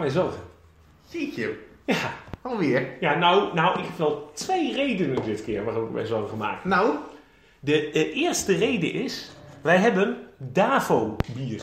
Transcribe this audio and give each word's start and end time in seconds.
mij 0.00 0.10
zorgen. 0.10 0.40
jeetje. 1.08 1.56
Ja, 1.84 1.96
Alweer. 2.42 2.88
ja 3.00 3.14
nou, 3.14 3.54
nou, 3.54 3.78
ik 3.78 3.84
heb 3.84 3.98
wel 3.98 4.30
twee 4.34 4.74
redenen 4.74 5.22
dit 5.24 5.44
keer 5.44 5.64
waarom 5.64 5.84
ik 5.84 5.90
mij 5.92 6.06
zorgen 6.06 6.38
maak. 6.38 6.64
Nou, 6.64 6.94
De 7.60 7.90
eh, 7.90 8.16
eerste 8.16 8.56
reden 8.56 8.92
is, 8.92 9.30
wij 9.62 9.76
hebben 9.76 10.16
Davo 10.36 11.16
bier. 11.34 11.62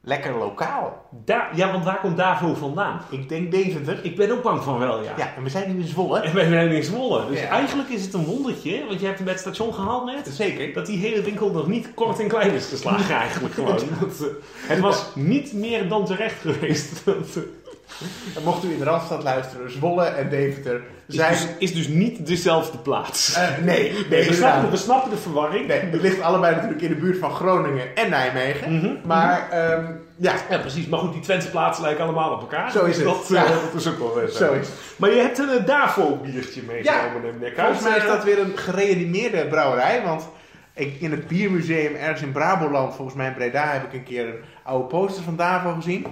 lekker 0.00 0.34
lokaal. 0.38 1.08
Da 1.24 1.48
ja, 1.54 1.72
want 1.72 1.84
waar 1.84 2.00
komt 2.00 2.16
Davo 2.16 2.54
vandaan? 2.54 3.00
Ik 3.10 3.28
denk 3.28 3.50
Deventer. 3.50 4.04
Ik 4.04 4.16
ben 4.16 4.30
ook 4.30 4.42
bang 4.42 4.62
van 4.62 4.78
wel, 4.78 5.02
ja. 5.02 5.12
Ja, 5.16 5.34
en 5.36 5.42
we 5.42 5.48
zijn 5.48 5.74
nu 5.74 5.80
in 5.82 5.88
Zwolle. 5.88 6.20
En 6.20 6.34
wij 6.34 6.48
zijn 6.48 6.70
in 6.70 6.82
Zwolle. 6.84 7.26
Dus 7.26 7.40
Ja. 7.40 7.48
eigenlijk 7.48 7.88
is 7.88 8.02
het 8.04 8.14
een 8.14 8.24
wondertje, 8.24 8.84
want 8.86 9.00
je 9.00 9.04
hebt 9.06 9.16
hem 9.16 9.24
bij 9.24 9.34
het 9.34 9.42
station 9.42 9.74
gehaald 9.74 10.04
net. 10.04 10.28
Zeker. 10.28 10.72
Dat 10.72 10.86
die 10.86 10.98
hele 10.98 11.22
winkel 11.22 11.50
nog 11.50 11.66
niet 11.66 11.94
kort 11.94 12.20
en 12.20 12.28
klein 12.28 12.50
is 12.52 12.66
geslagen 12.68 13.14
eigenlijk 13.16 13.54
gewoon. 13.58 13.78
Dat, 14.00 14.20
eh, 14.20 14.26
het 14.68 14.78
was 14.80 15.06
niet 15.14 15.52
meer 15.52 15.88
dan 15.88 16.04
terecht 16.04 16.40
geweest. 16.40 16.92
Dat, 17.04 17.36
eh, 17.36 17.42
Dan 18.34 18.42
mocht 18.42 18.64
u 18.64 18.72
in 18.72 18.78
de 18.78 18.84
Randstad 18.84 19.22
luisteren. 19.22 19.70
Zwolle 19.70 20.04
en 20.04 20.28
Deventer 20.28 20.80
is, 21.06 21.14
zijn... 21.14 21.32
dus, 21.32 21.46
is 21.58 21.74
dus 21.74 21.88
niet 21.88 22.26
dezelfde 22.26 22.78
plaats. 22.78 23.34
Eh, 23.34 23.48
nee, 23.62 23.92
Nee, 23.92 24.06
nee, 24.10 24.28
we, 24.28 24.34
snappen, 24.34 24.70
we 24.70 24.76
snappen 24.76 25.10
de 25.10 25.16
verwarring. 25.16 25.66
Nee, 25.66 25.80
het 25.80 26.00
ligt 26.02 26.20
allebei 26.20 26.54
natuurlijk 26.54 26.82
in 26.82 26.88
de 26.88 26.94
buurt 26.94 27.18
van 27.18 27.30
Groningen 27.34 27.96
en 27.96 28.10
Nijmegen. 28.10 28.76
Mhm. 28.76 28.94
Maar, 29.04 29.50
ehm, 29.50 29.84
ja, 30.16 30.32
Ja, 30.50 30.58
precies. 30.58 30.86
Maar 30.86 30.98
goed, 30.98 31.12
die 31.12 31.22
Twentse 31.22 31.50
plaatsen 31.50 31.84
lijken 31.84 32.04
allemaal 32.04 32.32
op 32.32 32.40
elkaar. 32.40 32.70
Zo 32.70 32.84
is 32.84 32.96
Dus 32.96 33.04
het. 33.04 33.14
Dat, 33.14 33.28
Ja. 33.28 33.44
eh, 33.44 33.50
dat 33.50 33.80
is 33.80 33.88
ook 33.88 33.98
wel 33.98 34.14
weer 34.14 34.28
zo. 34.28 34.52
is. 34.52 34.68
Maar 34.96 35.10
je 35.10 35.20
hebt 35.20 35.38
een 35.38 35.48
eh, 35.48 35.66
Davo-biertje 35.66 36.62
meegenomen, 36.66 37.40
ja. 37.40 37.64
Volgens 37.64 37.82
mij 37.82 37.96
is 37.96 38.06
dat 38.06 38.24
weer 38.24 38.38
een 38.38 38.52
gereanimeerde 38.58 39.46
brouwerij. 39.46 40.02
Want 40.02 40.28
ik, 40.74 41.00
in 41.00 41.10
het 41.10 41.28
biermuseum 41.28 41.94
ergens 41.94 42.22
in 42.22 42.32
Braboland, 42.32 42.94
volgens 42.94 43.16
mij 43.16 43.26
in 43.26 43.34
Breda, 43.34 43.64
heb 43.66 43.82
ik 43.84 43.92
een 43.92 44.04
keer 44.04 44.26
een 44.26 44.34
oude 44.62 44.84
poster 44.86 45.22
van 45.22 45.36
Davo 45.36 45.72
gezien. 45.72 46.06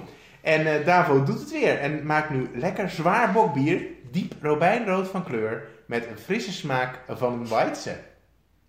En 0.44 0.66
eh, 0.66 0.86
Davo 0.86 1.22
doet 1.22 1.40
het 1.40 1.52
weer 1.52 1.78
en 1.78 2.06
maakt 2.06 2.30
nu 2.30 2.50
lekker 2.54 2.90
zwaar 2.90 3.32
bokbier, 3.32 3.82
diep 4.10 4.34
robijnrood 4.42 5.08
van 5.08 5.24
kleur, 5.24 5.62
met 5.86 6.06
een 6.06 6.18
frisse 6.18 6.52
smaak 6.52 6.98
van 7.08 7.32
een 7.32 7.48
Weizen. 7.48 7.96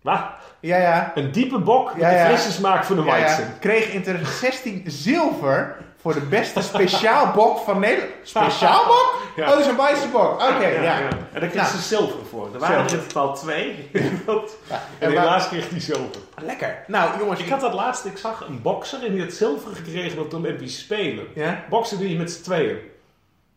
Wat? 0.02 0.22
Ja, 0.60 0.76
ja. 0.76 1.12
Een 1.14 1.32
diepe 1.32 1.58
bok 1.58 1.92
met 1.92 2.02
Ja, 2.02 2.10
ja. 2.10 2.22
de 2.22 2.28
frisse 2.28 2.52
smaak 2.52 2.84
van 2.84 2.96
de 2.96 3.02
Ja, 3.02 3.16
ja. 3.16 3.38
Kreeg 3.60 3.84
in 3.84 4.02
2016 4.02 4.82
zilver 4.86 5.76
voor 6.00 6.14
de 6.14 6.20
beste 6.20 6.62
speciaal 6.62 7.32
bok 7.32 7.58
van 7.58 7.80
Nederland. 7.80 8.10
Speciaal 8.22 8.84
bok? 8.86 9.22
Ja. 9.36 9.42
Oh, 9.44 9.50
dat 9.50 9.58
is 9.58 9.66
een 9.66 9.76
Weizenbok. 9.76 10.32
Oké, 10.32 10.66
ja. 10.66 10.98
En 11.00 11.18
daar 11.32 11.40
kreeg 11.40 11.54
Nou. 11.54 11.66
ze 11.66 11.78
zilver 11.82 12.18
voor. 12.30 12.48
Er 12.54 12.58
waren 12.58 12.84
er 12.84 12.92
in 12.92 13.06
totaal 13.06 13.34
twee. 13.34 13.90
Dat- 14.26 14.56
en 14.98 15.10
helaas 15.10 15.48
kreeg 15.48 15.68
die 15.68 15.80
zilver. 15.80 16.20
Lekker. 16.42 16.84
Nou, 16.86 17.18
jongens. 17.18 17.40
Ik 17.40 17.48
had 17.48 17.60
dat 17.60 17.72
laatst, 17.74 18.04
ik 18.04 18.18
zag 18.18 18.44
een 18.48 18.62
bokser 18.62 19.04
en 19.04 19.12
die 19.12 19.22
had 19.22 19.32
zilver 19.32 19.76
gekregen 19.76 20.18
op 20.18 20.30
de 20.30 20.36
Olympische 20.36 20.80
Spelen. 20.80 21.26
Ja? 21.34 21.64
Boksen 21.68 21.98
doe 21.98 22.08
je 22.10 22.16
met 22.16 22.30
z'n 22.32 22.42
tweeën. 22.42 22.76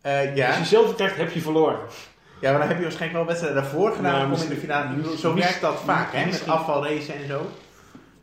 Eh, 0.02 0.36
ja. 0.36 0.46
Als 0.48 0.58
je 0.58 0.64
zilver 0.64 0.94
krijgt, 0.94 1.16
heb 1.16 1.32
je 1.32 1.40
verloren. 1.40 1.78
Ja, 2.40 2.50
maar 2.50 2.58
dan 2.58 2.68
heb 2.68 2.76
je 2.76 2.82
waarschijnlijk 2.82 3.18
wel 3.18 3.28
wedstrijden 3.28 3.62
daarvoor 3.62 3.92
gedaan 3.92 4.12
Nou, 4.12 4.32
om 4.34 4.42
in 4.42 4.48
de 4.48 4.56
finale. 4.56 5.16
Zo 5.18 5.34
werkt 5.34 5.60
dat 5.60 5.80
vaak, 5.84 6.12
hè? 6.12 6.24
Met 6.24 6.42
afvalracen 6.48 7.14
en 7.14 7.26
zo. 7.28 7.46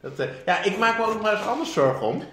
Dat, 0.01 0.19
eh, 0.19 0.25
ja, 0.45 0.63
ik 0.63 0.77
maak 0.77 0.97
me 0.97 1.05
ook 1.05 1.13
nog 1.13 1.21
maar 1.21 1.31
eens 1.37 1.45
anders 1.47 1.73
zorgen 1.73 2.01
om. 2.07 2.23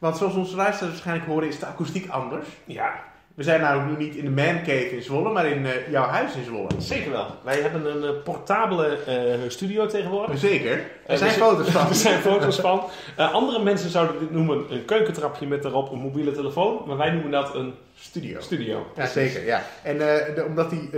Want 0.00 0.16
zoals 0.16 0.34
onze 0.34 0.56
luisteraars 0.56 0.92
waarschijnlijk 0.92 1.26
horen, 1.28 1.48
is 1.48 1.58
de 1.58 1.66
akoestiek 1.66 2.08
anders. 2.10 2.46
Ja, 2.64 2.92
We 3.34 3.42
zijn 3.42 3.60
namelijk 3.60 3.98
nu 3.98 4.04
niet 4.04 4.14
in 4.16 4.24
de 4.24 4.30
man 4.42 4.56
cave 4.58 4.90
in 4.96 5.02
Zwolle, 5.02 5.32
maar 5.32 5.46
in 5.46 5.66
eh, 5.66 5.90
jouw 5.90 6.04
huis 6.06 6.34
in 6.34 6.44
Zwolle. 6.44 6.68
zeker 6.78 7.10
wel. 7.10 7.26
Wij 7.44 7.60
hebben 7.60 7.84
een 7.96 8.02
eh, 8.04 8.22
portabele 8.24 8.96
eh, 9.06 9.38
studio 9.48 9.86
tegenwoordig. 9.86 10.38
Zeker. 10.38 10.84
Er 11.06 11.18
zijn 11.18 11.30
foto's 11.30 11.68
van. 11.70 11.86
Er 11.88 11.94
zijn 11.94 12.20
foto's 12.20 12.60
van. 12.60 12.82
Andere 13.16 13.62
mensen 13.62 13.90
zouden 13.90 14.18
dit 14.18 14.30
noemen 14.30 14.64
een 14.72 14.84
keukentrapje 14.84 15.46
met 15.46 15.62
daarop 15.62 15.92
een 15.92 15.98
mobiele 15.98 16.32
telefoon. 16.32 16.82
Maar 16.86 16.96
wij 16.96 17.10
noemen 17.10 17.30
dat 17.30 17.54
een 17.54 17.74
Studio. 17.94 18.40
studio. 18.40 18.86
Ja, 18.96 19.06
zeker. 19.06 19.44
Ja. 19.44 19.62
En 19.82 19.98
de- 19.98 20.44
omdat 20.46 20.70
die 20.70 20.90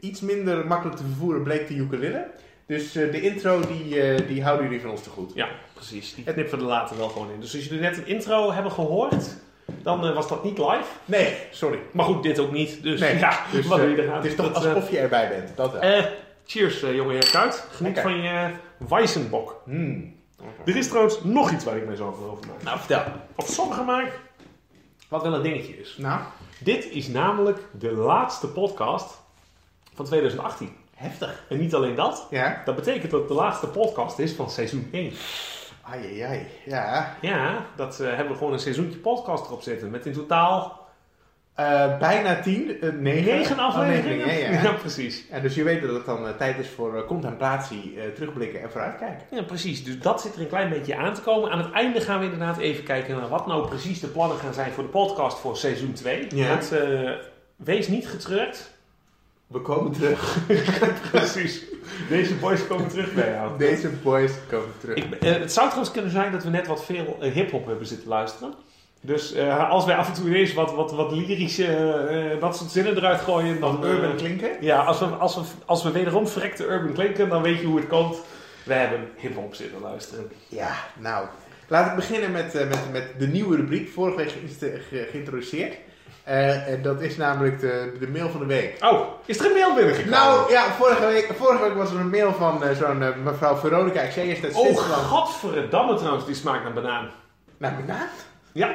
iets 0.00 0.20
minder 0.20 0.66
makkelijk 0.66 0.96
te 0.96 1.04
vervoeren 1.04 1.42
bleek 1.42 1.68
de 1.68 1.74
ukulele. 1.74 2.26
Dus 2.66 2.96
eh, 2.96 3.12
de 3.12 3.20
intro, 3.20 3.60
die, 3.60 4.00
eh, 4.00 4.28
die 4.28 4.42
houden 4.42 4.64
jullie 4.64 4.80
van 4.80 4.90
ons 4.90 5.02
te 5.02 5.10
goed. 5.10 5.32
Ja, 5.34 5.48
precies. 5.72 6.14
Die 6.14 6.24
knippen 6.24 6.58
we 6.58 6.64
er 6.64 6.70
later 6.70 6.96
wel 6.96 7.08
gewoon 7.08 7.30
in. 7.30 7.40
Dus 7.40 7.54
als 7.54 7.64
jullie 7.64 7.80
net 7.80 7.96
een 7.96 8.06
intro 8.06 8.52
hebben 8.52 8.72
gehoord, 8.72 9.36
dan 9.82 10.06
eh, 10.06 10.14
was 10.14 10.28
dat 10.28 10.44
niet 10.44 10.58
live. 10.58 10.84
Nee, 11.04 11.36
sorry. 11.50 11.78
Maar 11.92 12.04
goed, 12.04 12.22
dit 12.22 12.38
ook 12.38 12.52
niet. 12.52 12.82
Dus 12.82 13.00
Nee, 13.00 13.18
ja, 13.18 13.38
Dus, 13.52 13.66
wat 13.66 13.80
je 13.80 14.10
het 14.12 14.24
is 14.24 14.34
toch 14.34 14.52
Dat, 14.52 14.66
alsof 14.66 14.90
je 14.90 14.98
erbij 14.98 15.28
bent. 15.28 15.56
Dat 15.56 15.72
wel. 15.72 16.04
cheers, 16.46 16.80
jonge 16.80 17.12
heer 17.12 17.30
Kuit. 17.30 17.66
Geniet 17.70 17.98
van 17.98 18.22
je 18.22 18.50
Weissenbok. 18.88 19.62
Hmm. 19.64 20.14
Er 20.64 20.76
is 20.76 20.88
trouwens 20.88 21.24
nog 21.24 21.50
iets 21.52 21.64
waar 21.64 21.76
ik 21.76 21.86
mij 21.86 21.96
zo 21.96 22.06
over 22.06 22.48
maak. 22.48 22.62
Nou, 22.62 22.78
vertel. 22.78 23.02
Of 23.34 23.46
sommigen 23.48 23.84
maak, 23.84 24.20
wat 25.08 25.22
wel 25.22 25.34
een 25.34 25.42
dingetje 25.42 25.80
is. 25.80 25.96
Nou, 25.98 26.20
Dit 26.58 26.90
is 26.90 27.08
namelijk 27.08 27.58
de 27.78 27.92
laatste 27.92 28.48
podcast 28.48 29.20
van 29.94 30.04
2018. 30.04 30.76
Heftig. 30.94 31.44
En 31.48 31.58
niet 31.58 31.74
alleen 31.74 31.94
dat, 31.94 32.26
Ja. 32.30 32.62
dat 32.64 32.74
betekent 32.76 33.10
dat 33.10 33.20
het 33.20 33.28
de 33.28 33.34
laatste 33.34 33.66
podcast 33.66 34.18
is 34.18 34.32
van 34.32 34.50
seizoen 34.50 34.88
1. 34.92 35.12
Ai, 35.82 36.00
ai, 36.04 36.20
ai. 36.20 36.46
Ja. 36.64 37.16
Ja, 37.20 37.66
dat 37.76 38.00
eh, 38.00 38.06
hebben 38.08 38.28
we 38.28 38.34
gewoon 38.38 38.52
een 38.52 38.58
seizoentje 38.58 38.98
podcast 38.98 39.46
erop 39.46 39.62
zitten. 39.62 39.90
Met 39.90 40.06
in 40.06 40.12
totaal 40.12 40.82
Eh, 41.54 41.98
bijna 41.98 42.40
tien. 42.40 42.80
eh, 42.80 42.90
negen. 42.92 43.58
Oh, 43.58 43.64
afleveringen. 43.64 44.26
ja, 44.26 44.32
ja. 44.52 44.62
ja, 44.62 44.72
precies. 44.72 45.24
En 45.30 45.42
dus 45.42 45.54
je 45.54 45.62
weet 45.62 45.82
dat 45.82 45.90
het 45.94 46.06
dan 46.06 46.36
tijd 46.36 46.58
is 46.58 46.68
voor 46.68 47.04
contemplatie, 47.04 47.98
terugblikken 48.14 48.62
en 48.62 48.70
vooruitkijken. 48.70 49.26
Ja, 49.30 49.42
precies. 49.42 49.84
Dus 49.84 49.98
dat 50.00 50.20
zit 50.20 50.34
er 50.34 50.40
een 50.40 50.48
klein 50.48 50.68
beetje 50.70 50.96
aan 50.96 51.14
te 51.14 51.20
komen. 51.20 51.50
Aan 51.50 51.58
het 51.58 51.72
einde 51.72 52.00
gaan 52.00 52.18
we 52.18 52.24
inderdaad 52.24 52.58
even 52.58 52.84
kijken 52.84 53.16
naar 53.16 53.28
wat 53.28 53.46
nou 53.46 53.68
precies 53.68 54.00
de 54.00 54.06
plannen 54.06 54.36
gaan 54.38 54.54
zijn 54.54 54.72
voor 54.72 54.82
de 54.82 54.88
podcast 54.88 55.38
voor 55.38 55.56
seizoen 55.56 55.92
2. 55.92 56.26
Ja. 56.34 56.48
Want 56.48 56.72
wees 57.56 57.88
niet 57.88 58.08
getreurd. 58.08 58.70
We 59.54 59.60
komen 59.60 59.92
terug. 59.92 60.36
precies. 61.10 61.62
Deze 62.08 62.34
boys 62.34 62.66
komen 62.66 62.88
terug 62.88 63.12
bij 63.14 63.30
jou. 63.30 63.58
Deze 63.58 63.88
boys 63.88 64.32
komen 64.50 64.72
terug. 64.80 64.96
Ik, 64.96 65.12
eh, 65.12 65.32
het 65.32 65.52
zou 65.52 65.66
trouwens 65.66 65.90
kunnen 65.94 66.10
zijn 66.10 66.32
dat 66.32 66.44
we 66.44 66.50
net 66.50 66.66
wat 66.66 66.84
veel 66.84 67.16
eh, 67.20 67.32
hip-hop 67.32 67.66
hebben 67.66 67.86
zitten 67.86 68.08
luisteren. 68.08 68.54
Dus 69.00 69.32
eh, 69.32 69.70
als 69.70 69.84
wij 69.84 69.96
af 69.96 70.08
en 70.08 70.14
toe 70.14 70.26
ineens 70.28 70.54
wat, 70.54 70.74
wat, 70.74 70.92
wat 70.92 71.12
lyrische, 71.12 72.36
dat 72.40 72.56
soort 72.56 72.70
zinnen 72.70 72.96
eruit 72.96 73.20
gooien, 73.20 73.60
dan. 73.60 73.74
Van 73.74 73.84
urban 73.84 74.16
klinken. 74.16 74.50
ja, 74.60 74.82
als 74.82 74.98
we, 74.98 75.04
als, 75.06 75.34
we, 75.36 75.42
als 75.64 75.82
we 75.82 75.90
wederom 75.90 76.28
verrekte 76.28 76.66
urban 76.66 76.92
klinken, 76.92 77.28
dan 77.28 77.42
weet 77.42 77.60
je 77.60 77.66
hoe 77.66 77.76
het 77.78 77.88
komt. 77.88 78.16
We 78.64 78.72
hebben 78.74 79.08
hip-hop 79.16 79.54
zitten 79.54 79.80
luisteren. 79.80 80.30
Ja, 80.48 80.74
nou. 80.98 81.26
Laat 81.68 81.86
ik 81.90 81.96
beginnen 81.96 82.32
met, 82.32 82.52
met, 82.54 82.92
met 82.92 83.08
de 83.18 83.26
nieuwe 83.26 83.56
rubriek. 83.56 83.88
Vorige 83.88 84.16
week 84.16 84.32
ge- 84.88 85.08
geïntroduceerd. 85.10 85.74
Eh, 86.24 86.68
en 86.68 86.82
dat 86.82 87.00
is 87.00 87.16
namelijk 87.16 87.60
de, 87.60 87.96
de 88.00 88.08
mail 88.08 88.28
van 88.30 88.40
de 88.40 88.46
week. 88.46 88.84
Oh, 88.84 89.00
is 89.24 89.38
er 89.38 89.46
een 89.46 89.52
mail 89.52 89.74
binnengekomen? 89.74 90.10
Nou 90.18 90.50
ja, 90.50 90.72
vorige 90.72 91.06
week, 91.06 91.32
vorige 91.36 91.62
week 91.62 91.74
was 91.74 91.90
er 91.90 92.00
een 92.00 92.10
mail 92.10 92.32
van 92.32 92.64
eh, 92.64 92.76
zo'n 92.76 93.02
eh, 93.02 93.16
mevrouw 93.24 93.56
Veronica. 93.56 94.00
Ik 94.00 94.12
zei 94.12 94.28
eerst 94.28 94.44
uit 94.44 94.54
Oh, 94.54 94.76
godverdamme 94.76 95.94
trouwens, 95.94 96.26
die 96.26 96.34
smaakt 96.34 96.62
naar 96.62 96.72
banaan. 96.72 97.10
Naar 97.56 97.76
banaan? 97.86 98.08
Ja. 98.52 98.74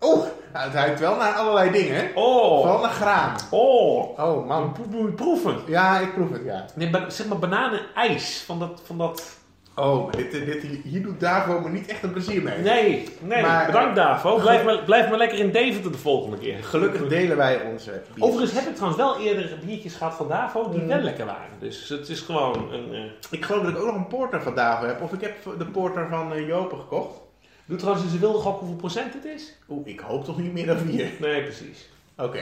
Oeh, 0.00 0.24
nou, 0.52 0.64
het 0.64 0.74
ruikt 0.74 1.00
wel 1.00 1.16
naar 1.16 1.32
allerlei 1.32 1.70
dingen. 1.70 2.10
Oh. 2.14 2.60
Vooral 2.60 2.80
naar 2.80 2.90
graan. 2.90 3.36
Oh. 3.50 4.18
Oh 4.18 4.46
man. 4.46 4.76
Moet 4.88 5.00
je 5.06 5.12
proeven. 5.12 5.56
Ja, 5.66 5.98
ik 5.98 6.14
proef 6.14 6.30
het, 6.30 6.44
ja. 6.44 6.64
Nee, 6.74 6.90
zeg 7.08 7.26
maar 7.26 7.38
bananenijs. 7.38 8.42
Van 8.46 8.58
dat, 8.58 8.80
van 8.84 8.98
dat... 8.98 9.38
Oh, 9.74 10.12
dit, 10.12 10.34
eh, 10.34 10.44
dit, 10.44 10.62
hier 10.84 11.02
doet 11.02 11.20
Davo 11.20 11.60
me 11.60 11.68
niet 11.68 11.86
echt 11.86 12.02
een 12.02 12.12
plezier 12.12 12.42
mee. 12.42 12.58
Nee, 12.58 13.08
nee. 13.20 13.42
Maar- 13.42 13.66
bedankt 13.66 13.96
Davo. 13.96 14.36
Blijf 14.38 14.64
maar, 14.64 14.78
blijf 14.84 15.08
maar 15.08 15.18
lekker 15.18 15.38
in 15.38 15.50
Deventer 15.50 15.92
de 15.92 15.98
volgende 15.98 16.38
keer. 16.38 16.64
Gelukkig 16.64 17.08
delen 17.08 17.36
wij 17.36 17.62
onze 17.62 18.02
bier. 18.14 18.24
Overigens 18.24 18.52
heb 18.58 18.68
ik 18.68 18.74
trouwens 18.74 19.02
wel 19.02 19.20
eerder 19.20 19.58
biertjes 19.66 19.94
gehad 19.94 20.14
van 20.14 20.28
Davo 20.28 20.70
die 20.70 20.80
Mm. 20.80 20.86
wel 20.88 20.98
lekker 20.98 21.26
waren. 21.26 21.50
Dus 21.58 21.88
het 21.88 22.08
is 22.08 22.20
gewoon 22.20 22.72
een... 22.72 22.94
eh, 22.94 23.00
Ik 23.30 23.44
geloof 23.44 23.62
dat 23.62 23.70
ik 23.72 23.78
ook 23.78 23.86
nog 23.86 23.94
een 23.94 24.06
porter 24.06 24.42
van 24.42 24.54
Davo 24.54 24.86
heb. 24.86 25.00
Of 25.02 25.12
ik 25.12 25.20
heb 25.20 25.34
de 25.58 25.66
porter 25.66 26.06
van 26.10 26.32
eh, 26.32 26.46
Jopen 26.46 26.78
gekocht. 26.78 27.18
Doe 27.64 27.76
trouwens 27.78 28.04
eens 28.04 28.14
een 28.14 28.20
wilde 28.20 28.38
gok 28.38 28.58
hoeveel 28.58 28.76
procent 28.76 29.12
het 29.14 29.24
is? 29.24 29.56
Oeh, 29.68 29.86
ik 29.86 30.00
hoop 30.00 30.24
toch 30.24 30.38
niet 30.38 30.52
meer 30.52 30.66
dan 30.66 30.78
4. 30.78 31.08
Nee, 31.20 31.42
precies. 31.42 31.88
8,8. 32.16 32.24
Oké. 32.26 32.38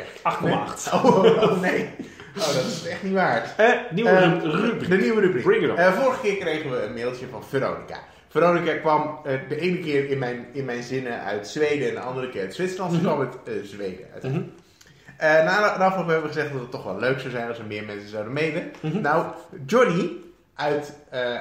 Oh, 0.94 1.24
oh, 1.42 1.60
nee. 1.60 1.90
Oh, 2.40 2.54
dat 2.54 2.64
is 2.64 2.86
echt 2.86 3.02
niet 3.02 3.12
waard. 3.12 3.48
Eh, 3.56 3.68
nieuwe 3.90 4.10
Eh, 4.10 4.32
ru- 4.42 4.50
rubriek. 4.50 4.88
De 4.90 4.96
nieuwe 4.96 5.20
rubriek. 5.20 5.42
Bring 5.44 5.62
it 5.64 5.70
on. 5.70 5.76
Eh, 5.76 5.92
vorige 5.92 6.20
keer 6.20 6.36
kregen 6.36 6.70
we 6.70 6.82
een 6.82 6.94
mailtje 6.94 7.26
van 7.30 7.44
Veronica. 7.44 7.98
Veronica 8.28 8.72
kwam 8.74 9.18
eh, 9.24 9.32
de 9.48 9.60
ene 9.60 9.78
keer 9.78 10.10
in 10.10 10.18
mijn, 10.18 10.46
in 10.52 10.64
mijn 10.64 10.82
zinnen 10.82 11.20
uit 11.24 11.48
Zweden 11.48 11.88
en 11.88 11.94
de 11.94 12.00
andere 12.00 12.28
keer 12.28 12.40
uit 12.40 12.54
Zwitserland. 12.54 12.92
Ze 12.92 12.98
Mhm. 12.98 13.06
kwam 13.06 13.20
uit 13.20 13.34
eh, 13.44 13.64
Zweden. 13.68 14.06
Uit. 14.14 14.24
Eh, 14.24 15.44
na 15.44 15.76
de 15.76 15.84
afloop 15.84 16.06
hebben 16.06 16.22
we 16.22 16.28
gezegd 16.32 16.52
dat 16.52 16.60
het 16.60 16.70
toch 16.70 16.84
wel 16.84 16.98
leuk 16.98 17.18
zou 17.18 17.30
zijn 17.30 17.48
als 17.48 17.58
er 17.58 17.64
meer 17.64 17.84
mensen 17.84 18.08
zouden 18.08 18.32
mailen. 18.32 18.70
Mhm. 18.80 19.00
Nou, 19.00 19.26
Johnny 19.66 20.10
uit, 20.54 20.92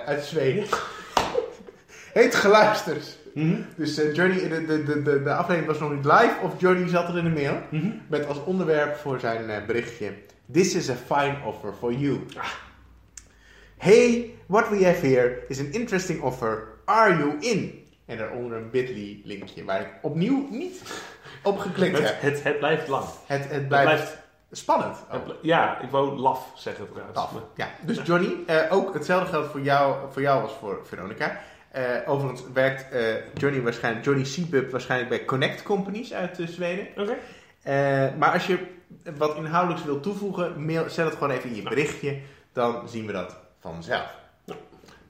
uit 0.06 0.24
Zweden 0.24 0.66
heeft 2.14 2.36
geluisterd. 2.36 3.18
Mhm. 3.34 3.56
Dus 3.76 3.96
Johnny, 4.14 4.48
de, 4.50 4.66
de, 4.66 4.84
de, 5.04 5.24
de, 5.24 5.34
aflevering 5.34 5.66
was 5.68 5.80
nog 5.80 5.92
niet 5.94 6.06
live 6.06 6.34
of 6.42 6.52
Johnny 6.58 6.88
zat 6.90 7.10
er 7.10 7.18
in 7.18 7.24
de 7.24 7.30
mail. 7.30 7.62
Met 8.08 8.28
als 8.28 8.44
onderwerp 8.44 8.96
voor 8.96 9.20
zijn 9.20 9.64
berichtje: 9.68 10.12
This 10.52 10.76
is 10.76 10.90
a 10.90 10.96
fine 10.96 11.38
offer 11.46 11.74
for 11.80 11.94
you. 11.94 12.20
Hey, 13.78 14.36
what 14.48 14.70
we 14.70 14.84
have 14.86 15.00
here 15.08 15.44
is 15.50 15.60
an 15.60 15.72
interesting 15.72 16.22
offer. 16.22 16.68
Are 16.86 17.18
you 17.18 17.36
in? 17.40 17.86
En 18.06 18.18
daaronder 18.18 18.58
een 18.58 18.70
bit.ly 18.70 19.22
linkje 19.24 19.64
waar 19.64 19.82
ik 19.82 19.88
opnieuw 20.02 20.48
niet 20.52 20.82
op 21.44 21.58
geklikt 21.58 21.98
Het, 21.98 22.08
heb. 22.08 22.22
het, 22.22 22.44
het 22.44 22.58
blijft 22.60 22.88
lang. 22.88 23.06
Het, 23.26 23.42
het 23.44 23.52
Het 23.52 23.68
blijft, 23.68 24.18
spannend. 24.52 24.98
het 25.10 25.24
bl- 25.24 25.32
ja, 25.42 25.82
ik 25.82 25.90
wou 25.90 26.16
laf 26.18 26.52
zeggen 26.56 26.88
trouwens. 26.92 27.18
Af. 27.18 27.34
Maar- 27.34 27.42
Ja, 27.56 27.68
dus 27.82 28.00
Johnny, 28.06 28.34
eh, 28.46 28.58
ook 28.70 28.94
hetzelfde 28.94 29.30
geldt 29.30 29.52
voor 29.52 29.62
jou, 29.62 30.12
voor 30.12 30.22
jou 30.22 30.42
als 30.42 30.54
voor 30.60 30.82
Veronica. 30.86 31.40
Eh, 31.72 31.84
overigens 32.06 32.44
werkt 32.54 32.92
eh, 32.92 33.02
Johnny 33.34 33.62
waarschijnlijk, 33.62 34.06
Johnny 34.06 34.24
Seabub 34.26 34.72
waarschijnlijk 34.72 35.10
bij 35.10 35.26
Connect 35.26 35.64
Companies 35.64 36.14
uit 36.14 36.38
Zweden. 36.46 36.88
Oké. 36.98 37.18
Maar 38.18 38.32
als 38.34 38.48
je 38.48 38.76
wat 39.18 39.36
inhoudelijks 39.36 39.86
wilt 39.86 40.04
toevoegen, 40.04 40.65
mail, 40.65 40.89
zet 40.89 41.06
het 41.06 41.13
gewoon 41.13 41.31
even 41.31 41.50
in 41.50 41.56
je 41.56 41.62
berichtje. 41.62 42.19
Dan 42.54 42.89
zien 42.89 43.06
we 43.06 43.12
dat 43.12 43.38
vanzelf. 43.59 44.15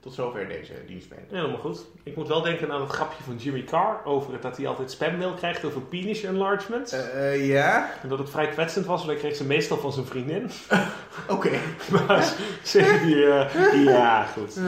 Tot 0.00 0.14
zover 0.14 0.48
deze 0.48 0.72
dienstbenen. 0.86 1.24
Helemaal 1.30 1.58
goed. 1.58 1.84
Ik 2.02 2.16
moet 2.16 2.28
wel 2.28 2.42
denken 2.42 2.70
aan 2.70 2.80
het 2.80 2.90
grapje 2.90 3.22
van 3.24 3.36
Jimmy 3.36 3.64
Carr 3.64 4.04
over 4.04 4.32
het 4.32 4.42
dat 4.42 4.56
hij 4.56 4.66
altijd 4.66 4.90
spammail 4.90 5.34
krijgt 5.34 5.64
over 5.64 5.80
penis 5.80 6.22
enlargement. 6.22 6.92
Eh, 6.92 7.32
eh, 7.32 7.46
ja, 7.46 7.90
En 8.02 8.08
dat 8.08 8.18
het 8.18 8.30
vrij 8.30 8.48
kwetsend 8.48 8.86
was, 8.86 8.98
want 8.98 9.10
hij 9.10 9.20
kreeg 9.20 9.36
ze 9.36 9.44
meestal 9.44 9.76
van 9.76 9.92
zijn 9.92 10.06
vriendin. 10.06 10.50
oké. 11.28 11.50
Maar 12.06 12.32
zeg 12.62 13.02
die, 13.02 13.30
eh, 13.30 13.84
ja, 13.84 14.24
goed. 14.24 14.54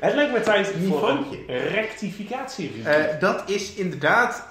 Het 0.00 0.14
lijkt 0.14 0.32
me 0.32 0.40
tijd 0.40 0.74
voor 0.88 1.08
een 1.08 1.58
rectificatie. 1.58 2.82
Dat 3.20 3.50
is 3.50 3.74
inderdaad 3.74 4.46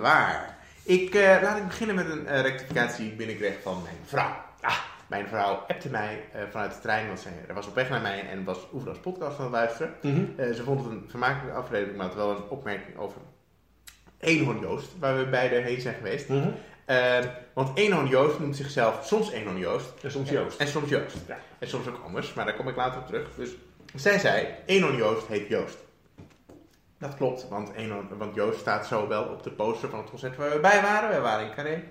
waar. 0.00 0.53
Ik, 0.84 1.14
eh, 1.14 1.38
laat 1.42 1.56
ik 1.58 1.66
beginnen 1.66 1.96
met 1.96 2.10
een 2.10 2.26
eh, 2.26 2.40
rectificatie 2.40 3.02
die 3.02 3.10
ik 3.10 3.16
binnenkreeg 3.16 3.54
van 3.62 3.82
mijn 3.82 3.96
vrouw. 4.06 4.36
Ah, 4.60 4.78
mijn 5.06 5.26
vrouw 5.28 5.54
appte 5.68 5.88
mij 5.88 6.24
eh, 6.32 6.42
vanuit 6.50 6.74
de 6.74 6.80
trein, 6.80 7.06
want 7.06 7.20
zij 7.20 7.32
er 7.48 7.54
was 7.54 7.66
op 7.66 7.74
weg 7.74 7.88
naar 7.88 8.00
mij 8.00 8.28
en 8.28 8.44
was 8.44 8.58
Oefenas 8.72 8.98
podcast 8.98 9.38
aan 9.38 9.44
het 9.44 9.52
luisteren. 9.52 9.94
Mhm. 10.02 10.54
Ze 10.54 10.62
vond 10.64 10.80
het 10.84 10.90
een 10.90 11.04
vermakelijke 11.08 11.58
aflevering, 11.58 11.96
maar 11.96 12.06
had 12.06 12.14
wel 12.14 12.30
een 12.30 12.48
opmerking 12.48 12.96
over 12.98 13.20
Eenhoorn 14.18 14.60
Joost, 14.60 14.88
waar 14.98 15.18
we 15.18 15.26
beide 15.26 15.54
heen 15.54 15.80
zijn 15.80 15.94
geweest. 15.94 16.28
Mhm. 16.28 16.48
Want 17.54 17.78
Eenhoorn 17.78 18.08
Joost 18.08 18.38
noemt 18.38 18.56
zichzelf 18.56 19.06
soms 19.06 19.30
Eenhoorn 19.30 19.58
Joost 19.58 19.92
En 20.02 20.10
soms 20.10 20.30
Joost. 20.30 20.60
en 20.60 20.68
soms 20.68 20.88
Joost. 20.88 21.16
Ja. 21.28 21.38
En 21.58 21.68
soms 21.68 21.86
ook 21.86 22.00
anders, 22.04 22.34
maar 22.34 22.44
daar 22.44 22.54
kom 22.54 22.68
ik 22.68 22.76
later 22.76 23.00
op 23.00 23.06
terug. 23.06 23.28
Dus 23.36 23.50
zij 23.94 24.18
zei, 24.18 24.46
Eenhoorn 24.66 24.96
Joost 24.96 25.26
heet 25.26 25.48
Joost. 25.48 25.78
Dat 26.98 27.14
klopt, 27.16 27.48
want, 27.48 27.72
Eenhoorn, 27.72 28.08
want 28.18 28.34
Joost 28.34 28.60
staat 28.60 28.86
zo 28.86 29.08
wel 29.08 29.22
op 29.24 29.42
de 29.42 29.50
poster 29.50 29.88
van 29.88 29.98
het 29.98 30.10
concert 30.10 30.36
waar 30.36 30.50
we 30.50 30.58
bij 30.60 30.82
waren. 30.82 31.10
We 31.10 31.20
waren 31.20 31.46
in 31.46 31.54
Carré. 31.54 31.82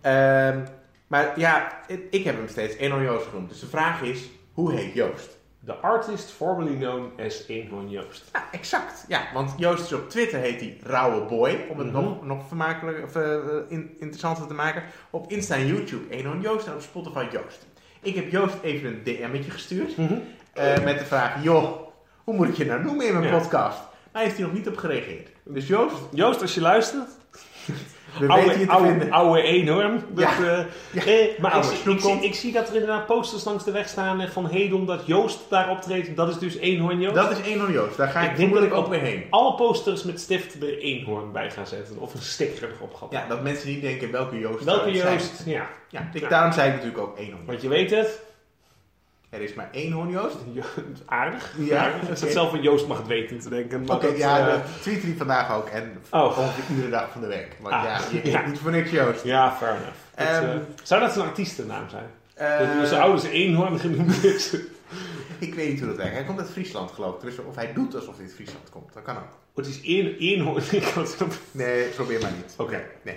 Ehm, 0.00 0.64
maar 1.06 1.38
ja, 1.40 1.72
ik- 2.10 2.24
heb 2.24 2.36
hem 2.36 2.48
steeds 2.48 2.76
Eenhoorn 2.76 3.04
Joost 3.04 3.26
genoemd. 3.26 3.48
Dus 3.48 3.60
de 3.60 3.66
vraag 3.66 4.02
is, 4.02 4.28
hoe 4.52 4.72
heet 4.72 4.94
Joost? 4.94 5.36
The 5.66 5.72
artist 5.74 6.30
formerly 6.30 6.76
known 6.76 7.12
as 7.26 7.44
Eenhoorn 7.48 7.90
Joost. 7.90 8.24
Ja, 8.32 8.44
exact. 8.52 9.04
Ja, 9.08 9.22
want 9.34 9.54
Joost 9.56 9.84
is 9.84 9.92
op 9.92 10.10
Twitter 10.10 10.38
heet 10.38 10.60
hij 10.60 10.78
Rauwe 10.82 11.20
Boy, 11.26 11.66
om 11.70 11.78
het 11.78 11.92
Mhm. 11.92 12.02
nog, 12.02 12.24
nog 12.24 12.46
vermakelijk, 12.48 13.02
of, 13.04 13.16
eh, 13.16 13.36
in- 13.68 13.96
interessanter 13.98 14.46
te 14.46 14.54
maken. 14.54 14.82
Op 15.10 15.30
Insta 15.30 15.54
en 15.54 15.66
YouTube 15.66 16.08
Eenhoorn 16.14 16.40
Joost 16.40 16.66
en 16.66 16.74
op 16.74 16.80
Spotify 16.80 17.26
Joost. 17.32 17.66
Ik 18.02 18.14
heb 18.14 18.30
Joost 18.30 18.54
even 18.62 18.88
een 18.88 19.00
DM'tje 19.04 19.50
gestuurd 19.50 19.96
Mhm. 19.96 20.14
eh, 20.52 20.84
met 20.84 20.98
de 20.98 21.04
vraag, 21.04 21.42
joh, 21.42 21.80
hoe 22.24 22.34
moet 22.34 22.48
ik 22.48 22.54
je 22.56 22.64
nou 22.66 22.82
noemen 22.82 23.06
in 23.06 23.12
mijn 23.18 23.24
Ja. 23.34 23.38
podcast? 23.38 23.78
Daar 24.14 24.22
heeft 24.22 24.36
hij 24.36 24.44
nog 24.44 24.54
niet 24.54 24.68
op 24.68 24.76
gereageerd. 24.76 25.28
Dus 25.44 25.66
Joost, 25.66 25.94
Joost, 26.12 26.40
als 26.42 26.54
je 26.54 26.60
luistert, 26.60 27.08
we 28.18 28.26
weten 28.26 28.60
je 28.60 28.68
oude, 28.68 28.98
te 28.98 29.10
oude, 29.12 29.42
vinden. 29.42 29.78
oude. 29.78 30.00
Dat, 30.14 30.24
Ja. 30.24 30.30
eh, 30.38 30.64
Ja. 30.92 31.04
eh, 31.04 31.38
maar 31.38 31.50
ik, 31.56 31.62
Oude 31.62 31.76
zie- 31.84 31.92
ik, 31.92 32.00
zie, 32.00 32.24
ik 32.24 32.34
zie 32.34 32.52
dat 32.52 32.68
er 32.68 32.74
inderdaad 32.74 33.06
posters 33.06 33.44
langs 33.44 33.64
de 33.64 33.70
weg 33.70 33.88
staan 33.88 34.20
eh, 34.20 34.28
van 34.30 34.46
Hedon 34.46 34.86
dat 34.86 35.06
Joost 35.06 35.38
daar 35.48 35.70
optreedt. 35.70 36.16
Dat 36.16 36.28
is 36.28 36.38
dus 36.38 36.56
Eenhoorn 36.56 37.00
Joost. 37.00 37.14
Dat 37.14 37.30
is 37.30 37.40
Eenhoorn 37.40 37.72
Joost, 37.72 37.96
daar 37.96 38.08
ga 38.08 38.20
ik, 38.20 38.30
Ik 38.30 38.36
denk 38.36 38.54
dat 38.54 38.70
ook 38.70 38.84
ik 38.84 38.90
weer 38.90 39.00
heen. 39.00 39.24
Alle 39.30 39.54
posters 39.54 40.02
met 40.02 40.20
stift 40.20 40.62
er 40.62 40.78
Eenhoorn 40.78 41.32
bij 41.32 41.50
gaan 41.50 41.66
zetten. 41.66 41.98
Of 41.98 42.14
een 42.14 42.22
sticker 42.22 42.68
erop 42.76 42.94
gaan. 42.94 43.08
Ja, 43.10 43.24
dat 43.28 43.42
mensen 43.42 43.68
niet 43.68 43.82
denken 43.82 44.10
welke 44.10 44.38
Joost 44.38 44.64
Welke. 44.64 44.90
Joost? 44.92 45.42
Ja. 45.46 45.66
Ja, 45.88 46.10
ik- 46.12 46.28
daarom 46.28 46.52
zei 46.52 46.68
ik 46.68 46.74
natuurlijk 46.74 47.02
ook 47.02 47.18
Eenhoorn. 47.18 47.46
Want 47.46 47.62
je 47.62 47.68
weet 47.68 47.90
het. 47.90 48.20
Er 49.34 49.40
is 49.40 49.54
maar 49.54 49.68
Eenhoorn 49.72 50.10
Joost. 50.10 50.36
Jo- 50.52 50.62
Aardig. 51.06 51.52
Ja, 51.58 51.84
Aardig. 51.84 52.00
Het 52.08 52.16
is 52.16 52.22
oké. 52.22 52.32
zelf 52.32 52.50
van 52.50 52.62
Joost 52.62 52.86
mag 52.86 52.98
het 52.98 53.06
weten 53.06 53.38
te 53.40 53.48
denken. 53.48 53.90
Oké, 53.90 54.06
dat, 54.06 54.16
ja, 54.18 54.46
dat 54.46 54.60
tweet 54.80 55.02
hij 55.02 55.14
vandaag 55.18 55.52
ook. 55.56 55.68
En 55.68 55.92
Oh. 56.10 56.38
ongeveer 56.38 56.64
iedere 56.70 56.90
dag 56.90 57.10
van 57.12 57.20
de 57.20 57.26
week. 57.26 57.56
Want 57.60 57.74
Ah, 57.74 57.82
ja, 57.84 57.98
je 58.10 58.16
heet 58.16 58.32
ja. 58.32 58.46
niet 58.46 58.58
voor 58.58 58.70
niks 58.70 58.90
Joost. 58.90 59.24
ja, 59.24 59.52
fair 59.52 59.70
enough. 59.70 59.96
Dat, 60.14 60.26
Ehm, 60.26 60.44
eh, 60.56 60.56
zou 60.82 61.00
dat 61.00 61.16
een 61.16 61.22
artiestennaam 61.22 61.88
zijn? 61.88 62.04
Eh, 62.34 62.78
dat 62.78 62.88
zijn 62.88 63.00
ouders 63.02 63.24
Eenhoorn 63.24 63.78
genoemd 63.78 64.24
is. 64.24 64.54
ik 65.38 65.54
weet 65.54 65.68
niet 65.68 65.78
hoe 65.78 65.88
dat 65.88 65.96
werkt. 65.96 66.12
Hij 66.14 66.24
komt 66.24 66.38
uit 66.38 66.50
Friesland, 66.50 66.90
geloof 66.90 67.14
ik. 67.14 67.20
Dus 67.20 67.38
of 67.38 67.54
hij 67.56 67.72
doet 67.72 67.94
alsof 67.94 68.14
hij 68.16 68.24
uit 68.24 68.34
Friesland 68.34 68.70
komt. 68.70 68.92
Dat 68.94 69.02
kan 69.02 69.16
ook. 69.16 69.38
Het 69.54 69.66
is 69.66 69.80
één, 69.82 70.14
het 71.10 71.22
op- 71.22 71.32
Nee, 71.50 71.84
probeer 71.84 72.20
maar 72.20 72.30
niet. 72.36 72.54
Oké. 72.56 72.82
Nee. 73.02 73.16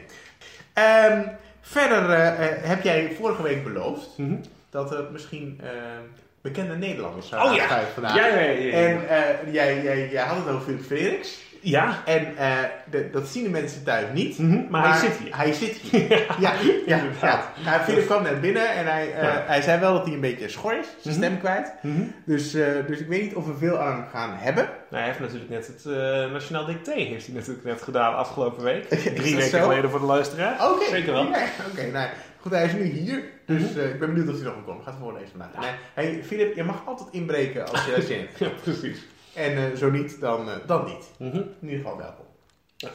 Ehm, 0.73 1.21
verder 1.61 2.09
eh, 2.09 2.47
heb 2.69 2.83
jij 2.83 3.15
vorige 3.19 3.41
week 3.43 3.63
beloofd 3.63 4.17
Mhm. 4.17 4.35
Dat 4.77 4.91
er 4.94 5.06
misschien 5.12 5.59
eh, 5.63 5.69
bekende 6.41 6.75
Nederlanders 6.75 7.25
Oh 7.25 7.31
zouden 7.31 7.56
ja. 7.56 7.81
vandaag. 7.94 8.15
Ja, 8.15 8.27
ja, 8.27 8.39
ja. 8.39 8.50
ja. 8.50 8.71
En 8.71 9.09
eh, 9.09 9.53
jij, 9.53 9.81
jij, 9.83 10.09
jij 10.12 10.24
had 10.24 10.38
het 10.38 10.47
over 10.47 10.62
Philip 10.62 10.83
Felix. 10.85 11.45
ja. 11.62 12.01
En 12.06 12.38
eh, 12.38 12.57
de- 12.89 13.09
dat 13.12 13.27
zien 13.27 13.44
de 13.44 13.50
mensen 13.50 13.83
thuis 13.83 14.06
niet. 14.13 14.38
Mhm, 14.38 14.62
maar, 14.69 14.89
hij 14.89 15.00
zit 15.09 15.18
hier. 15.18 15.35
Hij 15.38 15.53
zit 15.53 15.75
hier. 15.75 16.09
ja, 16.25 16.25
ja, 16.39 16.53
ja, 16.85 16.97
Inderdaad. 16.97 17.45
Nou, 17.65 17.81
Philip 17.81 18.06
kwam 18.06 18.24
net 18.24 18.41
binnen 18.41 18.69
en 18.74 18.85
hij, 18.85 19.07
Ja. 19.07 19.44
hij 19.47 19.62
zei 19.62 19.79
wel 19.79 19.94
dat 19.94 20.06
hij 20.06 20.13
een 20.13 20.19
beetje 20.21 20.50
schor 20.50 20.77
is. 20.80 20.88
Zijn 21.01 21.15
Mhm. 21.15 21.23
stem 21.25 21.39
kwijt. 21.39 21.73
Mhm. 21.81 22.01
Dus, 22.25 22.51
dus 22.88 23.00
ik 23.00 23.07
weet 23.07 23.21
niet 23.21 23.35
of 23.35 23.45
we 23.45 23.53
veel 23.57 23.77
aan 23.80 23.94
hem 23.95 24.06
gaan 24.12 24.33
hebben. 24.38 24.63
Nou, 24.63 24.75
hij 24.89 25.06
heeft 25.06 25.19
natuurlijk 25.19 25.50
net 25.50 25.68
het 25.68 25.85
Nationaal 26.31 26.65
Dicté 26.65 26.91
heeft 26.94 27.25
hij 27.25 27.35
natuurlijk 27.35 27.65
net 27.65 27.81
gedaan 27.81 28.15
afgelopen 28.15 28.63
week. 28.63 28.83
Drie 29.15 29.35
weken 29.35 29.62
geleden 29.62 29.89
voor 29.89 30.00
de 30.00 30.06
luisteraar. 30.06 30.71
Oké. 30.71 30.85
Zeker 30.89 31.13
wel. 31.13 31.23
Ja, 31.27 31.44
Oké, 31.71 31.91
nou 31.91 32.07
goed, 32.41 32.51
hij 32.51 32.65
is 32.65 32.73
nu 32.73 32.83
hier. 32.83 33.23
Dus 33.45 33.61
Mhm. 33.69 33.79
eh, 33.79 33.89
ik 33.89 33.99
ben 33.99 34.13
benieuwd 34.13 34.29
of 34.35 34.41
hij 34.41 34.51
nog 34.53 34.65
komt. 34.65 34.83
Gaat 34.83 34.95
voorlezen 34.99 35.29
vandaag. 35.29 35.61
Nee, 35.61 35.71
hey, 35.93 36.23
Philip, 36.23 36.55
je 36.55 36.63
mag 36.63 36.83
altijd 36.87 37.07
inbreken 37.11 37.67
als 37.67 37.85
je 37.85 38.01
zin 38.07 38.15
in 38.19 38.25
hebt. 38.25 38.39
Ja, 38.39 38.49
precies. 38.63 39.05
En 39.33 39.57
eh, 39.57 39.63
zo 39.77 39.89
niet, 39.89 40.19
dan, 40.19 40.49
eh, 40.49 40.55
dan 40.65 40.85
niet. 40.85 41.05
Mhm. 41.17 41.35
In 41.37 41.55
ieder 41.61 41.77
geval 41.77 41.97
welkom. 41.97 42.25
Ja. 42.77 42.89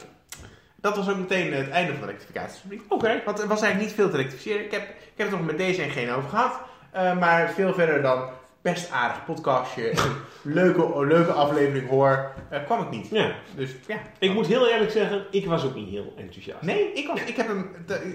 Dat 0.75 0.95
was 0.95 1.09
ook 1.09 1.17
meteen 1.17 1.53
het 1.53 1.69
einde 1.69 1.91
van 1.91 2.01
de 2.01 2.07
rectificatiefabriek. 2.07 2.81
Oké. 2.89 3.21
Want 3.25 3.39
er 3.41 3.47
was 3.47 3.61
eigenlijk 3.61 3.91
niet 3.91 3.99
veel 4.01 4.09
te 4.09 4.17
rectificeren. 4.17 4.65
Ik 4.65 4.71
heb, 4.71 4.81
ik 4.89 5.13
heb 5.15 5.27
het 5.29 5.37
nog 5.37 5.45
met 5.45 5.57
deze 5.57 5.81
en 5.81 5.89
geen 5.89 6.09
over 6.11 6.29
gehad. 6.29 6.59
Eh, 6.91 7.19
maar 7.19 7.51
veel 7.51 7.73
verder 7.73 8.01
dan 8.01 8.29
best 8.63 8.91
aardig 8.91 9.25
podcastje. 9.25 9.89
een 9.91 10.15
leuke, 10.41 11.05
leuke 11.05 11.31
aflevering 11.31 11.89
hoor. 11.89 12.31
eh, 12.49 12.63
kwam 12.65 12.81
ik 12.81 12.89
niet. 12.89 13.09
Ja. 13.09 13.31
Dus 13.55 13.69
ja. 13.87 13.97
Ik 14.19 14.33
moet 14.33 14.47
heel 14.47 14.67
eerlijk 14.69 14.91
zeggen, 14.91 15.25
ik 15.31 15.45
was 15.45 15.65
ook 15.65 15.75
niet 15.75 15.89
heel 15.89 16.13
enthousiast. 16.17 16.61
Nee, 16.61 16.93
ik, 16.93 17.07
was, 17.07 17.21
ik, 17.21 17.35
heb 17.35 17.47
hem, 17.47 17.69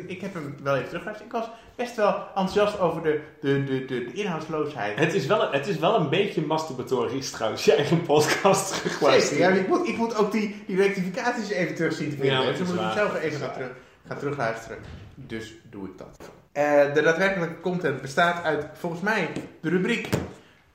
ik 0.06 0.20
heb 0.20 0.34
hem 0.34 0.56
wel 0.62 0.74
even 0.74 0.86
teruggeluisterd. 0.88 1.32
Ik 1.32 1.38
was 1.38 1.50
best 1.76 1.96
wel 1.96 2.14
enthousiast 2.26 2.78
over 2.80 3.02
de, 3.02 3.20
de, 3.40 3.64
de, 3.64 3.84
de, 3.84 4.04
de 4.04 4.12
inhoudsloosheid. 4.12 4.98
Het 4.98 5.14
is, 5.14 5.26
wel, 5.26 5.50
het 5.52 5.66
is 5.66 5.78
wel 5.78 5.94
een 5.94 6.08
beetje 6.08 6.42
masturbatorisch 6.42 7.30
trouwens, 7.30 7.64
je 7.64 7.74
eigen 7.74 8.02
podcast 8.02 8.74
Zeker, 8.74 8.90
geluisterd. 8.90 9.38
ja, 9.38 9.48
ik, 9.48 9.68
moet, 9.68 9.88
ik 9.88 9.96
moet 9.96 10.16
ook 10.16 10.32
die, 10.32 10.62
die 10.66 10.76
rectificaties 10.76 11.48
even 11.50 11.74
terug 11.74 11.92
zien 11.92 12.10
te 12.10 12.16
vinden. 12.16 12.40
Ja, 12.42 12.50
dus 12.50 12.58
moet 12.58 12.80
ik 12.80 12.92
zelf 12.94 13.20
even 13.20 13.40
gaan, 13.40 13.52
terug, 13.52 13.70
gaan 14.08 14.18
terugluisteren. 14.18 14.78
Dus 15.14 15.54
doe 15.70 15.86
ik 15.88 15.98
dat. 15.98 16.30
Eh, 16.58 16.94
de 16.94 17.02
daadwerkelijke 17.02 17.60
content 17.60 18.00
bestaat 18.00 18.44
uit, 18.44 18.66
volgens 18.72 19.02
mij, 19.02 19.28
de 19.60 19.68
rubriek... 19.68 20.08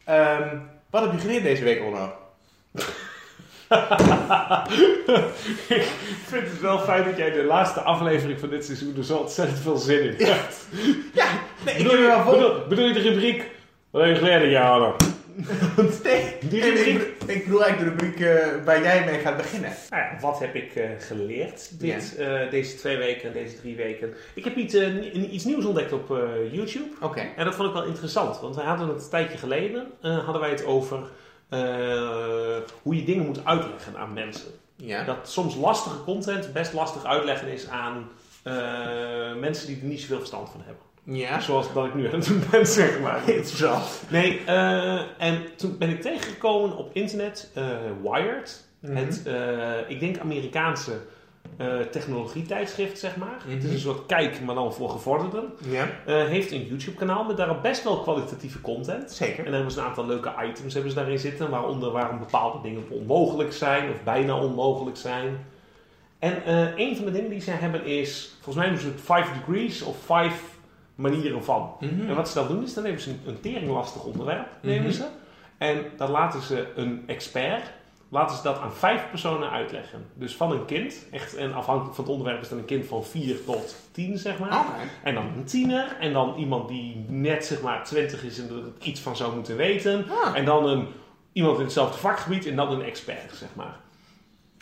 ehm, 0.04 0.58
wat 0.90 1.02
heb 1.02 1.12
je 1.12 1.20
geleerd 1.20 1.44
deze 1.44 1.63
week, 1.63 1.84
Onno? 1.84 2.06
ik 5.68 5.88
vind 6.25 6.48
het 6.48 6.62
wel 6.62 6.80
fijn 6.80 7.04
dat 7.04 7.18
jij 7.18 7.32
de 7.32 7.44
laatste 7.44 7.80
aflevering 7.80 8.40
van 8.40 8.50
dit 8.50 8.66
seizoen 8.66 8.98
er 8.98 9.04
zo 9.04 9.18
ontzettend 9.18 9.60
veel 9.60 9.78
zin 9.78 10.18
in 10.18 10.25
hebt. 10.25 10.68
Ja, 11.13 11.25
nee, 11.66 11.75
ik 11.75 11.84
bedoel, 11.84 11.92
heb 11.92 12.10
er 12.10 12.16
wel 12.16 12.24
vol... 12.24 12.32
bedoel, 12.32 12.68
bedoel 12.68 12.86
je 12.86 12.94
de 12.94 13.00
rubriek? 13.00 13.52
Wat 13.90 14.02
heb 14.04 14.12
je 14.12 14.18
geleerd? 14.18 14.52
Ja. 14.52 14.96
Nee, 16.04 16.36
Die 16.50 16.62
nee, 16.62 16.72
rubriek? 16.72 17.02
ik, 17.02 17.18
bedoel- 17.20 17.36
ik 17.36 17.44
bedoel 17.44 17.63
eigenlijk 17.63 17.98
de 18.00 18.06
rubriek 18.06 18.28
eh, 18.28 18.66
waar 18.66 18.82
jij 18.82 19.06
mee 19.06 19.20
gaat 19.20 19.38
beginnen. 19.38 19.74
Nou 19.90 20.02
ja, 20.04 20.18
wat 20.22 20.40
heb 20.40 20.56
ik 20.56 20.75
eh, 20.75 20.90
geleerd 21.00 21.80
dit, 21.80 22.16
eh, 22.18 22.50
deze 22.50 22.75
twee 22.75 22.98
weken 22.98 23.28
en 23.28 23.34
deze 23.34 23.56
drie 23.60 23.75
weken? 23.75 24.13
Ik 24.34 24.44
heb 24.44 24.56
iets, 24.56 24.74
iets 25.32 25.44
nieuws 25.46 25.66
ontdekt 25.66 25.92
op 25.94 26.08
YouTube. 26.52 26.90
Oké. 27.02 27.20
En 27.36 27.46
dat 27.46 27.56
vond 27.56 27.68
ik 27.68 27.74
wel 27.74 27.86
interessant, 27.86 28.40
want 28.40 28.56
wij 28.56 28.66
hadden 28.66 28.88
het 28.88 29.04
een 29.04 29.10
tijdje 29.10 29.38
geleden, 29.38 29.88
hadden 30.02 30.40
wij 30.40 30.50
het 30.50 30.66
over 30.66 31.00
hoe 32.82 32.96
je 32.96 33.04
dingen 33.04 33.25
moet 33.25 33.46
uitleggen 33.46 33.98
aan 33.98 34.13
mensen. 34.13 34.48
Ja. 34.75 35.04
Dat 35.04 35.30
soms 35.30 35.56
lastige 35.56 36.04
content 36.04 36.54
best 36.54 36.74
lastig 36.74 37.06
uitleggen 37.06 37.48
is 37.48 37.68
aan 37.68 38.10
mensen 39.40 39.68
die 39.68 39.78
er 39.80 39.86
niet 39.88 40.00
zoveel 40.02 40.18
verstand 40.18 40.50
van 40.50 40.62
hebben. 40.66 40.84
Ja. 41.03 41.39
Zoals 41.39 41.74
dat 41.74 41.86
ik 41.86 41.93
nu 41.93 42.05
aan 42.07 42.13
het 42.13 42.27
doen 42.27 42.43
ben, 42.51 42.67
zeg 42.81 43.00
maar. 43.00 43.29
Interessant. 43.29 44.01
Nee, 44.10 44.41
eh, 44.45 45.01
en 45.17 45.55
toen 45.55 45.77
ben 45.77 45.89
ik 45.89 46.01
tegengekomen 46.01 46.77
op 46.77 46.89
internet, 46.93 47.51
eh, 47.53 47.65
Wired. 48.03 48.65
Mhm. 48.79 48.95
Het, 48.95 49.24
eh, 49.25 49.89
ik 49.89 50.00
denk 50.00 50.17
Amerikaanse 50.17 50.91
technologietijdschrift, 51.91 53.00
zeg 53.00 53.15
maar. 53.15 53.41
Mhm. 53.45 53.55
Het 53.55 53.63
is 53.63 53.72
een 53.72 53.79
soort 53.79 54.05
kijk, 54.05 54.41
maar 54.41 54.55
dan 54.55 54.74
voor 54.74 54.89
gevorderden. 54.89 55.43
Ja, 55.69 55.88
heeft 56.05 56.51
een 56.51 56.65
YouTube-kanaal 56.65 57.24
met 57.24 57.38
daarop 57.38 57.62
best 57.62 57.83
wel 57.83 58.00
kwalitatieve 58.00 58.62
content. 58.62 59.12
zeker. 59.12 59.38
En 59.38 59.43
dan 59.43 59.53
hebben 59.53 59.72
ze 59.72 59.79
een 59.79 59.86
aantal 59.86 60.05
leuke 60.05 60.33
items 60.50 60.74
hebben 60.74 60.91
ze 60.91 60.98
daarin 60.98 61.19
zitten, 61.19 61.50
waaronder 61.50 61.91
waarom 61.91 62.19
bepaalde 62.19 62.62
dingen 62.62 62.83
onmogelijk 62.89 63.53
zijn 63.53 63.89
of 63.89 64.03
bijna 64.03 64.39
onmogelijk 64.39 64.98
zijn. 64.98 65.45
En 66.19 66.41
een 66.81 66.95
van 66.95 67.05
de 67.05 67.12
dingen 67.12 67.29
die 67.29 67.41
zij 67.41 67.55
hebben 67.55 67.86
is, 67.86 68.33
volgens 68.33 68.55
mij 68.55 68.65
noemen 68.65 68.83
ze 68.83 68.91
het 68.91 69.01
5 69.01 69.27
degrees 69.33 69.81
of 69.81 69.98
5 70.05 70.52
manieren 70.95 71.43
van. 71.43 71.71
Mhm. 71.79 72.09
En 72.09 72.15
wat 72.15 72.29
ze 72.29 72.33
dan 72.33 72.47
doen 72.47 72.63
is, 72.63 72.73
dan 72.73 72.83
nemen 72.83 73.01
ze 73.01 73.09
een, 73.09 73.19
een 73.25 73.39
teringlastig 73.39 74.03
onderwerp, 74.03 74.47
nemen 74.62 74.83
Mhm. 74.85 74.93
ze. 74.93 75.05
En 75.57 75.77
dan 75.97 76.12
laten 76.12 76.41
ze 76.41 76.67
een 76.75 77.03
expert, 77.07 77.71
laten 78.09 78.38
ze 78.38 78.43
dat 78.43 78.59
aan 78.59 78.73
vijf 78.73 79.09
personen 79.09 79.50
uitleggen. 79.50 80.05
Dus 80.13 80.35
van 80.35 80.51
een 80.51 80.65
kind, 80.65 81.05
echt, 81.12 81.35
en 81.35 81.53
afhankelijk 81.53 81.95
van 81.95 82.03
het 82.03 82.13
onderwerp 82.13 82.41
is 82.41 82.50
dan 82.50 82.57
een 82.57 82.65
kind 82.65 82.85
van 82.85 83.03
4 83.05 83.43
tot 83.45 83.75
10, 83.91 84.17
zeg 84.17 84.39
maar. 84.39 84.65
En 85.03 85.13
dan 85.13 85.25
een 85.35 85.43
tiener. 85.43 85.95
En 86.00 86.13
dan 86.13 86.35
iemand 86.38 86.67
die 86.67 87.05
net 87.07 87.45
zeg 87.45 87.62
maar 87.62 87.83
20 87.83 88.23
is 88.23 88.39
en 88.39 88.50
er 88.50 88.88
iets 88.88 89.00
van 89.01 89.15
zou 89.15 89.35
moeten 89.35 89.55
weten. 89.57 90.05
Ah. 90.09 90.38
En 90.38 90.45
dan 90.45 90.65
een, 90.67 90.88
iemand 91.33 91.57
in 91.57 91.63
hetzelfde 91.63 91.97
vakgebied 91.97 92.45
en 92.45 92.55
dan 92.55 92.71
een 92.71 92.83
expert, 92.83 93.33
zeg 93.33 93.50
maar. 93.55 93.75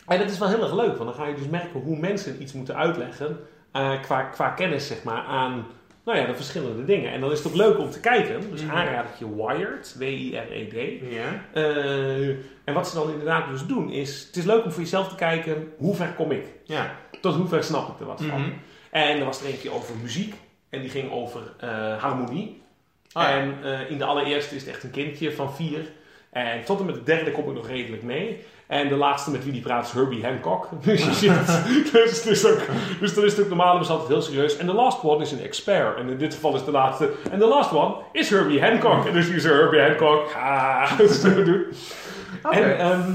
En 0.06 0.18
dat 0.18 0.30
is 0.30 0.38
wel 0.38 0.48
heel 0.48 0.62
erg 0.62 0.74
leuk, 0.74 0.96
want 0.96 1.04
dan 1.04 1.14
ga 1.14 1.26
je 1.26 1.34
dus 1.34 1.48
merken 1.48 1.80
hoe 1.80 1.98
mensen 1.98 2.42
iets 2.42 2.52
moeten 2.52 2.76
uitleggen 2.76 3.38
eh, 3.72 4.02
qua, 4.02 4.22
qua 4.22 4.48
kennis, 4.48 4.86
zeg 4.86 5.02
maar, 5.02 5.22
aan 5.24 5.66
nou 6.04 6.18
ja, 6.18 6.26
de 6.26 6.34
verschillende 6.34 6.84
dingen. 6.84 7.12
En 7.12 7.20
dan 7.20 7.32
is 7.32 7.38
het 7.38 7.46
ook 7.46 7.54
leuk 7.54 7.78
om 7.78 7.90
te 7.90 8.00
kijken. 8.00 8.50
Dus 8.50 8.62
Mhm. 8.62 8.70
aanradertje 8.76 9.34
Wired, 9.36 9.94
W-I-R-E-D. 9.98 11.00
Ja. 11.12 11.44
Eh, 11.52 12.28
en 12.64 12.74
wat 12.74 12.88
ze 12.88 12.94
dan 12.94 13.10
inderdaad 13.10 13.48
dus 13.48 13.66
doen 13.66 13.90
is, 13.90 14.24
het 14.26 14.36
is 14.36 14.44
leuk 14.44 14.64
om 14.64 14.70
voor 14.72 14.82
jezelf 14.82 15.08
te 15.08 15.14
kijken, 15.14 15.72
hoe 15.76 15.94
ver 15.94 16.12
kom 16.12 16.30
ik? 16.30 16.46
Ja. 16.64 16.96
Tot 17.20 17.34
hoe 17.34 17.46
ver 17.48 17.64
snap 17.64 17.88
ik 17.94 18.00
er 18.00 18.06
wat 18.06 18.22
van? 18.22 18.40
Mhm. 18.40 18.50
En 18.90 19.18
er 19.18 19.24
was 19.24 19.40
er 19.40 19.46
eentje 19.46 19.70
over 19.70 19.94
muziek. 20.02 20.34
En 20.70 20.80
die 20.80 20.90
ging 20.90 21.10
over 21.10 21.40
eh, 21.58 21.96
harmonie. 22.02 22.62
Ah, 23.12 23.22
ja. 23.22 23.38
en 23.38 23.54
eh, 23.64 23.90
in 23.90 23.98
de 23.98 24.04
allereerste 24.04 24.54
is 24.54 24.60
het 24.64 24.70
echt 24.74 24.82
een 24.82 24.90
kindje 24.90 25.32
van 25.32 25.54
vier. 25.54 25.80
En 26.32 26.64
tot 26.64 26.80
en 26.80 26.86
met 26.86 26.94
de 26.94 27.02
derde 27.02 27.30
kom 27.30 27.48
ik 27.48 27.54
nog 27.54 27.68
redelijk 27.68 28.02
mee. 28.02 28.44
En 28.66 28.88
de 28.88 28.94
laatste 28.94 29.30
met 29.30 29.44
wie 29.44 29.52
die 29.52 29.62
praat 29.62 29.86
is 29.86 29.92
Herbie 29.92 30.24
Hancock. 30.24 30.68
Dus, 30.84 31.20
dus, 31.92 32.26
is 32.26 32.46
ook, 32.46 32.60
dus 33.00 33.14
dan 33.14 33.24
is 33.24 33.32
het 33.32 33.40
ook 33.40 33.48
normaal, 33.48 33.72
maar 33.72 33.82
is 33.82 33.88
altijd 33.88 34.08
heel 34.08 34.22
serieus. 34.22 34.56
En 34.56 34.66
de 34.66 34.72
last 34.72 35.02
one 35.02 35.22
is 35.22 35.32
een 35.32 35.42
expert. 35.42 35.98
En 35.98 36.08
in 36.08 36.18
dit 36.18 36.34
geval 36.34 36.54
is 36.54 36.64
de 36.64 36.70
laatste. 36.70 37.10
En 37.30 37.38
de 37.38 37.46
last 37.46 37.72
one 37.72 37.94
is 38.12 38.30
Herbie 38.30 38.62
Hancock. 38.62 39.06
En 39.06 39.12
dus 39.12 39.26
die 39.26 39.34
is 39.34 39.44
Herbie 39.44 39.80
Hancock. 39.80 40.30
Ah, 40.36 41.00
zo 41.00 41.44
doen. 41.44 41.64
Oké. 42.42 42.56
En, 42.56 42.78
ehm, 42.78 43.12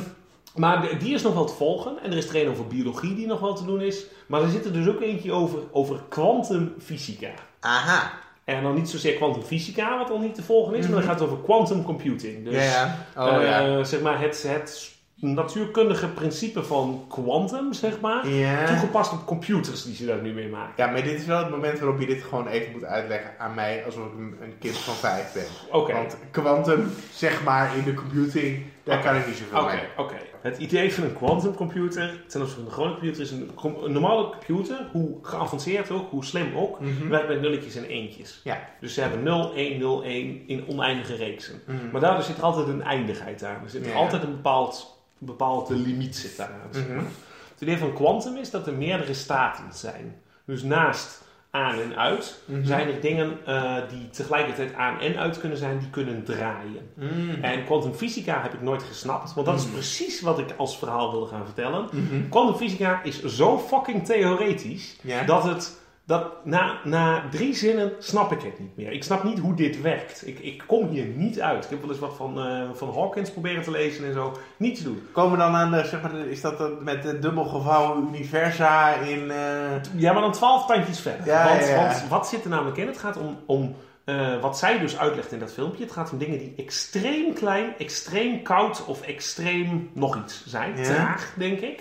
maar 0.56 0.88
die 1.00 1.14
is 1.14 1.22
nog 1.22 1.34
wel 1.34 1.46
te 1.46 1.54
volgen. 1.54 1.98
En 2.04 2.12
er 2.12 2.18
is 2.18 2.30
er 2.30 2.42
een 2.42 2.50
over 2.50 2.68
biologie 2.68 3.16
die 3.16 3.28
nog 3.28 3.40
wel 3.40 3.56
te 3.56 3.66
doen 3.66 3.82
is. 3.82 4.06
Maar 4.28 4.42
er 4.42 4.50
zit 4.50 4.66
er 4.66 4.74
dus 4.74 4.88
ook 4.88 5.02
eentje 5.02 5.32
over, 5.32 5.60
over 5.72 6.00
kwantumfysica. 6.10 7.32
Aha. 7.60 8.12
En 8.56 8.64
dan 8.64 8.76
niet 8.76 8.90
zozeer 8.90 9.14
kwantumfysica, 9.14 9.98
wat 9.98 10.10
al 10.10 10.20
niet 10.20 10.36
te 10.36 10.44
volgen 10.44 10.74
is. 10.76 10.80
Maar 10.84 10.90
dan 10.92 11.00
Mhm. 11.00 11.08
gaat 11.10 11.20
het 11.20 11.30
over 11.30 11.44
quantum 11.44 11.84
computing. 11.84 12.44
Dus. 12.44 12.76
Oh, 13.18 13.44
eh, 13.44 13.84
zeg 13.84 14.02
maar 14.02 14.22
het, 14.22 14.44
het 14.48 14.96
natuurkundige 15.16 16.08
principe 16.08 16.64
van 16.64 17.06
quantum, 17.10 17.74
zeg 17.74 18.00
maar. 18.00 18.22
Toegepast 18.68 19.12
op 19.14 19.26
computers 19.26 19.84
die 19.84 19.96
ze 19.96 20.06
daar 20.06 20.22
nu 20.22 20.34
mee 20.34 20.48
maken. 20.50 20.74
Ja, 20.78 20.92
maar 20.92 21.04
dit 21.04 21.20
is 21.20 21.26
wel 21.26 21.38
het 21.38 21.50
moment 21.50 21.80
waarop 21.80 22.00
je 22.00 22.06
dit 22.06 22.24
gewoon 22.24 22.48
even 22.48 22.72
moet 22.72 22.84
uitleggen 22.84 23.32
aan 23.38 23.54
mij 23.54 23.84
alsof 23.86 24.06
ik 24.06 24.12
een, 24.18 24.36
een 24.42 24.58
kind 24.60 24.78
van 24.78 24.94
vijf 24.94 25.34
ben. 25.34 25.44
Oké. 25.80 25.94
Want 25.94 26.18
quantum, 26.32 26.92
zeg 27.14 27.44
maar, 27.44 27.78
in 27.78 27.84
de 27.84 27.94
computing, 27.94 28.64
daar 28.88 29.04
kan 29.04 29.16
ik 29.16 29.28
niet 29.28 29.36
zoveel 29.36 29.66
mee. 29.66 29.80
oké. 29.98 30.16
Het 30.42 30.58
idee 30.58 30.94
van 30.94 31.04
een 31.04 31.14
quantumcomputer 31.14 32.24
ten 32.28 32.42
opzichte 32.42 32.56
van 32.64 32.66
een 32.66 32.72
gewone 32.74 32.92
computer 32.92 33.22
is 33.22 33.32
een, 33.32 33.52
normale 33.88 34.30
computer, 34.30 34.88
hoe 34.92 35.18
geavanceerd 35.22 35.92
ook, 35.92 36.10
hoe 36.10 36.26
slim 36.26 36.56
ook, 36.56 36.80
Mhm. 36.80 37.08
werkt 37.08 37.28
met 37.28 37.42
nulletjes 37.42 37.76
en 37.76 37.84
eentjes. 37.86 38.42
Ja. 38.44 38.60
Dus 38.80 38.94
ze 38.94 39.02
hebben 39.02 39.24
0, 39.24 39.52
1, 39.56 39.80
0, 39.80 40.04
1 40.04 40.44
in 40.48 40.68
oneindige 40.68 41.16
reeksen. 41.16 41.62
Mhm. 41.66 41.78
Maar 41.92 42.02
daardoor 42.02 42.24
zit 42.24 42.38
er 42.38 42.44
altijd 42.44 42.68
een 42.68 42.82
eindigheid 42.84 43.44
aan. 43.44 43.64
Er 43.64 43.70
zit 43.70 43.86
Ja. 43.86 43.94
altijd 43.94 44.24
een 44.24 44.32
bepaald, 44.32 45.02
bepaalde 45.18 45.76
limiet 45.76 46.16
zit 46.16 46.38
daar 46.38 46.48
aan. 46.64 46.74
zeg 46.74 46.88
Mhm. 46.88 46.98
Het 47.52 47.62
idee 47.62 47.78
van 47.78 47.94
quantum 47.94 48.36
is 48.36 48.50
dat 48.52 48.68
er 48.68 48.74
meerdere 48.74 49.14
staten 49.14 49.74
zijn. 49.74 50.22
Dus 50.46 50.64
naast 50.64 51.24
aan 51.58 51.80
en 51.80 51.98
uit 51.98 52.40
Mhm. 52.46 52.66
zijn 52.66 52.88
er 52.88 53.02
dingen 53.02 53.38
eh, 53.46 53.74
die 53.90 54.10
tegelijkertijd 54.10 54.74
aan 54.74 55.00
en 55.00 55.18
uit 55.18 55.40
kunnen 55.40 55.58
zijn, 55.58 55.78
die 55.80 55.90
kunnen 55.90 56.24
draaien. 56.24 56.90
Mhm. 56.94 57.44
En 57.44 57.66
kwantumfysica 57.66 58.42
heb 58.42 58.54
ik 58.54 58.62
nooit 58.62 58.84
gesnapt, 58.84 59.34
want 59.34 59.48
dat 59.48 59.56
is 59.56 59.64
Mhm. 59.66 59.74
precies 59.74 60.22
wat 60.22 60.40
ik 60.40 60.54
als 60.58 60.78
verhaal 60.78 61.12
wilde 61.12 61.28
gaan 61.28 61.46
vertellen. 61.46 61.88
Mhm. 61.92 62.30
Kwantumfysica 62.30 63.02
is 63.04 63.24
zo 63.24 63.58
fucking 63.60 64.06
theoretisch 64.06 64.96
dat 65.26 65.44
het. 65.44 65.86
Dat 66.08 66.46
na, 66.46 66.80
na 66.84 67.24
drie 67.32 67.54
zinnen 67.56 67.92
snap 68.00 68.32
ik 68.32 68.42
het 68.42 68.60
niet 68.60 68.78
meer. 68.78 68.92
Ik 68.92 69.04
snap 69.04 69.24
niet 69.24 69.40
hoe 69.40 69.54
dit 69.54 69.82
werkt. 69.82 70.28
Ik, 70.28 70.40
ik 70.40 70.64
kom 70.68 70.88
hier 70.90 71.06
niet 71.06 71.42
uit. 71.42 71.64
Ik 71.64 71.70
heb 71.70 71.82
wel 71.82 71.90
eens 71.90 72.00
wat 72.00 72.16
van, 72.16 72.40
eh, 72.40 72.62
van 72.74 72.94
Hawkins 72.94 73.32
proberen 73.32 73.64
te 73.64 73.72
lezen 73.72 74.06
en 74.06 74.14
zo. 74.14 74.38
Niet 74.58 74.78
te 74.78 74.84
doen. 74.84 75.02
Komen 75.12 75.32
we 75.32 75.38
dan 75.38 75.56
aan 75.56 75.72
de, 75.72 75.86
zeg 75.86 76.02
maar, 76.02 76.16
is 76.16 76.42
dat 76.42 76.82
met 76.82 77.04
de 77.04 77.20
dubbel 77.20 77.46
gevouwen 77.46 78.08
universa 78.08 78.94
in... 78.94 79.32
eh, 79.32 79.38
Ja, 79.96 80.12
maar 80.14 80.22
dan 80.22 80.32
twaalf 80.32 80.66
tandjes 80.66 81.00
verder. 81.00 81.26
Ja, 81.26 81.48
want, 81.48 81.62
ja, 81.62 81.68
ja. 81.70 81.86
want 81.88 82.08
wat 82.10 82.28
zit 82.28 82.44
er 82.44 82.50
namelijk 82.50 82.78
in? 82.78 82.88
Het 82.88 82.98
gaat 82.98 83.18
om, 83.18 83.38
om 83.46 83.76
eh, 84.08 84.40
wat 84.42 84.58
zij 84.58 84.80
dus 84.80 84.98
uitlegt 84.98 85.32
in 85.32 85.40
dat 85.40 85.54
filmpje. 85.54 85.84
Het 85.84 85.92
gaat 85.94 86.12
om 86.12 86.18
dingen 86.18 86.38
die 86.38 86.54
extreem 86.58 87.34
klein, 87.34 87.74
extreem 87.78 88.42
koud 88.42 88.86
of 88.86 89.02
extreem 89.02 89.90
nog 89.94 90.16
iets 90.24 90.44
zijn. 90.46 90.78
Ja. 90.78 90.84
Traag, 90.84 91.34
denk 91.36 91.60
ik. 91.60 91.80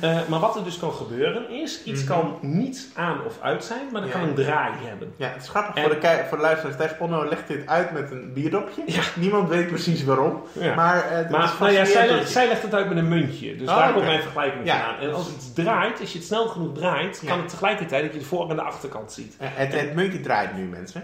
Eh, 0.00 0.18
maar 0.28 0.40
wat 0.40 0.56
er 0.56 0.64
dus 0.64 0.78
kan 0.78 0.92
gebeuren 0.92 1.50
is, 1.50 1.82
iets 1.84 2.04
Mhm. 2.04 2.12
kan 2.12 2.38
niet 2.40 2.88
aan 2.94 3.24
of 3.26 3.38
uit 3.40 3.64
zijn, 3.64 3.80
maar 3.92 4.00
dat 4.00 4.10
Ja. 4.10 4.18
kan 4.18 4.28
een 4.28 4.34
draai 4.34 4.72
hebben. 4.84 5.12
Ja, 5.16 5.28
het 5.28 5.42
is 5.42 5.48
grappig 5.48 5.74
En- 5.74 5.82
voor, 5.82 6.00
de, 6.00 6.24
voor 6.28 6.36
de 6.36 6.42
luisteraars. 6.42 6.76
Thijs 6.76 6.96
Ponno 6.96 7.28
legt 7.28 7.48
dit 7.48 7.66
uit 7.66 7.92
met 7.92 8.10
een 8.10 8.32
bierdopje. 8.32 8.82
Ja. 8.86 9.02
Niemand 9.16 9.48
weet 9.48 9.66
precies 9.66 10.04
waarom. 10.04 10.42
Maar, 10.76 11.04
eh, 11.04 11.30
Maar 11.30 11.54
nou 11.60 11.72
ja, 11.72 11.84
zij, 11.84 12.08
legt, 12.10 12.30
zij 12.30 12.48
legt 12.48 12.62
het 12.62 12.74
uit 12.74 12.88
met 12.88 12.98
een 12.98 13.08
muntje. 13.08 13.56
Dus 13.56 13.68
Oh, 13.68 13.76
daar 13.76 13.92
komt 13.92 14.04
mijn 14.04 14.22
vergelijking 14.22 14.66
Ja. 14.66 14.76
vandaan. 14.84 15.00
En 15.00 15.14
als 15.14 15.26
het 15.26 15.54
draait, 15.54 16.00
als 16.00 16.12
je 16.12 16.18
het 16.18 16.26
snel 16.26 16.46
genoeg 16.48 16.74
draait, 16.74 17.22
kan 17.26 17.38
het 17.38 17.48
tegelijkertijd 17.48 18.02
dat 18.04 18.12
je 18.12 18.18
de 18.18 18.24
voor- 18.24 18.50
en 18.50 18.56
de 18.56 18.62
achterkant 18.62 19.12
ziet. 19.12 19.34
Het, 19.42 19.72
het 19.80 19.94
muntje 19.94 20.20
draait 20.20 20.56
nu, 20.56 20.62
mensen. 20.64 21.02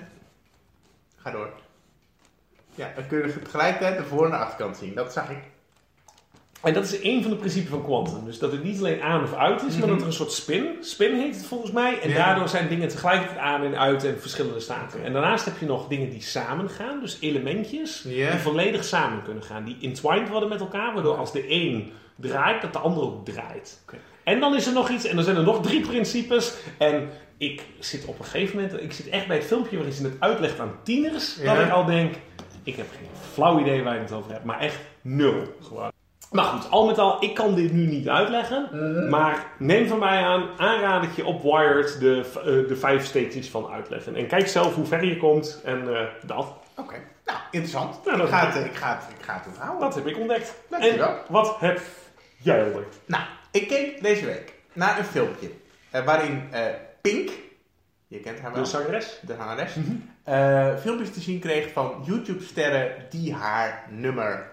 Ga 1.27 1.33
door. 1.33 1.51
Ja, 2.75 2.93
dan 2.95 3.07
kun 3.07 3.19
je 3.27 3.43
tegelijkertijd 3.43 3.99
de 3.99 4.05
voor- 4.05 4.25
en 4.25 4.31
de 4.31 4.37
achterkant 4.37 4.77
zien. 4.77 4.95
Dat 4.95 5.13
zag 5.13 5.31
ik. 5.31 5.39
En 6.63 6.73
dat 6.75 6.85
is 6.85 7.01
één 7.01 7.23
van 7.23 7.31
de 7.31 7.37
principes 7.37 7.71
van 7.71 7.85
quantum. 7.85 8.25
Dus 8.25 8.39
dat 8.39 8.53
het 8.53 8.63
niet 8.65 8.79
alleen 8.79 9.03
aan 9.03 9.23
of 9.23 9.35
uit 9.35 9.63
is, 9.63 9.73
maar 9.73 9.81
Mhm. 9.83 9.89
dat 9.91 10.01
er 10.01 10.07
een 10.07 10.13
soort 10.13 10.33
spin, 10.33 10.67
spin 10.81 11.15
heet 11.19 11.37
het 11.37 11.47
volgens 11.47 11.71
mij. 11.73 12.01
En 12.01 12.09
Ja. 12.11 12.15
daardoor 12.17 12.49
zijn 12.49 12.69
dingen 12.69 12.89
tegelijkertijd 12.89 13.39
aan 13.39 13.63
en 13.63 13.79
uit 13.79 14.05
en 14.05 14.21
verschillende 14.21 14.61
staten. 14.61 15.05
En 15.05 15.13
daarnaast 15.13 15.45
heb 15.45 15.59
je 15.59 15.67
nog 15.67 15.89
dingen 15.89 16.11
die 16.11 16.23
samen 16.23 16.71
gaan, 16.71 17.01
dus 17.01 17.17
elementjes 17.21 18.03
die 18.03 18.27
volledig 18.31 18.85
samen 18.85 19.23
kunnen 19.23 19.43
gaan. 19.43 19.65
Die 19.65 19.77
entwined 19.81 20.29
worden 20.29 20.49
met 20.49 20.61
elkaar, 20.61 20.95
waardoor 20.95 21.17
als 21.17 21.33
de 21.33 21.45
een 21.53 21.93
draait, 22.17 22.63
dat 22.63 22.73
de 22.73 22.79
ander 22.79 23.03
ook 23.03 23.25
draait. 23.25 23.85
En 24.25 24.41
dan 24.41 24.55
is 24.57 24.67
er 24.67 24.73
nog 24.73 24.89
iets, 24.91 25.05
en 25.05 25.15
dan 25.17 25.25
zijn 25.25 25.37
er 25.37 25.43
nog 25.43 25.63
drie 25.63 25.81
principes. 25.87 26.55
En 26.79 27.09
ik 27.39 27.63
zit 27.79 28.05
op 28.05 28.19
een 28.19 28.25
gegeven 28.25 28.57
moment, 28.61 28.83
ik 28.83 28.93
zit 28.93 29.09
echt 29.09 29.27
bij 29.27 29.37
het 29.37 29.47
filmpje 29.47 29.77
waarin 29.77 29.95
ze 29.95 30.03
het 30.03 30.17
uitlegt 30.19 30.61
aan 30.61 30.77
tieners, 30.83 31.37
Ja. 31.41 31.55
dat 31.55 31.65
ik 31.65 31.71
al 31.71 31.85
denk, 31.85 32.15
ik 32.63 32.77
heb 32.77 32.87
geen 32.91 33.09
flauw 33.33 33.59
idee 33.61 33.83
waar 33.83 33.95
je 33.95 34.01
het 34.01 34.13
over 34.13 34.33
hebt, 34.33 34.45
maar 34.45 34.61
echt 34.61 34.79
nul 35.03 35.57
gewoon. 35.63 35.91
Maar 36.31 36.45
goed, 36.45 36.71
al 36.71 36.87
met 36.87 36.99
al, 36.99 37.23
ik 37.25 37.35
kan 37.35 37.55
dit 37.55 37.73
nu 37.73 37.87
niet 37.87 38.09
uitleggen. 38.09 38.69
Maar 39.11 39.47
neem 39.59 39.87
van 39.89 39.99
mij 39.99 40.23
aan, 40.23 40.49
aanradertje 40.57 41.25
op 41.25 41.43
Wired 41.43 42.01
de, 42.01 42.25
eh, 42.37 42.45
de 42.69 42.77
vijf 42.77 43.05
stages 43.05 43.49
van 43.51 43.69
uitleggen. 43.71 44.17
En 44.17 44.27
kijk 44.27 44.49
zelf 44.49 44.75
hoe 44.75 44.85
ver 44.87 45.05
je 45.05 45.17
komt 45.17 45.61
en 45.65 45.95
eh, 45.97 46.03
dat. 46.27 46.47
Oké. 46.77 46.95
Nou, 47.27 47.39
interessant. 47.51 47.97
Ik, 48.07 48.17
dat- 48.17 48.29
ga 48.29 48.47
het, 48.53 48.65
ik, 48.65 48.75
ga 48.75 48.95
het, 48.95 49.19
ik 49.19 49.25
ga 49.25 49.35
het 49.35 49.47
onthouden. 49.47 49.81
Dat 49.81 49.95
heb 49.95 50.07
ik 50.07 50.19
ontdekt. 50.19 50.55
Dankjewel. 50.71 51.09
En 51.09 51.15
wat 51.29 51.57
heb 51.61 51.81
jij 52.37 52.65
ontdekt? 52.65 53.01
Nou, 53.07 53.23
ik 53.51 53.69
keek 53.69 54.03
deze 54.03 54.25
week 54.25 54.53
naar 54.73 54.99
een 54.99 55.05
filmpje. 55.05 55.51
eh, 55.91 56.05
waarin 56.05 56.49
Pink, 57.07 57.31
je 58.07 58.21
kent 58.21 58.41
haar 58.41 58.53
wel, 58.53 58.63
De 58.63 58.69
zangeres? 58.69 59.21
de 59.27 59.35
zangeres, 59.35 59.77
eh, 60.23 60.77
filmpjes 60.77 61.13
te 61.13 61.21
zien 61.21 61.39
kreeg 61.41 61.73
van 61.73 62.03
YouTube-sterren 62.05 63.07
die 63.11 63.35
haar 63.35 63.87
nummer 63.91 64.53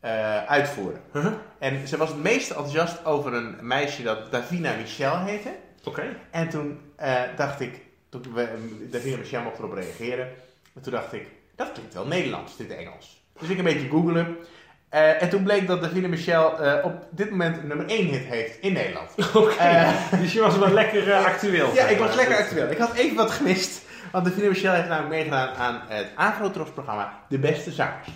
eh, 0.00 0.44
uitvoeren. 0.44 1.00
Uh-huh. 1.12 1.32
En 1.58 1.88
ze 1.88 1.96
was 1.96 2.08
het 2.08 2.22
meest 2.22 2.50
enthousiast 2.50 3.04
over 3.04 3.34
een 3.34 3.56
meisje 3.60 4.02
dat 4.02 4.32
Davina 4.32 4.76
Michel 4.76 5.18
heette. 5.18 5.56
Oké. 5.84 6.16
En 6.30 6.48
toen 6.48 6.80
eh, 6.96 7.22
dacht 7.36 7.60
ik, 7.60 7.80
toen 8.08 8.34
we, 8.34 8.88
Davina 8.90 9.16
Michel 9.16 9.42
mocht 9.42 9.58
erop 9.58 9.72
reageren, 9.72 10.28
en 10.74 10.82
toen 10.82 10.92
dacht 10.92 11.12
ik, 11.12 11.26
dat 11.54 11.72
klinkt 11.72 11.94
wel 11.94 12.06
Nederlands, 12.06 12.56
dit 12.56 12.70
Engels. 12.70 13.22
Dus 13.40 13.48
ik 13.48 13.58
een 13.58 13.64
beetje 13.64 13.88
googelen. 13.88 14.36
Eh, 14.88 15.22
en 15.22 15.28
toen 15.28 15.42
bleek 15.42 15.66
dat 15.66 15.82
Davina 15.82 16.08
Michel 16.08 16.60
eh, 16.60 16.84
op 16.84 17.06
dit 17.10 17.30
moment 17.30 17.68
nummer 17.68 17.86
1 17.86 18.06
hit 18.06 18.24
heeft 18.24 18.58
in 18.60 18.72
Nederland. 18.72 19.10
Oké. 19.34 19.52
Eh, 19.52 19.90
dus 20.20 20.32
je 20.32 20.40
was 20.40 20.58
wel 20.58 20.72
lekker 20.72 21.12
actueel. 21.14 21.74
ja, 21.74 21.86
ik 21.86 21.98
was 21.98 22.14
lekker 22.14 22.36
actueel. 22.36 22.70
Ik 22.70 22.78
had 22.78 22.94
even 22.94 23.16
wat 23.16 23.30
gemist. 23.30 23.82
Want 24.12 24.24
Davina 24.24 24.48
Michel 24.48 24.72
heeft 24.72 24.88
namelijk 24.88 25.14
meegedaan 25.14 25.54
aan 25.54 25.80
het 25.86 26.06
Afro-Tros-programma 26.14 27.12
De 27.28 27.38
Beste 27.38 27.70
Zangers. 27.70 28.08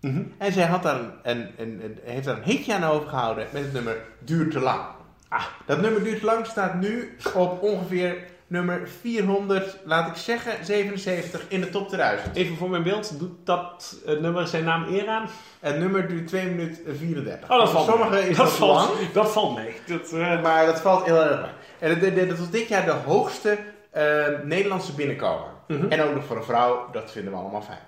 Mhm. 0.00 0.22
En 0.38 0.52
zij 0.52 0.64
had 0.64 0.82
daar 0.82 1.00
een, 1.00 1.12
een, 1.22 1.52
een, 1.58 1.98
heeft 2.04 2.24
daar 2.24 2.36
een 2.36 2.42
hitje 2.42 2.74
aan 2.74 2.84
overgehouden 2.84 3.46
met 3.52 3.62
het 3.62 3.72
nummer 3.72 3.96
Duurt 4.24 4.50
te 4.50 4.60
lang. 4.60 4.80
Ah. 5.28 5.44
Dat 5.66 5.80
nummer 5.80 6.02
duurt 6.02 6.22
lang, 6.22 6.46
staat 6.46 6.74
nu 6.74 7.16
op 7.34 7.62
ongeveer 7.62 8.16
nummer 8.48 8.88
400, 8.88 9.78
laat 9.84 10.08
ik 10.08 10.16
zeggen, 10.16 10.64
77 10.64 11.44
in 11.48 11.60
de 11.60 11.68
top 11.70 11.90
1000. 11.90 12.36
Even 12.36 12.56
voor 12.56 12.70
mijn 12.70 12.82
beeld, 12.82 13.18
doet 13.18 13.46
dat 13.46 13.96
eh, 14.06 14.18
nummer 14.18 14.46
zijn 14.46 14.64
naam 14.64 14.84
eer 14.94 15.08
aan? 15.08 15.28
Het 15.60 15.78
nummer 15.78 16.08
duurt 16.08 16.26
2 16.28 16.46
minuten 16.46 16.96
34. 16.96 17.50
Oh, 17.50 17.58
dat 17.58 17.70
valt 17.70 17.86
Sommige 17.88 18.10
mee. 18.10 18.28
is 18.28 18.36
dat 18.36 18.46
dat 18.46 18.54
valt, 18.56 18.74
lang, 18.74 19.10
Dat 19.12 19.32
valt 19.32 19.56
mee. 19.56 19.74
Dat, 19.86 20.12
eh, 20.12 20.42
maar 20.42 20.66
dat 20.66 20.80
valt 20.80 21.04
heel 21.04 21.24
erg 21.24 21.40
mee. 21.40 21.50
En 21.78 22.00
dat- 22.00 22.14
dat 22.16 22.28
dat 22.28 22.38
was 22.38 22.50
dit 22.50 22.68
jaar 22.68 22.84
de 22.84 22.90
hoogste 22.90 23.58
eh, 23.90 24.26
Nederlandse 24.44 24.94
binnenkomer. 24.94 25.48
mhm. 25.68 25.86
En 25.88 26.02
ook 26.02 26.14
nog 26.14 26.24
voor 26.24 26.36
een 26.36 26.44
vrouw, 26.44 26.90
dat 26.92 27.10
vinden 27.10 27.32
we 27.32 27.38
allemaal 27.38 27.62
fijn. 27.62 27.78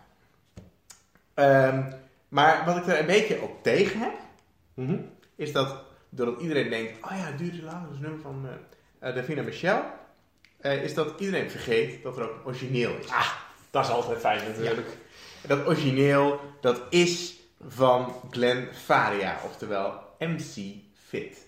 Ehm, 1.35 1.83
maar 2.29 2.62
wat 2.67 2.76
ik 2.76 2.87
er 2.87 2.99
een 3.00 3.07
beetje 3.07 3.43
ook 3.43 3.62
tegen 3.62 4.00
heb, 4.00 4.12
Mhm. 4.75 4.97
is 5.37 5.52
dat 5.52 5.75
doordat 6.09 6.40
iedereen 6.40 6.71
denkt, 6.71 6.93
oh 7.05 7.11
ja, 7.11 7.17
het 7.25 7.38
duurt 7.38 7.55
te 7.59 7.62
lang, 7.64 7.83
dat 7.85 7.93
is 7.95 7.99
nummer 8.00 8.21
van 8.21 8.49
eh, 9.00 9.14
Davina 9.14 9.43
Michel, 9.43 9.81
eh, 10.61 10.83
is 10.83 10.95
dat 10.95 11.21
iedereen 11.21 11.50
vergeet 11.50 12.02
dat 12.02 12.17
er 12.17 12.23
ook 12.23 12.35
origineel 12.45 12.90
is. 13.00 13.07
Dat 13.71 13.85
is 13.85 13.90
altijd 13.90 14.19
fijn 14.21 14.40
natuurlijk. 14.49 14.88
Dat 15.47 15.67
origineel, 15.67 16.40
dat 16.61 16.81
is 16.90 17.35
van 17.69 18.14
Glenn 18.31 18.69
Faria, 18.85 19.38
oftewel 19.45 19.93
MC 20.19 20.75
Fit. 21.09 21.38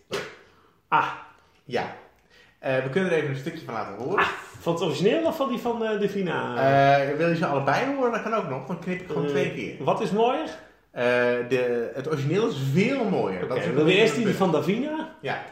Ah, 0.89 1.09
Ja. 1.65 1.97
Eh, 2.59 2.83
we 2.83 2.89
kunnen 2.91 3.11
er 3.11 3.17
even 3.17 3.31
een 3.31 3.37
stukje 3.37 3.65
van 3.65 3.75
laten 3.75 3.95
horen. 4.05 4.25
van 4.61 4.73
het 4.73 4.83
origineel 4.83 5.27
of 5.27 5.37
van 5.37 5.49
die 5.49 5.59
van 5.59 5.85
eh 5.85 6.01
Divina? 6.01 6.57
Eh, 7.11 7.17
wil 7.17 7.29
je 7.29 7.37
ze 7.37 7.47
allebei 7.47 7.95
horen? 7.95 8.13
Dat 8.13 8.23
kan 8.23 8.35
ook 8.35 8.49
nog. 8.49 8.67
Dan 8.67 8.79
knip 8.79 9.01
ik 9.01 9.07
gewoon 9.07 9.27
twee 9.27 9.55
keer. 9.55 9.85
Wat 9.85 10.01
is 10.01 10.11
mooier? 10.11 10.49
Eh, 10.91 11.05
de, 11.49 11.91
het 11.95 12.09
origineel 12.09 12.49
is 12.49 12.57
veel 12.73 13.05
mooier. 13.05 13.39
Oké, 13.39 13.49
Dat 13.49 13.57
is 13.57 13.67
ook 13.67 13.75
wil 13.75 13.87
je 13.87 13.95
eerst 13.95 14.15
die 14.15 14.35
van 14.35 14.53
Davina? 14.53 15.17
Ja. 15.21 15.45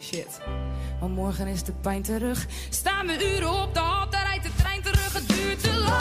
Shit. 0.00 0.40
Maar 1.00 1.08
morgen 1.10 1.46
is 1.46 1.62
de 1.62 1.72
pijn 1.72 2.02
terug. 2.02 2.46
Staan 2.70 3.06
we 3.06 3.34
uren 3.36 3.62
op 3.62 3.74
de 3.74 3.80
hal, 3.80 4.10
daar 4.10 4.26
rijdt 4.26 4.44
de 4.44 4.50
trein 4.56 4.82
terug. 4.82 5.12
Het 5.12 5.28
duurt 5.28 5.62
te 5.62 5.74
lang. 5.78 6.00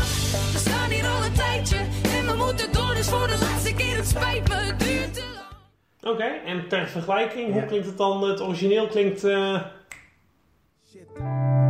We 0.51 0.57
staan 0.57 0.89
hier 0.89 1.07
al 1.07 1.25
een 1.25 1.33
tijdje. 1.33 1.77
En 2.17 2.25
we 2.25 2.33
moeten 2.37 2.71
door, 2.73 2.93
dus 2.95 3.07
voor 3.09 3.27
de 3.27 3.37
laatste 3.39 3.73
keer. 3.73 3.95
Het 3.97 4.07
spijt 4.07 4.47
me, 4.47 4.55
het 4.55 4.79
duurt 4.79 5.13
te 5.13 5.23
lang. 5.33 6.13
Oké, 6.13 6.23
en 6.45 6.67
ter 6.67 6.87
vergelijking, 6.87 7.53
hoe 7.53 7.65
klinkt 7.65 7.85
het 7.85 7.97
dan? 7.97 8.21
Het 8.23 8.41
origineel 8.41 8.87
klinkt... 8.87 9.23
eh, 9.23 9.61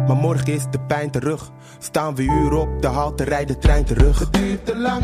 Maar 0.07 0.15
morgen 0.15 0.53
is 0.53 0.63
de 0.71 0.79
pijn 0.79 1.11
terug. 1.11 1.49
Staan 1.79 2.15
we 2.15 2.21
uur 2.23 2.53
op 2.53 2.81
de 2.81 2.87
halte, 2.87 3.23
rijdt 3.23 3.47
de 3.47 3.57
trein 3.57 3.85
terug. 3.85 4.19
Het 4.19 4.33
duurt 4.33 4.65
te 4.65 4.77
lang, 4.77 5.03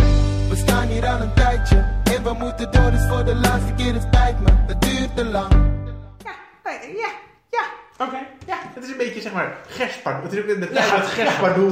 we 0.49 0.55
staan 0.55 0.87
hier 0.87 1.07
al 1.07 1.21
een 1.21 1.33
tijdje. 1.33 1.75
En 2.15 2.23
we 2.23 2.33
moeten 2.33 2.71
door, 2.71 2.91
dus 2.91 3.07
voor 3.07 3.25
de 3.25 3.35
laatste 3.35 3.73
keer 3.73 3.93
het 3.93 4.01
spijt 4.03 4.39
me. 4.39 4.49
Het 4.51 4.81
duurt 4.81 5.15
te 5.15 5.25
lang. 5.25 5.51
Ja, 6.23 6.31
ja, 6.97 7.09
Oké. 8.01 8.17
Ja, 8.47 8.57
het 8.73 8.83
is 8.83 8.89
een 8.89 8.97
beetje 8.97 9.21
zeg 9.21 9.33
maar 9.33 9.57
Gerspardoel. 9.67 10.23
Het 10.23 10.33
is 10.33 10.39
ook 10.39 10.45
in 10.45 10.59
de 10.59 10.69
tijd 10.71 10.85
Ja. 10.87 10.97
dat 10.97 11.05
Gerspardoel 11.05 11.71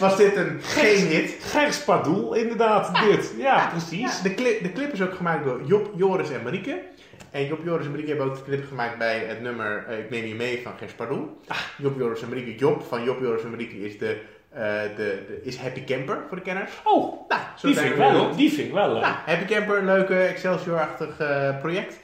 Was 0.00 0.16
dit 0.16 0.36
een 0.36 0.60
geen 0.62 1.06
hit? 1.06 1.36
Gers 1.40 1.78
Pardoel, 1.78 2.34
inderdaad, 2.34 3.00
dit. 3.04 3.32
Ja, 3.36 3.66
precies. 3.66 4.16
Ja, 4.16 4.22
de, 4.22 4.34
clip, 4.34 4.62
de 4.62 4.72
clip 4.72 4.92
is 4.92 5.02
ook 5.02 5.14
gemaakt 5.14 5.44
door 5.44 5.62
Job, 5.64 5.90
Joris 5.96 6.30
en 6.30 6.42
Marieke. 6.42 6.82
En 7.30 7.46
Job, 7.46 7.64
Joris 7.64 7.84
en 7.84 7.90
Marieke 7.90 8.10
hebben 8.10 8.26
ook 8.26 8.36
de 8.36 8.42
clip 8.42 8.68
gemaakt 8.68 8.98
bij 8.98 9.18
het 9.18 9.40
nummer 9.40 9.84
eh, 9.88 9.98
Ik 9.98 10.10
neem 10.10 10.24
je 10.24 10.34
mee 10.34 10.60
van 10.62 10.72
Gerspardoel. 10.78 11.40
Job, 11.76 11.98
Joris 11.98 12.22
en 12.22 12.28
Marieke. 12.28 12.54
Job 12.54 12.82
van 12.88 13.04
Job, 13.04 13.20
Joris 13.20 13.42
en 13.42 13.50
Marieke 13.50 13.84
is, 13.84 13.98
de, 13.98 14.20
eh, 14.50 14.60
de, 14.96 15.24
de, 15.26 15.40
is 15.42 15.56
Happy 15.56 15.84
Camper 15.84 16.18
voor 16.28 16.36
de 16.36 16.42
kenners. 16.42 16.70
Oh, 16.84 17.28
Nou, 17.28 17.40
zo 17.56 17.66
die 17.66 17.76
vind, 17.76 17.90
ik 17.90 17.96
wel, 17.96 18.36
die 18.36 18.52
vind 18.52 18.66
ik 18.66 18.74
wel 18.74 18.92
leuk. 18.92 19.02
Nou, 19.02 19.14
Happy 19.26 19.44
Camper, 19.44 19.84
leuke 19.84 20.18
Excelsior-achtig 20.20 21.18
eh, 21.18 21.58
project. 21.58 21.98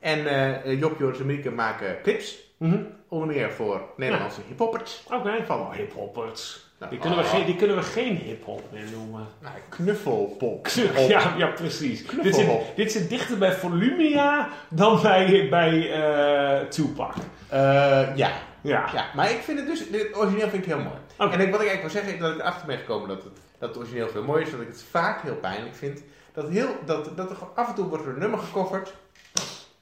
En 0.00 0.26
eh, 0.26 0.80
Job, 0.80 0.98
Joris 0.98 1.18
en 1.18 1.26
Marieke 1.26 1.50
maken 1.50 1.96
clips. 2.02 2.46
Mhm. 2.58 2.82
Onder 3.08 3.28
meer 3.28 3.52
voor 3.52 3.80
Nederlandse 3.96 4.40
hiphoppers. 4.48 5.02
Oké, 5.12 5.44
Van 5.46 5.46
van 5.46 5.72
hiphoppers. 5.72 6.66
Nou, 6.78 6.90
Die 6.90 7.00
kunnen, 7.00 7.18
we 7.18 7.24
geen, 7.24 7.46
die 7.46 7.56
kunnen 7.56 7.76
we 7.76 7.82
geen 7.82 8.16
hiphop 8.16 8.62
meer 8.72 8.84
noemen. 8.92 9.26
Nou, 9.38 9.54
knuffelpop. 9.68 10.66
Ja, 11.08 11.34
ja 11.36 11.46
precies. 11.46 12.06
Dit 12.22 12.34
zit, 12.34 12.50
dit 12.76 12.92
zit 12.92 13.08
dichter 13.08 13.38
bij 13.38 13.52
Volumia 13.52 14.48
dan 14.68 15.02
bij, 15.02 15.48
bij 15.50 15.92
eh, 15.92 16.66
Tupac. 16.68 17.14
Eh, 17.48 18.16
ja. 18.16 18.30
Ja. 18.60 18.88
ja, 18.92 19.06
maar 19.14 19.30
ik 19.30 19.40
vind 19.40 19.58
het 19.58 19.66
dus, 19.68 19.78
het 19.78 20.16
origineel 20.16 20.48
vind 20.48 20.62
ik 20.62 20.68
heel 20.68 20.82
mooi. 20.82 20.96
En 21.16 21.40
ik, 21.40 21.50
wat 21.50 21.60
ik 21.60 21.68
eigenlijk 21.68 21.80
wil 21.80 21.90
zeggen, 21.90 22.14
is 22.14 22.20
dat 22.20 22.34
ik 22.34 22.40
erachter 22.40 22.66
ben 22.66 22.78
gekomen 22.78 23.08
dat 23.08 23.22
het, 23.22 23.32
dat 23.58 23.68
het 23.68 23.78
origineel 23.78 24.08
veel 24.08 24.22
mooier 24.22 24.46
is. 24.46 24.50
Dat 24.50 24.60
ik 24.60 24.66
het 24.66 24.84
vaak 24.90 25.22
heel 25.22 25.36
pijnlijk 25.36 25.74
vind. 25.74 26.02
Dat, 26.32 26.48
heel, 26.48 26.68
dat, 26.86 27.16
dat 27.16 27.30
er 27.30 27.36
af 27.54 27.68
en 27.68 27.74
toe 27.74 27.88
wordt 27.88 28.04
er 28.04 28.10
een 28.10 28.18
nummer 28.18 28.38
gecoverd. 28.38 28.94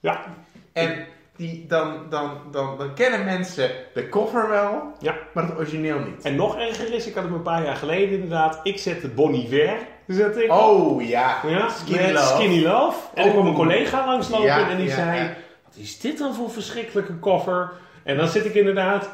Ja. 0.00 0.24
En 0.72 1.06
die, 1.36 1.64
dan, 1.68 1.96
dan, 2.10 2.30
dan, 2.50 2.78
dan 2.78 2.94
kennen 2.94 3.24
mensen 3.24 3.70
de 3.94 4.08
cover 4.08 4.48
wel, 4.48 4.82
Ja. 5.00 5.14
maar 5.34 5.44
het 5.44 5.56
origineel 5.56 5.98
niet. 5.98 6.22
En 6.24 6.34
nog 6.34 6.58
erger 6.58 6.94
is, 6.94 7.06
ik 7.06 7.14
had 7.14 7.24
hem 7.24 7.32
een 7.34 7.42
paar 7.42 7.64
jaar 7.64 7.76
geleden 7.76 8.10
inderdaad, 8.14 8.60
ik 8.62 8.78
zette 8.78 9.08
Bon 9.08 9.34
Iver, 9.34 9.76
zet 10.06 10.36
ik. 10.36 10.52
Oh 10.52 11.02
ja, 11.02 11.40
Ja, 11.46 11.68
Skinny 11.68 12.02
met 12.02 12.12
Love. 12.12 12.34
Skinny 12.34 12.62
Love. 12.64 12.98
En 13.14 13.22
er 13.22 13.28
Oh. 13.28 13.32
kwam 13.34 13.46
een 13.46 13.54
collega 13.54 14.06
langslopen 14.06 14.46
Ja, 14.46 14.68
en 14.70 14.76
die 14.76 14.86
ja, 14.88 14.94
zei, 14.94 15.18
ja. 15.20 15.34
wat 15.64 15.76
is 15.76 16.00
dit 16.00 16.18
dan 16.18 16.34
voor 16.34 16.50
verschrikkelijke 16.50 17.18
cover? 17.18 17.72
En 18.02 18.16
dan 18.16 18.28
zit 18.28 18.44
ik 18.44 18.54
inderdaad, 18.54 19.08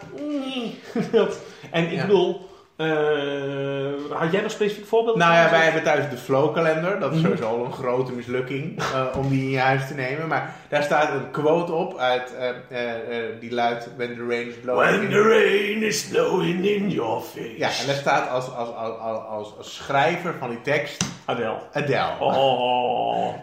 en 1.71 1.91
ik 1.93 2.01
bedoel, 2.01 2.49
eh, 2.83 4.19
had 4.19 4.33
jij 4.33 4.41
nog 4.41 4.51
specifiek 4.51 4.87
voorbeelden? 4.87 5.21
Nou 5.23 5.35
ja, 5.35 5.51
wij 5.51 5.61
hebben 5.65 5.83
thuis 5.83 6.11
de 6.11 6.17
Flow 6.17 6.55
kalender. 6.55 7.01
Dat 7.01 7.11
is 7.13 7.17
Mhm. 7.21 7.27
sowieso 7.27 7.49
al 7.49 7.65
een 7.65 7.73
grote 7.73 8.13
mislukking 8.13 8.79
eh, 8.79 9.07
om 9.19 9.29
die 9.29 9.43
in 9.43 9.51
je 9.51 9.59
huis 9.59 9.87
te 9.87 9.95
nemen. 9.95 10.29
Maar 10.29 10.55
daar 10.69 10.83
staat 10.83 11.13
een 11.13 11.31
quote 11.31 11.73
op 11.73 11.99
uit, 11.99 12.35
eh, 12.37 12.49
eh, 12.49 12.95
eh, 13.19 13.25
die 13.41 13.55
luidt 13.55 13.89
When 13.97 14.15
the 14.15 14.27
rain 14.29 14.47
is 14.49 14.55
blowing. 14.63 14.91
When 14.91 15.03
in- 15.03 15.11
the 15.11 15.23
rain 15.23 15.83
is 15.83 16.05
blowing 16.09 16.65
in 16.67 16.91
your 16.91 17.21
face. 17.21 17.55
Ja, 17.59 17.69
en 17.81 17.87
daar 17.87 17.95
staat 17.95 18.31
als, 18.31 18.55
als, 18.55 18.69
als, 18.75 18.99
als, 18.99 19.19
als, 19.29 19.55
als 19.59 19.75
schrijver 19.75 20.35
van 20.39 20.49
die 20.49 20.61
tekst 20.63 21.05
Adele. 21.25 21.57
Adele. 21.73 22.11
Oh. 22.21 22.33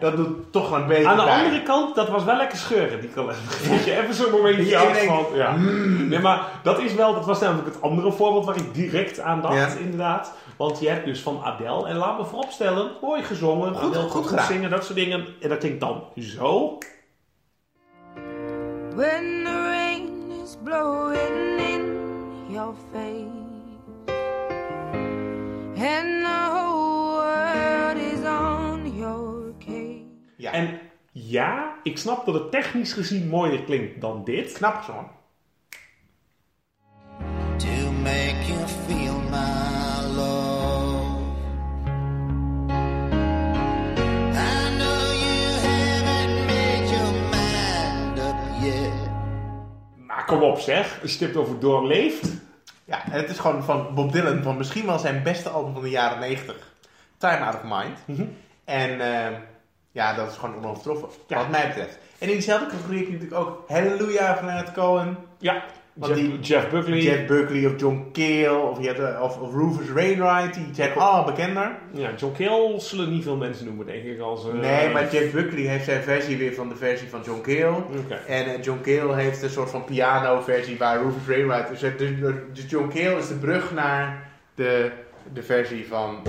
Dat 0.00 0.16
doet 0.16 0.52
toch 0.52 0.70
wel 0.70 0.80
een 0.80 0.86
beetje 0.86 1.06
Aan 1.08 1.16
de 1.16 1.22
pijn. 1.22 1.44
andere 1.44 1.62
kant, 1.62 1.94
dat 1.94 2.08
was 2.08 2.24
wel 2.24 2.36
lekker 2.36 2.58
scheuren, 2.58 3.00
die 3.00 3.10
kalender. 3.10 3.42
Dat 3.70 3.84
je 3.84 3.96
even 4.02 4.14
zo'n 4.14 4.30
momentje 4.30 4.78
van, 5.06 5.24
ja. 5.34 5.56
Nee, 5.56 6.18
maar 6.18 6.46
dat 6.62 6.78
is 6.80 6.94
wel, 6.94 7.14
dat 7.14 7.24
was 7.26 7.40
namelijk 7.40 7.66
het 7.74 7.82
andere 7.82 8.12
voorbeeld 8.12 8.44
waar 8.44 8.56
ik 8.56 8.74
direct 8.74 9.20
aan 9.20 9.40
dacht, 9.40 9.54
Ja. 9.72 9.78
inderdaad. 9.78 10.32
Want 10.56 10.80
je 10.80 10.88
hebt 10.88 11.04
dus 11.04 11.20
van 11.20 11.40
Adele, 11.44 11.86
en 11.88 11.96
laat 11.96 12.18
me 12.18 12.24
vooropstellen, 12.24 12.90
mooi 13.02 13.22
gezongen, 13.22 13.74
Goed- 13.74 13.90
Adele 13.94 14.08
goed 14.08 14.26
gedaan. 14.26 14.46
zingen, 14.46 14.70
dat 14.70 14.84
soort 14.84 14.98
dingen. 14.98 15.26
En 15.40 15.48
dat 15.48 15.58
klinkt 15.58 15.80
dan 15.80 16.02
zo. 16.16 16.78
When 18.94 19.44
the 19.44 19.68
rain 19.70 20.30
is 20.44 20.56
blowing 20.64 21.60
in 21.60 21.82
your 22.48 22.74
face. 22.92 23.38
And 25.82 26.24
the 26.24 26.69
Ja, 30.40 30.52
En 30.52 30.78
ja, 31.12 31.74
ik 31.82 31.98
snap 31.98 32.24
dat 32.26 32.34
het 32.34 32.50
technisch 32.50 32.92
gezien 32.92 33.28
mooier 33.28 33.62
klinkt 33.62 34.00
dan 34.00 34.24
dit. 34.24 34.52
knap 34.52 34.74
gezongen. 34.74 35.18
to 37.58 37.92
make 38.02 38.46
you 38.48 38.66
feel 38.86 39.18
my 39.30 40.06
love. 40.16 41.20
I 44.32 44.76
know 44.78 45.02
you 45.24 45.52
haven't 45.66 46.46
made 46.46 46.90
your 46.90 47.12
mind 47.30 48.18
up 48.18 48.62
yet. 48.62 49.10
Maar 50.06 50.24
kom 50.24 50.42
op 50.42 50.58
zeg, 50.58 51.00
het 51.00 51.20
hebt 51.20 51.36
over 51.36 51.60
doorleefd. 51.60 52.28
Ja, 52.84 53.04
en 53.04 53.20
het 53.20 53.30
is 53.30 53.38
gewoon 53.38 53.64
van 53.64 53.94
Bob 53.94 54.12
Dylan, 54.12 54.42
van 54.42 54.56
misschien 54.56 54.86
wel 54.86 54.98
zijn 54.98 55.22
beste 55.22 55.48
album 55.48 55.72
van 55.72 55.82
de 55.82 55.90
jaren 55.90 56.18
90. 56.20 56.72
Time 57.16 57.38
Out 57.38 57.54
of 57.54 57.62
Mind. 57.62 57.98
Mhm. 58.06 58.28
En 58.64 59.00
eh, 59.00 59.38
ja, 59.92 60.14
dat 60.14 60.30
is 60.30 60.36
gewoon 60.36 60.56
onovertroffen, 60.56 61.08
Ja. 61.26 61.36
wat 61.36 61.48
mij 61.50 61.66
betreft. 61.66 61.98
En 62.18 62.26
in 62.28 62.32
diezelfde 62.34 62.66
categorie 62.66 62.98
heb 62.98 63.06
je 63.06 63.12
natuurlijk 63.12 63.40
ook 63.40 63.64
Hallelujah 63.68 64.36
van 64.36 64.46
Leonard 64.46 64.72
Cohen. 64.72 65.16
Ja, 65.38 65.62
Jeff, 65.94 66.14
die- 66.14 66.38
Jeff 66.40 66.68
Buckley. 66.70 66.98
Jeff 66.98 67.26
Buckley 67.26 67.66
of 67.66 67.80
John 67.80 68.08
Cale 68.12 68.58
of, 68.58 68.80
je 68.80 68.86
hebt, 68.86 68.98
eh, 68.98 69.22
of, 69.22 69.38
of 69.40 69.52
Rufus 69.54 69.90
Wainwright, 69.90 70.54
die 70.54 70.68
zijn 70.72 70.92
allemaal 70.94 71.24
bekender. 71.24 71.78
Ja, 71.92 72.10
John 72.16 72.34
Cale 72.44 72.80
zullen 72.80 73.10
niet 73.10 73.22
veel 73.22 73.36
mensen 73.36 73.64
noemen, 73.66 73.86
denk 73.86 74.04
ik. 74.04 74.20
Als, 74.20 74.48
eh, 74.48 74.52
Nee, 74.54 74.88
maar 74.90 75.10
Jeff 75.12 75.32
Buckley 75.32 75.62
heeft 75.62 75.84
zijn 75.84 76.02
versie 76.02 76.36
weer 76.38 76.54
van 76.54 76.68
de 76.68 76.76
versie 76.76 77.08
van 77.08 77.20
John 77.24 77.40
Cale. 77.40 77.76
En 78.26 78.44
eh, 78.46 78.62
John 78.62 78.80
Cale 78.82 79.14
heeft 79.14 79.42
een 79.42 79.50
soort 79.50 79.70
van 79.70 79.84
piano-versie 79.84 80.78
waar 80.78 81.02
Rufus 81.02 81.26
Wainwright... 81.26 81.68
Dus, 81.68 81.80
dus, 81.80 82.34
dus 82.52 82.64
John 82.70 82.88
Cale 82.88 83.16
is 83.18 83.28
de 83.28 83.34
brug 83.34 83.72
naar 83.72 84.28
de, 84.54 84.90
de 85.32 85.42
versie 85.42 85.86
van, 85.88 86.22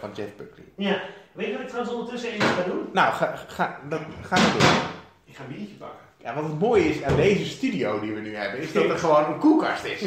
van 0.00 0.10
Jeff 0.14 0.36
Buckley. 0.36 0.64
Ja, 0.76 1.00
weet 1.38 1.46
je 1.46 1.52
wat 1.52 1.62
ik 1.62 1.68
trouwens 1.68 1.94
ondertussen 1.94 2.30
even 2.30 2.46
ga 2.48 2.62
doen? 2.62 2.88
Nou, 2.92 3.14
ga, 3.14 3.34
ga, 3.48 3.78
dat 3.88 4.00
gaan 4.22 4.38
we 4.38 4.58
doen. 4.58 4.68
Ik 5.24 5.36
ga 5.36 5.42
een 5.48 5.54
biertje 5.56 5.74
pakken. 5.74 5.98
Ja, 6.22 6.34
wat 6.34 6.44
het 6.44 6.58
mooie 6.58 6.84
is 6.88 7.02
aan 7.02 7.16
deze 7.16 7.44
studio 7.44 8.00
die 8.00 8.12
we 8.12 8.20
nu 8.20 8.34
hebben, 8.36 8.60
is 8.60 8.72
dat 8.72 8.84
er 8.84 8.98
gewoon 9.04 9.24
een 9.32 9.38
koelkast 9.38 9.84
is. 9.84 10.00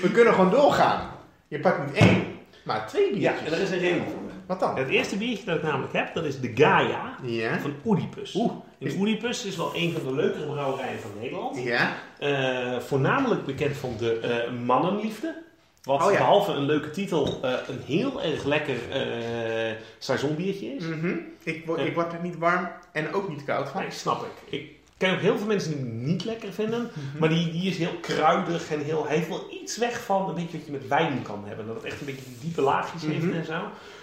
We 0.00 0.10
kunnen 0.12 0.34
gewoon 0.34 0.50
doorgaan. 0.50 1.10
Je 1.48 1.60
pakt 1.60 1.86
niet 1.86 1.94
één, 1.96 2.24
maar 2.64 2.86
twee 2.88 3.20
Ja, 3.20 3.32
biertjes. 3.32 3.48
en 3.48 3.54
er 3.56 3.62
is 3.62 3.70
een 3.70 3.78
reden 3.78 4.04
voor. 4.04 4.14
Wat 4.46 4.60
dan? 4.60 4.76
Het 4.76 4.88
eerste 4.88 5.16
biertje 5.16 5.44
dat 5.44 5.56
ik 5.56 5.62
namelijk 5.62 5.92
heb, 5.92 6.14
dat 6.14 6.24
is 6.24 6.40
de 6.40 6.50
Gaia 6.54 7.16
Ja. 7.22 7.58
van 7.58 7.74
Oedipus. 7.84 8.34
Oeh. 8.34 8.52
En 8.80 8.96
Oedipus 8.98 9.44
is 9.44 9.56
wel 9.56 9.70
een 9.74 9.92
van 9.92 10.02
de 10.04 10.14
leukere 10.14 10.46
brouwerijen 10.46 11.00
van 11.00 11.10
Nederland. 11.20 11.62
Ja. 11.62 11.92
Eh, 12.18 12.78
voornamelijk 12.78 13.44
bekend 13.44 13.76
van 13.76 13.94
de 13.98 14.18
eh, 14.18 14.52
mannenliefde. 14.64 15.42
Wat 15.86 16.02
Oh 16.04 16.10
ja. 16.12 16.16
behalve 16.18 16.52
een 16.52 16.64
leuke 16.64 16.90
titel 16.90 17.38
eh, 17.42 17.52
een 17.68 17.80
heel 17.86 18.22
erg 18.22 18.44
lekker 18.44 18.76
eh 18.90 19.74
seizoenbiertje 19.98 20.66
is. 20.74 20.84
Mhm. 20.84 21.14
ik, 21.42 21.66
word, 21.66 21.80
ik 21.80 21.94
word 21.94 22.12
er 22.12 22.18
niet 22.22 22.38
warm 22.38 22.68
en 22.92 23.12
ook 23.12 23.28
niet 23.28 23.44
koud 23.44 23.68
van. 23.68 23.80
Nee, 23.80 23.90
snap 23.90 24.24
ik. 24.24 24.60
Ik 24.60 24.70
ken 24.96 25.14
ook 25.14 25.20
heel 25.20 25.38
veel 25.38 25.46
mensen 25.46 25.70
die 25.70 25.78
hem 25.80 26.04
niet 26.04 26.24
lekker 26.24 26.52
vinden. 26.52 26.80
Mhm. 26.92 27.18
Maar 27.18 27.28
die, 27.28 27.50
die 27.50 27.70
is 27.70 27.78
heel 27.78 27.94
kruidig 28.00 28.70
en 28.72 28.80
heel, 28.80 29.06
hij 29.06 29.16
heeft 29.16 29.28
wel 29.28 29.46
iets 29.62 29.76
weg 29.76 30.04
van 30.04 30.28
een 30.28 30.34
beetje 30.34 30.56
wat 30.56 30.66
je 30.66 30.72
met 30.72 30.88
wijn 30.88 31.22
kan 31.22 31.44
hebben. 31.46 31.66
Dat 31.66 31.74
het 31.76 31.84
echt 31.84 32.00
een 32.00 32.06
beetje 32.06 32.24
die 32.24 32.38
diepe 32.40 32.60
laagjes 32.60 33.02
heeft 33.02 33.24
Mhm. 33.24 33.34
en 33.36 33.44
zo. 33.44 33.60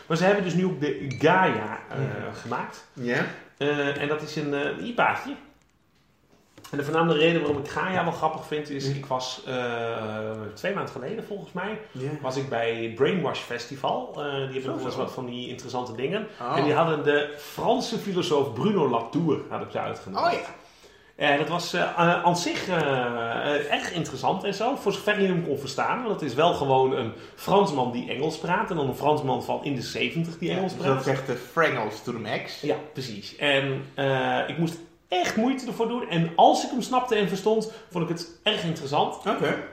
Maar 0.07 0.17
ze 0.17 0.23
hebben 0.23 0.43
dus 0.43 0.53
nu 0.53 0.65
ook 0.65 0.79
de 0.81 1.15
Gaia 1.19 1.79
eh, 1.89 1.97
gemaakt. 2.41 2.85
Ja. 2.93 3.25
Eh, 3.57 4.01
en 4.01 4.07
dat 4.07 4.21
is 4.21 4.35
een, 4.35 4.53
eh, 4.53 4.59
een 4.61 4.85
IPA'tje. 4.85 5.33
En 6.73 6.79
de 6.79 6.85
voornaamste 6.85 7.17
reden 7.17 7.41
waarom 7.41 7.59
ik 7.59 7.69
Gaia 7.69 8.03
wel 8.03 8.13
grappig 8.13 8.45
vind 8.45 8.69
is, 8.69 8.87
ik 8.87 9.05
was 9.05 9.43
eh, 9.47 10.31
twee 10.53 10.73
maanden 10.73 10.93
geleden 10.93 11.23
volgens 11.23 11.51
mij, 11.51 11.79
was 12.21 12.37
ik 12.37 12.49
bij 12.49 12.91
Brainwash 12.95 13.39
Festival. 13.39 14.13
Eh, 14.15 14.23
die 14.23 14.53
hebben 14.53 14.71
nog 14.71 14.85
eens 14.85 14.95
wat 14.95 15.11
van 15.11 15.25
die 15.25 15.49
interessante 15.49 15.95
dingen. 15.95 16.27
Oh. 16.41 16.57
En 16.57 16.63
die 16.63 16.73
hadden 16.73 17.03
de 17.03 17.33
Franse 17.37 17.97
filosoof 17.97 18.53
Bruno 18.53 18.89
Latour 18.89 19.41
hadden 19.49 19.71
ze 19.71 19.79
uitgenodigd. 19.79 20.35
Oh 20.35 20.39
ja. 20.39 20.47
En 21.15 21.37
dat 21.37 21.47
was 21.47 21.73
eh, 21.73 21.97
aan 22.23 22.37
zich 22.37 22.67
erg 23.69 23.91
interessant 23.91 24.43
en 24.43 24.53
zo, 24.53 24.75
voor 24.75 24.93
zover 24.93 25.21
je 25.21 25.27
hem 25.27 25.45
kon 25.45 25.59
verstaan. 25.59 26.03
Want 26.03 26.19
het 26.19 26.29
is 26.29 26.35
wel 26.35 26.53
gewoon 26.53 26.91
een 26.91 27.13
Fransman 27.35 27.91
die 27.91 28.09
Engels 28.09 28.37
praat. 28.37 28.69
En 28.69 28.75
dan 28.75 28.87
een 28.87 28.95
Fransman 28.95 29.43
van 29.43 29.63
in 29.63 29.75
de 29.75 29.81
70 29.81 30.37
die 30.37 30.51
Engels 30.51 30.73
praat. 30.73 30.95
dat 30.95 31.03
zegt 31.03 31.27
de 31.27 31.35
Frangles 31.35 32.03
to 32.03 32.11
the 32.11 32.19
max. 32.19 32.61
Ja, 32.61 32.75
precies. 32.93 33.35
En 33.35 33.83
ik 34.47 34.57
moest 34.57 34.77
echt 35.21 35.35
moeite 35.35 35.67
ervoor 35.67 35.87
doen. 35.87 36.09
En 36.09 36.29
als 36.35 36.63
ik 36.63 36.69
hem 36.69 36.81
snapte 36.81 37.15
en 37.15 37.27
verstond, 37.27 37.71
vond 37.91 38.03
ik 38.09 38.17
het 38.17 38.39
erg 38.43 38.63
interessant. 38.63 39.23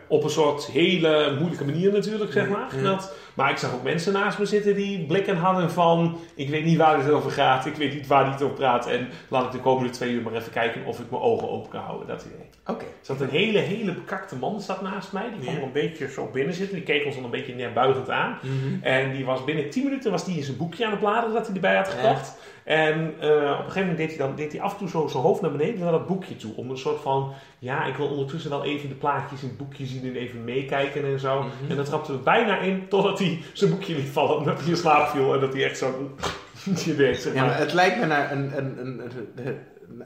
Op 0.08 0.24
een 0.24 0.30
soort 0.30 0.66
hele 0.66 1.36
moeilijke 1.38 1.64
manier 1.64 1.92
natuurlijk, 1.92 2.32
zeg 2.32 2.48
maar. 2.48 2.76
Ja. 2.76 2.82
Dat, 2.82 3.12
maar 3.34 3.50
ik 3.50 3.56
zag 3.56 3.74
ook 3.74 3.82
mensen 3.82 4.12
naast 4.12 4.38
me 4.38 4.46
zitten 4.46 4.74
die 4.74 5.06
blikken 5.06 5.36
hadden 5.36 5.70
van... 5.70 6.18
Ik 6.34 6.48
weet 6.48 6.64
niet 6.64 6.76
waar 6.76 6.98
het 7.02 7.10
over 7.10 7.30
gaat, 7.30 7.66
ik 7.66 7.74
weet 7.74 7.94
niet 7.94 8.06
waar 8.06 8.22
hij 8.22 8.32
het 8.32 8.42
over 8.42 8.56
praat. 8.56 8.86
En 8.86 9.08
laat 9.28 9.44
ik 9.44 9.52
de 9.52 9.58
komende 9.60 9.90
twee 9.90 10.10
uur 10.12 10.22
maar 10.22 10.34
even 10.34 10.52
kijken 10.52 10.84
of 10.84 10.98
ik 11.00 11.10
mijn 11.10 11.22
ogen 11.22 11.50
open 11.50 11.70
kan 11.70 11.80
houden. 11.80 12.06
Dat 12.08 12.22
idee. 12.26 12.46
Oké. 12.66 12.84
Er 12.84 12.90
zat 13.00 13.20
een 13.20 13.28
hele, 13.28 13.58
hele 13.58 13.92
bekakte 13.92 14.36
man 14.36 14.60
zat 14.60 14.82
naast 14.82 15.12
mij. 15.12 15.30
Die 15.30 15.40
kwam 15.42 15.54
Ja. 15.54 15.62
een 15.62 15.72
beetje 15.72 16.10
zo 16.10 16.28
binnen 16.32 16.54
zitten. 16.54 16.74
Die 16.76 16.84
keek 16.84 17.04
ons 17.06 17.14
dan 17.14 17.24
een 17.24 17.30
beetje 17.30 17.54
neerbuigend 17.54 18.10
aan. 18.10 18.38
En 18.82 19.12
die 19.12 19.24
was 19.24 19.44
binnen 19.44 19.70
10 19.70 19.84
minuten 19.84 20.10
was 20.10 20.24
die 20.24 20.36
in 20.36 20.42
zijn 20.42 20.56
boekje 20.56 20.84
aan 20.84 20.90
het 20.90 21.00
bladeren 21.00 21.34
dat 21.34 21.46
hij 21.46 21.54
erbij 21.54 21.76
had 21.76 21.88
gekocht. 21.88 22.34
En 22.64 23.14
eh, 23.20 23.28
op 23.30 23.40
een 23.40 23.56
gegeven 23.56 23.80
moment 23.80 23.96
deed 23.96 24.08
hij, 24.08 24.16
dan, 24.26 24.34
deed 24.36 24.52
hij 24.52 24.60
af 24.60 24.72
en 24.72 24.78
toe 24.78 24.88
zo 24.88 25.06
zijn 25.06 25.22
hoofd 25.22 25.40
naar 25.40 25.50
beneden 25.52 25.80
naar 25.80 25.92
dat 25.92 26.06
boekje 26.06 26.36
toe. 26.36 26.56
Om 26.56 26.70
een 26.70 26.78
soort 26.78 27.00
van, 27.00 27.32
ja, 27.58 27.84
ik 27.84 27.94
wil 27.96 28.06
ondertussen 28.08 28.50
wel 28.50 28.64
even 28.64 28.88
de 28.88 28.94
plaatjes 28.94 29.42
in 29.42 29.48
het 29.48 29.56
boekje 29.58 29.86
zien 29.86 30.04
en 30.04 30.16
even 30.16 30.44
meekijken 30.44 31.04
en 31.04 31.20
zo. 31.20 31.44
En 31.68 31.76
dan 31.76 31.84
trapte 31.84 32.12
we 32.12 32.18
bijna 32.18 32.58
in 32.58 32.88
totdat 32.88 33.18
hij 33.18 33.38
zijn 33.52 33.70
boekje 33.70 33.94
liet 33.94 34.08
vallen. 34.08 34.36
Omdat 34.36 34.60
hij 34.60 34.68
in 34.70 34.76
slaap 34.76 35.08
viel 35.08 35.34
en 35.34 35.40
dat 35.40 35.52
hij 35.52 35.64
echt 35.64 35.78
zo... 35.78 36.10
je 36.84 36.94
weet, 36.94 37.20
zeg 37.22 37.34
Ja, 37.34 37.40
maar. 37.40 37.48
maar 37.50 37.58
het 37.58 37.72
lijkt 37.72 38.00
me 38.00 38.06
naar 38.06 38.32
een, 38.32 38.56
een, 38.58 38.78
een, 38.78 39.00
een- 39.46 39.58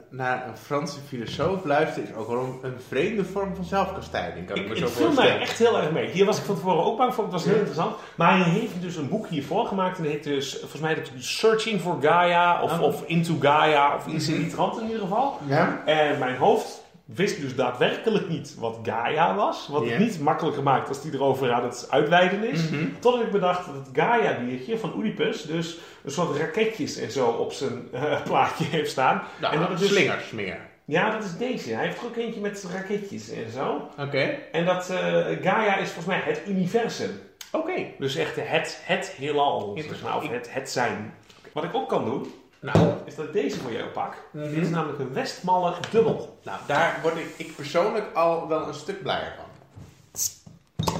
naar 0.09 0.47
een 0.47 0.57
Franse 0.57 0.99
filosoof 1.07 1.63
luisteren 1.63 2.09
is 2.09 2.15
ook 2.15 2.27
wel 2.27 2.59
een, 2.61 2.73
vreemde 2.87 3.25
vorm 3.25 3.55
van 3.55 3.65
zelfkastijding, 3.65 4.47
kan 4.47 4.55
ik, 4.55 4.61
Ik, 4.61 4.67
me 4.69 4.75
het 4.79 4.89
zo 4.89 4.95
viel 4.95 5.11
mij 5.11 5.39
echt 5.39 5.57
heel 5.57 5.77
erg 5.77 5.91
mee. 5.91 6.09
Hier 6.09 6.25
was 6.25 6.37
ik 6.37 6.43
van 6.43 6.55
tevoren 6.55 6.83
ook 6.83 6.97
bang 6.97 7.13
voor. 7.13 7.23
Het 7.23 7.33
was 7.33 7.45
heel 7.45 7.55
interessant. 7.55 7.95
Maar 8.15 8.37
hij 8.37 8.49
heeft 8.49 8.81
dus 8.81 8.95
een 8.95 9.09
boek 9.09 9.27
hiervoor 9.27 9.65
gemaakt. 9.65 9.97
En 9.97 10.03
dat 10.03 10.11
heet 10.11 10.23
dus, 10.23 10.57
volgens 10.59 10.81
mij 10.81 10.93
heet 10.93 11.09
het 11.13 11.23
Searching 11.23 11.81
for 11.81 11.97
Gaia. 12.01 12.61
Of, 12.61 12.71
Oh. 12.71 12.81
of 12.81 13.03
Into 13.05 13.35
Gaia. 13.39 13.95
Of 13.95 14.07
iets 14.07 14.27
in 14.27 14.37
die 14.37 14.47
trant 14.47 14.79
in 14.79 14.85
ieder 14.85 15.01
geval. 15.01 15.39
Ja? 15.45 15.81
En 15.85 16.19
mijn 16.19 16.35
hoofd 16.35 16.84
wist 17.05 17.41
dus 17.41 17.55
daadwerkelijk 17.55 18.29
niet 18.29 18.55
wat 18.59 18.79
Gaia 18.83 19.35
was. 19.35 19.67
Wat 19.67 19.85
het 19.85 19.99
niet 19.99 20.19
makkelijker 20.19 20.63
maakt 20.63 20.89
als 20.89 21.01
die 21.01 21.13
erover 21.13 21.51
aan 21.51 21.63
het 21.63 21.87
uitweiden 21.89 22.51
is. 22.51 22.69
Mhm. 22.69 22.85
Totdat 22.99 23.25
ik 23.25 23.31
bedacht 23.31 23.65
dat 23.65 23.75
het 23.75 23.89
Gaia-biertje 23.93 24.77
van 24.77 24.93
Oedipus 24.95 25.41
dus 25.41 25.77
een 26.03 26.11
soort 26.11 26.37
raketjes 26.37 26.97
en 26.97 27.11
zo 27.11 27.27
op 27.27 27.51
zijn 27.51 27.87
eh, 27.91 28.21
plaatje 28.23 28.63
heeft 28.63 28.91
staan. 28.91 29.23
Nou, 29.41 29.53
en 29.53 29.59
dat 29.59 29.69
het 29.69 29.79
dus, 29.79 29.89
slingers 29.89 30.31
meer. 30.31 30.57
Ja, 30.85 31.09
dat 31.09 31.23
is 31.23 31.37
deze. 31.37 31.73
Hij 31.73 31.85
heeft 31.85 31.99
er 31.99 32.05
ook 32.05 32.15
eentje 32.15 32.41
met 32.41 32.65
raketjes 32.73 33.29
en 33.29 33.51
zo. 33.51 33.89
Oké. 33.99 34.37
En 34.51 34.65
dat 34.65 34.89
eh, 34.89 34.97
Gaia 35.41 35.77
is 35.77 35.89
volgens 35.89 36.05
mij 36.05 36.21
het 36.23 36.41
universum. 36.47 37.19
Oké. 37.51 37.85
Dus 37.99 38.15
echt 38.15 38.35
het, 38.35 38.81
het 38.83 39.13
heelal, 39.17 39.59
zeg 39.75 39.83
Interessant. 39.83 40.13
maar, 40.13 40.23
of 40.23 40.29
het, 40.29 40.53
het 40.53 40.69
zijn. 40.69 41.13
Wat 41.51 41.63
ik 41.63 41.75
ook 41.75 41.89
kan 41.89 42.05
doen, 42.05 42.33
Nou, 42.59 42.93
is 43.05 43.15
dat 43.15 43.33
deze 43.33 43.59
voor 43.59 43.71
jou 43.71 43.89
pak. 43.89 44.13
Mhm. 44.31 44.49
Dit 44.49 44.63
is 44.63 44.69
namelijk 44.69 44.99
een 44.99 45.13
Westmalle 45.13 45.73
dubbel. 45.91 46.39
nou, 46.43 46.59
daar 46.67 46.99
word 47.01 47.17
ik, 47.17 47.33
ik 47.37 47.55
persoonlijk 47.55 48.13
al 48.13 48.47
wel 48.47 48.67
een 48.67 48.73
stuk 48.73 49.01
blijer 49.01 49.33
van. 49.37 49.45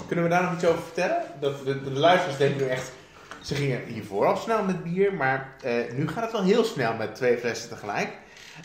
Kunnen 0.08 0.26
we 0.26 0.32
daar 0.32 0.44
nog 0.44 0.54
iets 0.54 0.66
over 0.66 0.84
vertellen? 0.84 1.24
Dat 1.40 1.66
de, 1.66 1.84
de 1.84 1.92
luisteraars 1.92 2.38
denken 2.38 2.58
nu 2.58 2.68
echt... 2.68 2.92
Ze 3.42 3.56
gingen 3.56 3.86
hiervoor 3.86 4.26
al 4.26 4.38
snel 4.38 4.64
met 4.64 4.84
bier, 4.84 5.14
maar 5.14 5.56
eh, 5.62 5.74
nu 5.94 6.08
gaat 6.08 6.24
het 6.24 6.32
wel 6.32 6.44
heel 6.44 6.64
snel 6.64 6.94
met 6.94 7.16
twee 7.16 7.38
flessen 7.38 7.70
tegelijk. 7.70 8.10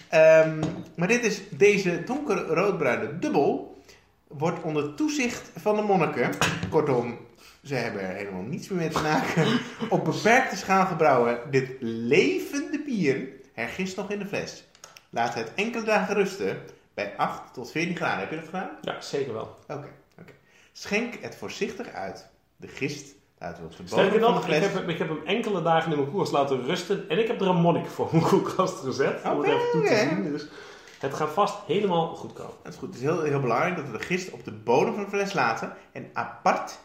Ehm, 0.09 0.59
maar 0.97 1.09
dit 1.09 1.25
is 1.25 1.41
deze 1.51 2.05
donkere 2.05 2.43
roodbruine 2.43 3.19
dubbel. 3.19 3.83
Wordt 4.27 4.63
onder 4.63 4.95
toezicht 4.95 5.51
van 5.57 5.77
de 5.77 5.83
monniken. 5.83 6.31
Kortom, 6.71 7.19
ze 7.71 7.77
hebben 7.77 8.03
er 8.03 8.15
helemaal 8.15 8.43
niets 8.43 8.69
meer 8.69 8.79
mee 8.79 8.89
te 8.89 9.03
maken. 9.03 9.61
Op 9.95 10.05
beperkte 10.05 10.57
schaal 10.57 10.87
gebrouwen. 10.87 11.39
Dit 11.51 11.71
levende 11.81 12.83
bier 12.85 13.29
hergist 13.53 13.97
nog 13.97 14.11
in 14.11 14.19
de 14.19 14.27
fles. 14.27 14.65
Laat 15.11 15.35
het 15.35 15.53
enkele 15.55 15.85
dagen 15.85 16.15
rusten 16.15 16.59
bij 16.95 17.15
8 17.17 17.55
tot 17.55 17.71
14 17.71 17.97
graden. 17.97 18.19
Heb 18.19 18.31
je 18.31 18.37
dat 18.37 18.45
gedaan? 18.45 18.71
Ja, 18.81 19.01
zeker 19.01 19.33
wel. 19.33 19.57
Oké, 19.63 19.89
oké. 20.21 20.33
Schenk 20.73 21.15
het 21.21 21.37
voorzichtig 21.37 21.93
uit. 21.93 22.29
De 22.57 22.69
gist 22.69 23.15
laten 23.39 23.63
we 23.63 23.69
op 23.69 23.77
de 23.77 23.83
bodem 23.83 23.99
Sterker 23.99 24.21
van 24.21 24.35
de 24.35 24.39
nog, 24.39 24.49
ik 24.49 24.73
heb, 24.73 24.89
ik 24.89 24.99
heb 24.99 25.09
hem 25.09 25.21
enkele 25.25 25.63
dagen 25.63 25.93
in 25.93 25.99
mijn 25.99 26.11
koers 26.11 26.31
laten 26.31 26.65
rusten. 26.65 27.09
En 27.09 27.19
ik 27.19 27.27
heb 27.27 27.41
er 27.41 27.49
een 27.49 27.61
monnik 27.61 27.87
voor 27.87 28.09
mijn 28.13 28.25
koelkast 28.25 28.79
gezet. 28.79 29.23
Om 29.25 29.39
het 29.39 29.47
even 29.47 29.71
toe 29.73 29.83
te 29.83 30.09
zien. 30.09 30.33
Dus 30.33 30.47
het 30.99 31.15
gaat 31.15 31.31
vast 31.31 31.59
helemaal 31.67 32.15
goed 32.17 32.33
komen. 32.33 32.55
Dat 32.63 32.73
is 32.73 32.79
goed. 32.79 32.89
Het 32.89 32.97
is 32.97 33.03
heel, 33.03 33.23
heel 33.23 33.41
belangrijk 33.41 33.77
dat 33.77 33.87
we 33.87 33.99
de 33.99 34.05
gist 34.05 34.31
op 34.31 34.45
de 34.45 34.53
bodem 34.53 34.95
van 34.95 35.03
de 35.03 35.11
fles 35.11 35.33
laten 35.33 35.77
en 35.93 36.11
apart 36.13 36.79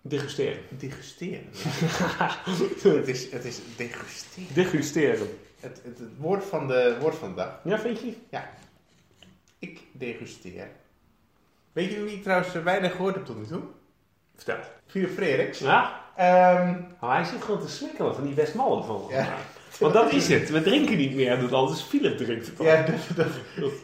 Degusteren. 0.00 0.58
degusteren. 0.68 1.44
het, 2.98 3.08
is, 3.08 3.30
het 3.30 3.44
is 3.44 3.60
degusteren. 3.76 4.54
Degusteren. 4.54 5.28
Het, 5.60 5.80
het, 5.84 5.98
het 5.98 6.16
woord, 6.16 6.44
van 6.44 6.68
de, 6.68 6.96
woord 7.00 7.14
van 7.14 7.28
de 7.28 7.34
dag. 7.34 7.60
Ja, 7.64 7.78
vind 7.78 8.00
je? 8.00 8.14
Ik 9.58 9.80
degusteer. 9.92 10.68
Weet 11.72 11.92
je 11.92 12.02
wie 12.02 12.16
ik 12.16 12.22
trouwens 12.22 12.52
weinig 12.52 12.92
gehoord 12.92 13.14
heb 13.14 13.24
tot 13.24 13.36
nu 13.36 13.46
toe? 13.46 13.62
Vertel. 14.36 14.58
Philip 14.86 15.10
Frederiks. 15.10 15.58
Ja, 15.58 16.04
maar 17.00 17.16
hij 17.16 17.24
zit 17.24 17.42
gewoon 17.42 17.60
te 17.60 17.68
smikkelen 17.68 18.14
van 18.14 18.24
die 18.24 18.34
Westmalle 18.34 18.82
van. 18.82 19.06
Ja. 19.10 19.36
Want 19.78 19.92
dat 19.92 20.12
is 20.12 20.28
het. 20.28 20.50
We 20.50 20.62
drinken 20.62 20.96
niet 20.96 21.14
meer. 21.14 21.40
Dat 21.40 21.52
alles 21.52 21.80
Philip 21.82 22.16
drinkt 22.16 22.46
het 22.46 22.58
al. 22.58 22.64
ja, 22.66 22.84
dat, 23.16 23.16
dat, 23.16 23.26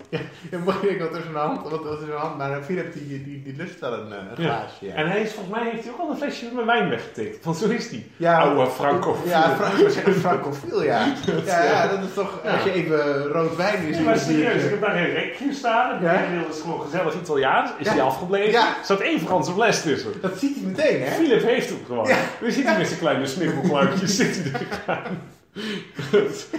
ja, 0.08 0.18
ja, 0.50 0.58
mag 0.64 0.82
ik 0.82 1.00
wat 1.00 1.12
tussen 1.12 1.32
de 1.32 1.38
hand, 1.38 1.70
wat, 1.70 1.82
tussen 1.82 2.06
de 2.06 2.12
hand, 2.12 2.38
maar 2.38 2.50
eh, 2.58 2.64
Philip 2.64 2.92
die, 2.92 3.24
die, 3.24 3.42
die 3.42 3.54
lust 3.56 3.80
wel 3.80 3.92
een, 3.92 4.12
eh, 4.12 4.18
een 4.36 4.42
Ja. 4.42 4.48
glaasje. 4.56 4.86
Ja. 4.86 4.94
En 4.94 5.06
hij 5.10 5.20
is, 5.22 5.32
volgens 5.32 5.54
mij 5.56 5.70
heeft 5.70 5.84
hij 5.84 5.92
ook 5.92 5.98
al 5.98 6.10
een 6.10 6.16
flesje 6.16 6.46
met 6.54 6.64
wijn 6.64 6.88
weggetikt. 6.88 7.44
Want 7.44 7.56
zo 7.56 7.68
is 7.68 7.88
hij. 7.90 8.06
Ja, 8.16 8.40
Oude 8.40 8.70
Franco. 8.70 9.16
Ja, 9.26 9.56
Franco, 9.56 10.12
francofiel, 10.20 10.82
ja. 10.82 11.06
ja. 11.46 11.62
Ja, 11.64 11.86
dat 11.88 11.98
is 11.98 12.14
toch, 12.14 12.40
als 12.44 12.62
je 12.62 12.72
even 12.72 13.22
rood 13.26 13.56
wijn 13.56 13.86
is. 13.86 13.96
Nee, 13.96 14.04
maar 14.04 14.18
serieus, 14.18 14.44
ik 14.44 14.52
biertje. 14.52 14.68
heb 14.70 14.80
daar 14.80 14.96
een 14.96 15.10
rekje 15.10 15.52
staan. 15.52 16.02
Ja? 16.02 16.12
Ja? 16.12 16.20
is 16.50 16.60
gewoon 16.60 16.80
gezellig 16.80 17.14
Italiaans. 17.14 17.70
Is 17.78 17.86
Ja. 17.86 17.92
hij 17.92 18.02
afgebleven? 18.02 18.50
Ja. 18.50 18.66
Er 18.68 18.84
zat 18.84 19.00
één 19.00 19.20
Franse 19.20 19.52
fles 19.52 19.82
tussen. 19.82 20.12
Dat 20.20 20.38
ziet 20.38 20.54
hij 20.56 20.64
meteen, 20.64 21.02
hè? 21.02 21.10
Philip 21.10 21.42
heeft 21.42 21.68
hem 21.68 21.78
gewoon. 21.86 22.06
Ja. 22.08 22.16
We 22.40 22.50
zitten 22.50 22.78
met 22.78 22.86
zijn 22.86 22.98
kleine 23.00 23.26
snikkelkluitjes. 23.26 24.16
zit 24.16 24.40
hij 24.42 24.52
er 24.60 24.94
aan. 24.94 25.32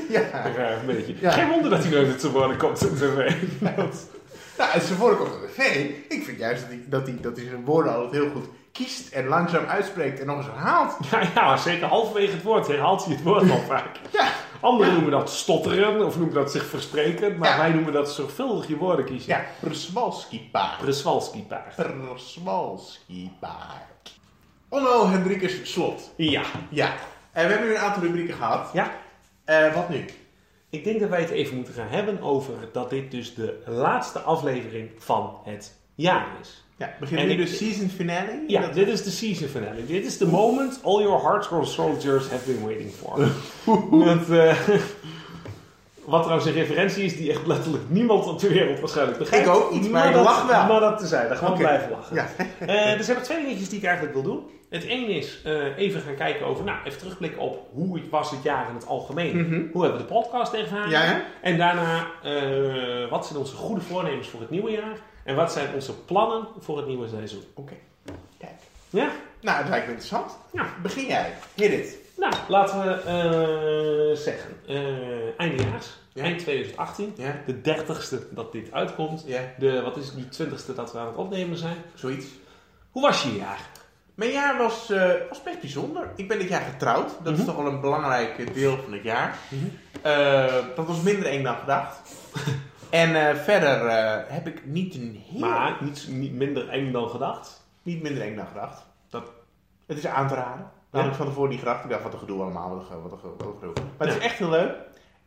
Ja. 0.10 0.46
Een 0.80 0.86
beetje. 0.86 1.16
Ja. 1.20 1.32
Geen 1.32 1.50
wonder 1.50 1.70
dat 1.70 1.84
hij 1.84 1.92
nooit 1.92 2.08
het 2.08 2.20
te 2.20 2.32
worden 2.32 2.58
komt 2.58 2.86
op 2.90 2.96
tv. 2.96 3.34
Dat- 3.60 4.08
Nou, 4.58 4.72
en 4.72 4.82
zijn 4.82 5.00
woorden 5.00 5.18
komt 5.18 5.34
op 5.36 5.42
de 5.42 5.48
tv. 5.48 5.90
Ik 6.14 6.24
vind 6.24 6.40
juist 6.40 6.62
dat 6.62 6.70
hij, 6.70 6.84
dat, 6.88 7.08
hij, 7.08 7.18
dat 7.22 7.36
hij 7.38 7.46
zijn 7.46 7.66
woorden 7.66 7.94
altijd 7.96 8.12
heel 8.24 8.30
goed 8.32 8.46
kiest 8.72 9.12
en 9.14 9.28
langzaam 9.28 9.66
uitspreekt 9.66 10.20
en 10.20 10.26
nog 10.26 10.38
eens 10.38 10.46
herhaalt. 10.46 10.98
Ja, 11.12 11.22
ja, 11.36 11.46
maar 11.46 11.60
zeker 11.60 11.88
halverwege 11.88 12.32
het 12.34 12.44
woord 12.44 12.68
herhaalt 12.68 13.06
hij 13.06 13.14
het 13.14 13.24
woord 13.24 13.50
al 13.52 13.58
vaak. 13.68 13.86
Ja. 14.12 14.28
Anderen 14.60 14.94
noemen 14.94 15.12
dat 15.12 15.30
stotteren 15.30 16.06
of 16.06 16.18
noemen 16.18 16.36
dat 16.36 16.52
zich 16.52 16.66
verspreken. 16.66 17.38
Maar 17.38 17.50
Ja. 17.50 17.58
wij 17.58 17.70
noemen 17.70 17.94
dat 17.94 18.12
zorgvuldig 18.12 18.68
je 18.68 18.76
woorden 18.78 19.06
kiezen. 19.06 19.30
Ja, 19.30 19.46
paard. 19.62 19.72
Przewalski 19.74 20.50
paard. 20.52 21.76
Przewalski 22.16 23.32
paard. 23.40 24.20
Onno 24.70 25.08
Hendrikus 25.08 25.72
Slot. 25.72 26.12
Ja. 26.16 26.42
Ja. 26.70 26.94
En 27.36 27.46
we 27.46 27.52
hebben 27.52 27.68
nu 27.70 27.76
een 27.76 27.82
aantal 27.82 28.04
rubrieken 28.04 28.34
gehad. 28.34 28.70
Ja. 28.74 28.92
Eh, 29.46 29.74
wat 29.74 29.90
nu? 29.90 30.06
Ik 30.70 30.84
denk 30.84 31.00
dat 31.00 31.10
wij 31.10 31.20
het 31.22 31.30
even 31.30 31.56
moeten 31.56 31.74
gaan 31.74 31.88
hebben 31.90 32.22
over 32.22 32.54
dat 32.72 32.90
dit 32.90 33.12
dus 33.12 33.34
de 33.36 33.62
laatste 33.66 34.20
aflevering 34.20 34.90
van 34.98 35.38
het 35.44 35.74
jaar 35.96 36.28
is. 36.42 36.64
Ja, 36.78 36.94
begint 37.00 37.20
En 37.20 37.28
nu 37.28 37.36
de 37.36 37.48
season 37.48 37.90
finale? 37.90 38.44
Ja, 38.48 38.62
Dat- 38.62 38.74
dit 38.74 38.88
is 38.88 39.04
de 39.04 39.10
season 39.10 39.48
finale. 39.48 39.86
Dit 39.86 40.06
is 40.06 40.18
the 40.18 40.28
moment 40.28 40.80
all 40.84 41.02
your 41.02 41.22
hardcore 41.22 41.66
soldiers 41.66 42.30
have 42.30 42.52
been 42.52 42.64
waiting 42.66 42.92
for. 42.92 43.18
Met, 44.06 44.30
eh, 44.30 44.58
wat 46.06 46.22
trouwens 46.22 46.48
een 46.48 46.54
referentie 46.54 47.04
is 47.04 47.18
die 47.18 47.32
echt 47.32 47.48
letterlijk 47.48 47.84
niemand 47.88 48.28
op 48.28 48.40
de 48.40 48.48
wereld 48.50 48.80
waarschijnlijk 48.80 49.18
begrijpt. 49.18 49.48
Ik 49.48 49.54
ook 49.54 49.72
niet, 49.72 49.92
maar 49.92 50.08
ik 50.08 50.14
dat, 50.14 50.24
lach 50.24 50.48
wel. 50.48 50.66
Maar 50.66 50.80
dat 50.80 51.00
te 51.00 51.08
zijn, 51.08 51.28
daar 51.28 51.38
gaan 51.38 51.48
we 51.48 51.54
Oké. 51.54 51.62
blijven 51.64 51.90
lachen. 51.92 52.16
Ja. 52.16 52.28
Dus 52.96 53.00
er 53.00 53.06
hebben 53.06 53.24
twee 53.24 53.42
dingetjes 53.46 53.70
die 53.70 53.78
ik 53.78 53.84
eigenlijk 53.86 54.14
wil 54.14 54.24
doen. 54.24 54.44
Het 54.76 54.84
ene 54.84 55.14
is 55.14 55.42
eh, 55.44 55.78
even 55.78 56.02
gaan 56.02 56.16
kijken 56.16 56.46
over, 56.46 56.64
nou, 56.66 56.78
even 56.86 57.00
terugblikken 57.00 57.42
op 57.42 57.68
hoe 57.72 58.00
het 58.00 58.10
was 58.10 58.32
het 58.32 58.44
jaar 58.44 58.70
in 58.70 58.76
het 58.76 58.88
algemeen. 58.88 59.38
Mhm. 59.38 59.72
Hoe 59.72 59.82
hebben 59.84 60.02
we 60.02 60.08
de 60.08 60.14
podcast 60.14 60.54
ervaren? 60.54 60.90
Ja? 60.90 61.24
En 61.42 61.58
daarna, 61.58 62.08
eh, 62.24 63.10
wat 63.10 63.26
zijn 63.26 63.40
onze 63.40 63.56
goede 63.56 63.82
voornemens 63.82 64.28
voor 64.28 64.40
het 64.40 64.50
nieuwe 64.50 64.72
jaar? 64.72 64.98
En 65.24 65.36
wat 65.36 65.52
zijn 65.52 65.74
onze 65.74 65.94
plannen 66.04 66.48
voor 66.60 66.78
het 66.78 66.88
nieuwe 66.88 67.08
seizoen? 67.08 67.44
Oké. 67.54 67.74
Kijk. 68.38 68.52
Ja? 68.90 69.10
Nou, 69.42 69.60
dat 69.60 69.70
lijkt 69.70 69.86
me 69.86 69.92
interessant. 69.92 70.38
Ja. 70.54 70.66
Begin 70.82 71.06
jij. 71.06 71.34
Hit 71.56 71.72
it. 71.72 71.98
Nou, 72.18 72.34
laten 72.48 72.80
we 72.82 72.92
eh, 72.94 74.18
zeggen, 74.24 74.50
eindejaars, 75.38 75.88
Ja. 76.14 76.24
eind 76.24 76.40
2018, 76.40 77.14
Ja. 77.18 77.42
de 77.46 77.62
30ste 77.62 78.18
dat 78.32 78.52
dit 78.52 78.72
uitkomt. 78.72 79.24
Ja. 79.28 79.40
De, 79.58 79.82
wat 79.82 79.98
is 79.98 80.06
het, 80.06 80.16
die 80.16 80.48
20ste 80.48 80.76
dat 80.76 80.92
we 80.92 80.98
aan 81.00 81.08
het 81.08 81.16
opnemen 81.16 81.58
zijn. 81.58 81.76
Zoiets. 81.94 82.26
Hoe 82.92 83.02
was 83.02 83.24
je 83.24 83.36
jaar? 83.36 83.60
Mijn 84.16 84.32
jaar 84.32 84.58
was, 84.58 84.90
eh, 84.90 85.12
was 85.30 85.44
best 85.44 85.60
bijzonder. 85.60 86.10
Ik 86.16 86.28
ben 86.28 86.40
dit 86.40 86.50
jaar 86.50 86.62
getrouwd. 86.62 87.12
Dat 87.24 87.34
is 87.34 87.38
Mhm. 87.40 87.48
toch 87.48 87.56
wel 87.58 87.66
een 87.74 87.82
belangrijk 87.82 88.54
deel 88.54 88.78
van 88.84 88.94
het 88.94 89.04
jaar. 89.04 89.38
Mhm. 89.50 89.66
Eh, 90.02 90.54
dat 90.76 90.86
was 90.88 91.02
minder 91.02 91.26
eng 91.30 91.44
dan 91.44 91.56
gedacht. 91.56 92.02
en 92.90 93.28
eh, 93.30 93.36
verder 93.36 93.90
heb 94.28 94.48
ik 94.48 94.66
niet 94.66 94.96
een 94.96 95.24
heel... 95.30 95.40
Maar 95.40 95.78
niet, 95.80 96.08
niet 96.10 96.34
minder 96.34 96.70
eng 96.70 96.92
dan 96.92 97.10
gedacht. 97.10 97.64
Niet 97.84 98.02
minder 98.02 98.24
eng 98.24 98.36
dan 98.36 98.48
gedacht. 98.48 98.86
Dat, 99.10 99.24
het 99.86 99.98
is 99.98 100.08
aan 100.08 100.28
te 100.28 100.34
raden. 100.36 100.72
Dat 100.90 101.02
had 101.02 101.10
ik 101.12 101.18
van 101.18 101.26
tevoren 101.26 101.50
niet 101.50 101.60
gedacht. 101.60 101.84
Ik 101.84 101.90
dacht, 101.90 102.04
wat 102.04 102.14
een 102.14 102.20
gedoe 102.20 102.42
allemaal. 102.42 102.70
Wat 102.76 102.90
een, 102.90 103.02
wat 103.02 103.12
een, 103.12 103.18
ge- 103.20 103.34
wat 103.38 103.48
een 103.48 103.60
gedoe. 103.60 103.74
Maar 103.98 104.08
het 104.08 104.18
is 104.18 104.24
echt 104.24 104.38
heel 104.38 104.50
leuk. 104.50 104.74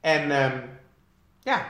En 0.00 0.30
ehm, 0.30 0.56
ja. 1.40 1.66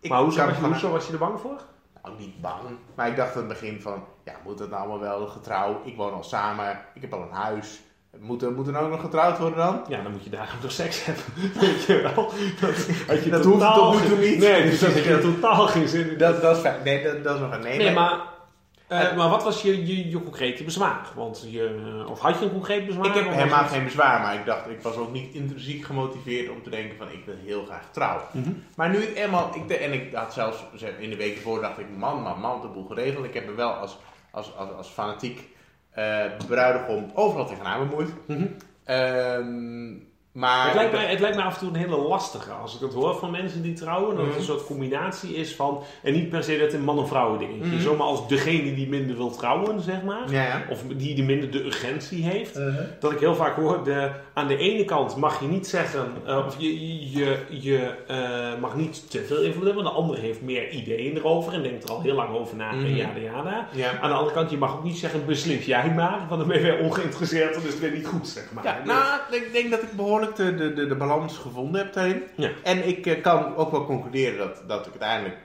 Ik 0.00 0.10
maar 0.10 0.20
hoezo 0.22 0.46
was, 0.46 0.56
je, 0.56 0.64
hoezo 0.64 0.90
was 0.90 1.06
je 1.06 1.12
er 1.12 1.18
bang 1.18 1.40
voor? 1.40 1.60
Nou, 2.04 2.16
niet 2.18 2.40
bang. 2.40 2.60
Maar 2.94 3.08
ik 3.08 3.16
dacht 3.16 3.32
aan 3.32 3.38
het 3.38 3.48
begin 3.48 3.80
van, 3.80 4.04
ja, 4.24 4.32
moet 4.44 4.58
het 4.58 4.70
nou 4.70 4.80
allemaal 4.82 5.00
wel 5.18 5.26
getrouwd? 5.26 5.86
Ik 5.86 5.96
woon 5.96 6.12
al 6.12 6.22
samen, 6.24 6.78
ik 6.94 7.00
heb 7.02 7.12
al 7.12 7.22
een 7.22 7.32
huis. 7.32 7.80
Moet 8.20 8.42
er, 8.42 8.52
moet 8.52 8.66
er 8.66 8.72
nou 8.72 8.84
ook 8.84 8.90
nog 8.90 9.00
getrouwd 9.00 9.38
worden 9.38 9.58
dan? 9.58 9.80
Ja, 9.88 10.02
dan 10.02 10.12
moet 10.12 10.24
je 10.24 10.30
daarom 10.30 10.60
toch 10.60 10.70
seks 10.72 11.04
hebben. 11.04 11.24
Weet 11.60 11.84
je 11.84 12.00
wel. 12.00 12.30
Dat, 12.60 13.30
Dat 13.30 13.44
hoeft 13.44 13.74
tot 13.74 13.92
nu 14.00 14.06
toe 14.08 14.16
geen- 14.16 14.30
niet. 14.30 14.38
Nee, 14.38 14.62
dus 14.70 14.80
dat 14.80 14.92
heb 14.94 15.04
je 15.04 15.18
totaal 15.18 15.66
geen 15.66 15.88
zin 15.88 16.10
in. 16.10 16.18
Dat, 16.18 16.42
dat 16.42 16.56
is 16.56 16.62
fijn. 16.62 16.82
Nee, 16.84 17.02
dat, 17.04 17.24
dat 17.24 17.34
is 17.34 17.40
nog 17.40 17.52
een 17.52 17.60
nee. 17.60 17.78
Nee, 17.78 17.92
maar 17.94 18.20
maar, 18.88 19.10
eh, 19.10 19.16
maar 19.16 19.28
wat 19.28 19.42
was 19.44 19.62
je, 19.62 19.86
je, 19.86 20.08
je 20.10 20.22
concrete 20.22 20.64
bezwaar? 20.64 21.06
Want 21.14 21.46
je, 21.50 22.04
of 22.08 22.20
had 22.20 22.38
je 22.38 22.44
een 22.44 22.52
concreet 22.52 22.86
bezwaar? 22.86 23.06
ik 23.06 23.14
heb 23.14 23.30
helemaal 23.32 23.64
geen 23.64 23.84
bezwaar. 23.84 24.20
Maar 24.20 24.34
ik 24.34 24.44
dacht, 24.44 24.68
ik 24.68 24.80
was 24.82 24.96
ook 24.96 25.12
niet 25.12 25.34
intrinsiek 25.34 25.84
gemotiveerd 25.84 26.50
om 26.50 26.62
te 26.62 26.70
denken 26.70 26.96
van, 26.96 27.10
ik 27.10 27.24
wil 27.24 27.34
heel 27.44 27.64
graag 27.64 27.88
trouwen. 27.90 28.24
Mhm. 28.32 28.52
Maar 28.76 28.90
nu 28.90 29.00
het 29.00 29.14
eenmaal, 29.14 29.50
ik, 29.54 29.68
de- 29.68 29.76
en 29.76 29.92
ik 29.92 30.14
had 30.14 30.32
zelfs 30.32 30.64
in 30.98 31.10
de 31.10 31.16
week 31.16 31.36
ervoor 31.36 31.60
dacht 31.60 31.78
ik, 31.78 31.86
man, 31.96 32.22
man, 32.22 32.40
man, 32.40 32.60
de 32.60 32.68
boel 32.68 32.86
geregeld. 32.86 33.24
Ik 33.24 33.34
heb 33.34 33.46
me 33.46 33.54
wel 33.54 33.70
als, 33.72 33.98
als, 34.30 34.56
als, 34.56 34.70
als 34.76 34.88
fanatiek 34.88 35.40
eh 35.90 36.24
bruidegom 36.46 37.10
overal 37.14 37.46
tegenaan 37.46 37.88
bemoeid. 37.88 38.10
Ehm, 38.84 39.92
maar 40.34 40.64
Het 40.66 40.74
lijkt, 40.74 40.92
mij, 40.92 41.04
het 41.06 41.20
lijkt 41.20 41.36
mij 41.36 41.44
af 41.44 41.52
en 41.54 41.58
toe 41.58 41.68
een 41.68 41.74
hele 41.76 41.96
lastige 41.96 42.50
als 42.50 42.74
ik 42.74 42.80
het 42.80 42.92
hoor 42.94 43.14
van 43.18 43.30
mensen 43.30 43.62
die 43.62 43.72
trouwen. 43.72 44.08
Dat 44.10 44.18
het 44.18 44.28
Mhm. 44.28 44.38
een 44.38 44.44
soort 44.44 44.64
combinatie 44.66 45.34
is 45.34 45.54
van. 45.54 45.82
En 46.02 46.12
niet 46.12 46.28
per 46.28 46.44
se 46.44 46.58
dat 46.58 46.72
een 46.72 46.82
man- 46.84 46.98
of 46.98 47.08
vrouwen 47.08 47.38
dingetje. 47.38 47.64
Mhm. 47.72 47.80
Zomaar 47.80 48.06
als 48.06 48.28
degene 48.28 48.74
die 48.74 48.88
minder 48.88 49.16
wil 49.16 49.30
trouwen, 49.30 49.80
zeg 49.80 50.02
maar. 50.02 50.30
Ja, 50.30 50.42
ja. 50.42 50.62
Of 50.70 50.82
die 50.96 51.14
de 51.14 51.22
minder 51.22 51.50
de 51.50 51.64
urgentie 51.64 52.24
heeft. 52.24 52.58
Dat 53.00 53.12
ik 53.12 53.18
heel 53.18 53.34
vaak 53.34 53.56
hoor, 53.56 53.84
de, 53.84 54.10
aan 54.32 54.46
de 54.48 54.56
ene 54.56 54.84
kant 54.84 55.16
mag 55.16 55.40
je 55.40 55.46
niet 55.46 55.66
zeggen, 55.66 56.12
eh, 56.26 56.42
of 56.46 56.54
je, 56.58 57.10
je, 57.10 57.38
je 57.48 57.94
eh, 58.06 58.60
mag 58.60 58.76
niet 58.76 59.10
te 59.10 59.24
veel 59.24 59.42
invloed 59.42 59.64
hebben, 59.64 59.84
de 59.84 59.90
andere 59.90 60.20
heeft 60.20 60.42
meer 60.42 60.70
ideeën 60.70 61.16
erover 61.16 61.52
en 61.52 61.62
denkt 61.62 61.84
er 61.84 61.90
al 61.90 62.00
heel 62.02 62.14
lang 62.14 62.34
over 62.36 62.56
na 62.56 62.70
en 62.70 62.78
Mhm. 62.78 62.94
jada 62.94 63.18
jada. 63.20 63.68
Ja. 63.72 63.98
Aan 64.00 64.08
de 64.10 64.16
andere 64.16 64.34
kant, 64.34 64.50
je 64.50 64.56
mag 64.56 64.72
ook 64.74 64.84
niet 64.84 64.98
zeggen, 64.98 65.26
beslis 65.26 65.64
jij 65.66 65.92
maar, 65.96 66.18
want 66.28 66.40
dan 66.40 66.48
ben 66.48 66.56
je 66.56 66.62
weer 66.62 66.78
ongeïnteresseerd, 66.78 67.56
is 67.56 67.62
het 67.64 67.80
weer 67.80 67.90
niet 67.92 68.06
goed, 68.06 68.28
zeg 68.28 68.44
maar. 68.52 68.64
Ja, 68.64 68.80
nou, 68.84 69.20
ik 69.30 69.52
denk 69.52 69.70
dat 69.70 69.82
ik 69.82 69.92
behoorlijk 69.92 70.23
de, 70.32 70.54
de, 70.54 70.72
de, 70.72 70.86
de 70.86 70.94
balans 70.94 71.38
gevonden 71.38 71.80
heb 71.84 71.92
daarin. 71.92 72.22
Ja. 72.36 72.50
En 72.62 72.88
ik 72.88 73.06
eh, 73.06 73.22
kan 73.22 73.56
ook 73.56 73.70
wel 73.70 73.84
concluderen 73.84 74.38
dat, 74.38 74.62
dat 74.68 74.80
ik 74.86 74.90
uiteindelijk 74.90 75.36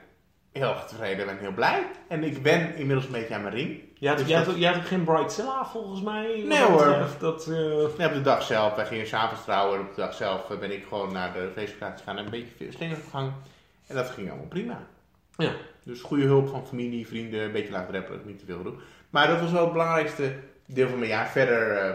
heel 0.51 0.69
erg 0.69 0.85
tevreden 0.85 1.25
ben 1.25 1.35
en 1.35 1.41
heel 1.41 1.53
blij. 1.53 1.83
En 2.07 2.23
ik 2.23 2.41
ben 2.43 2.75
inmiddels 2.75 3.05
een 3.05 3.11
beetje 3.11 3.33
aan 3.35 3.41
mijn 3.41 3.53
ring. 3.53 3.79
Jij 3.93 4.09
had, 4.09 4.17
Dus 4.19 4.27
jij 4.27 4.37
had, 4.37 4.45
dat- 4.45 4.57
jij 4.57 4.71
had 4.71 4.81
ook 4.81 4.87
geen 4.87 5.03
Bridezilla 5.03 5.65
volgens 5.65 6.01
mij? 6.01 6.43
Nee, 6.47 6.61
hoor. 6.63 6.85
betreft 6.85 7.19
Dat, 7.19 7.47
eh, 7.47 7.97
Ja, 7.97 8.07
op 8.07 8.13
de 8.13 8.21
dag 8.21 8.43
zelf, 8.43 8.75
wij 8.75 8.85
gingen 8.85 9.07
s'avonds 9.07 9.43
trouwen. 9.43 9.75
En 9.79 9.85
op 9.85 9.95
de 9.95 10.01
dag 10.01 10.13
zelf 10.13 10.49
eh, 10.51 10.57
ben 10.57 10.71
ik 10.71 10.85
gewoon 10.87 11.11
naar 11.13 11.33
de 11.33 11.49
feestlocatie 11.55 11.97
gegaan 11.97 12.17
en 12.17 12.23
een 12.25 12.29
beetje 12.31 12.71
slingers 12.71 12.99
gehangen. 13.09 13.33
En 13.87 13.95
dat 13.95 14.09
ging 14.09 14.27
allemaal 14.29 14.47
prima. 14.47 14.79
Ja. 15.37 15.51
Dus 15.83 16.01
goede 16.01 16.23
hulp 16.25 16.49
van 16.49 16.67
familie, 16.67 17.07
vrienden, 17.07 17.41
een 17.41 17.51
beetje 17.51 17.71
laagdrempelig, 17.71 18.19
niet 18.25 18.39
te 18.39 18.45
veel 18.45 18.63
doen. 18.63 18.79
Maar 19.09 19.27
dat 19.27 19.39
was 19.41 19.51
wel 19.51 19.63
het 19.63 19.71
belangrijkste 19.71 20.33
deel 20.65 20.87
van 20.89 20.97
mijn 20.99 21.11
jaar. 21.11 21.27
Verder 21.27 21.71
eh, 21.77 21.93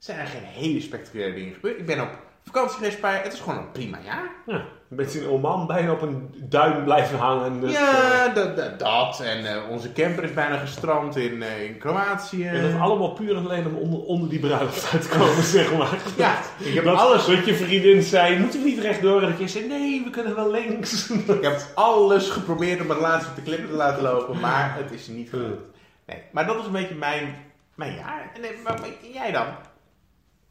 zijn 0.00 0.18
er 0.18 0.26
geen 0.26 0.44
hele 0.44 0.80
spectaculaire 0.80 1.34
dingen 1.34 1.54
gebeurd. 1.54 1.78
Ik 1.78 1.86
ben 1.86 2.00
op 2.00 2.08
vakantie 2.44 2.76
geweest 2.76 3.00
paar. 3.00 3.22
Het 3.22 3.32
is 3.32 3.40
gewoon 3.40 3.58
een 3.58 3.70
prima 3.72 3.98
jaar. 4.04 4.30
ja, 4.46 4.54
een 4.90 4.96
beetje 4.96 5.20
in 5.20 5.28
Oman 5.28 5.66
bijna 5.66 5.92
op 5.92 6.02
een 6.02 6.34
duim 6.36 6.84
blijven 6.84 7.18
hangen. 7.18 7.60
Dus, 7.60 7.74
eh, 7.74 7.80
ja, 7.80 8.28
dat, 8.28 8.78
dat. 8.78 9.20
En 9.20 9.46
eh, 9.46 9.70
onze 9.70 9.92
camper 9.92 10.24
is 10.24 10.34
bijna 10.34 10.56
gestrand 10.56 11.16
in, 11.16 11.42
eh, 11.42 11.62
in 11.62 11.78
Kroatië. 11.78 12.46
En 12.46 12.62
dat 12.62 12.80
allemaal 12.80 13.12
puur 13.12 13.36
en 13.36 13.44
alleen 13.44 13.66
om 13.66 13.74
onder, 13.74 14.00
onder 14.00 14.28
die 14.28 14.38
bruiloft 14.38 14.92
uit 14.92 15.02
te 15.02 15.08
komen, 15.08 15.42
zeg 15.58 15.76
maar. 15.76 15.98
Ja, 16.16 16.38
ik 16.58 16.74
heb 16.74 16.84
dat, 16.84 16.98
alles 16.98 17.26
Dat 17.26 17.46
je 17.46 17.54
vriendin 17.54 18.02
zei, 18.02 18.38
moeten 18.38 18.62
we 18.62 18.68
niet 18.68 18.78
rechtdoor? 18.78 19.22
En 19.22 19.28
dat 19.28 19.38
je 19.38 19.48
zei, 19.48 19.66
nee, 19.66 20.02
we 20.04 20.10
kunnen 20.10 20.34
wel 20.34 20.50
links. 20.50 21.10
Ik 21.38 21.42
heb 21.42 21.66
alles 21.74 22.28
geprobeerd 22.28 22.80
om 22.80 22.86
mijn 22.86 22.98
relatie 22.98 23.28
op 23.28 23.34
de 23.36 23.42
klippen 23.42 23.68
te 23.68 23.74
laten 23.76 24.02
lopen, 24.02 24.40
maar 24.40 24.74
het 24.76 24.92
is 24.92 25.06
niet 25.06 25.28
gelukt. 25.28 25.62
Nee, 26.06 26.22
maar 26.30 26.46
dat 26.46 26.58
is 26.58 26.66
een 26.66 26.72
beetje 26.72 26.94
mijn, 26.94 27.34
mijn 27.74 27.94
jaar. 27.94 28.30
En 28.34 28.42
eh, 28.42 28.50
maar, 28.64 28.80
maar 28.80 28.88
jij 29.12 29.32
dan? 29.32 29.46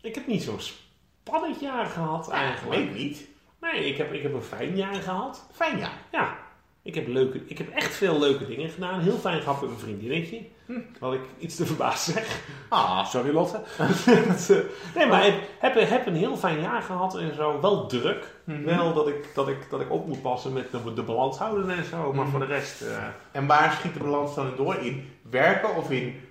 Ik 0.01 0.15
heb 0.15 0.27
niet 0.27 0.43
zo'n 0.43 0.59
spannend 0.59 1.59
jaar 1.59 1.85
gehad, 1.85 2.29
eigenlijk. 2.29 2.81
Ik 2.81 2.93
niet. 2.93 3.27
Nee, 3.61 3.85
ik 3.85 3.97
heb, 3.97 4.13
ik 4.13 4.21
heb 4.21 4.33
een 4.33 4.41
fijn 4.41 4.75
jaar 4.75 4.95
gehad. 4.95 5.47
Fijn 5.51 5.77
jaar. 5.77 5.97
Ja, 6.11 6.37
ik 6.81 6.95
heb, 6.95 7.07
leuke, 7.07 7.41
ik 7.45 7.57
heb 7.57 7.69
echt 7.69 7.95
veel 7.95 8.19
leuke 8.19 8.47
dingen 8.47 8.69
gedaan. 8.69 8.99
Heel 8.99 9.17
fijn 9.17 9.41
gehad 9.41 9.59
met 9.61 9.69
mijn 9.69 9.81
vriendinnetje. 9.81 10.41
Wat 10.99 11.13
ik 11.13 11.21
iets 11.39 11.55
te 11.55 11.65
verbaasd 11.65 12.03
zeg. 12.11 12.39
Ah, 12.69 13.05
Sorry 13.05 13.33
Lotte. 13.33 13.61
Eh, 13.77 14.55
nee, 14.95 15.07
maar 15.07 15.25
ik 15.27 15.33
heb, 15.59 15.73
heb 15.89 16.05
een 16.07 16.15
heel 16.15 16.37
fijn 16.37 16.61
jaar 16.61 16.81
gehad 16.81 17.17
en 17.17 17.35
zo. 17.35 17.61
Wel 17.61 17.87
druk. 17.87 18.35
Mhm. 18.43 18.63
Wel 18.63 18.93
dat 18.93 19.07
ik, 19.07 19.31
dat, 19.35 19.47
ik, 19.47 19.57
dat 19.69 19.81
ik 19.81 19.91
op 19.91 20.07
moet 20.07 20.21
passen 20.21 20.53
met 20.53 20.71
de, 20.71 20.93
de 20.93 21.03
balans 21.03 21.37
houden 21.37 21.69
en 21.69 21.83
zo. 21.85 22.13
Maar 22.13 22.21
Mhm. 22.23 22.29
voor 22.31 22.39
de 22.39 22.45
rest... 22.45 22.81
eh, 22.81 23.03
en 23.31 23.47
waar 23.47 23.71
schiet 23.71 23.93
de 23.93 23.99
balans 23.99 24.35
dan 24.35 24.51
door? 24.57 24.75
In 24.75 25.09
werken 25.29 25.75
of 25.75 25.91
in 25.91 26.21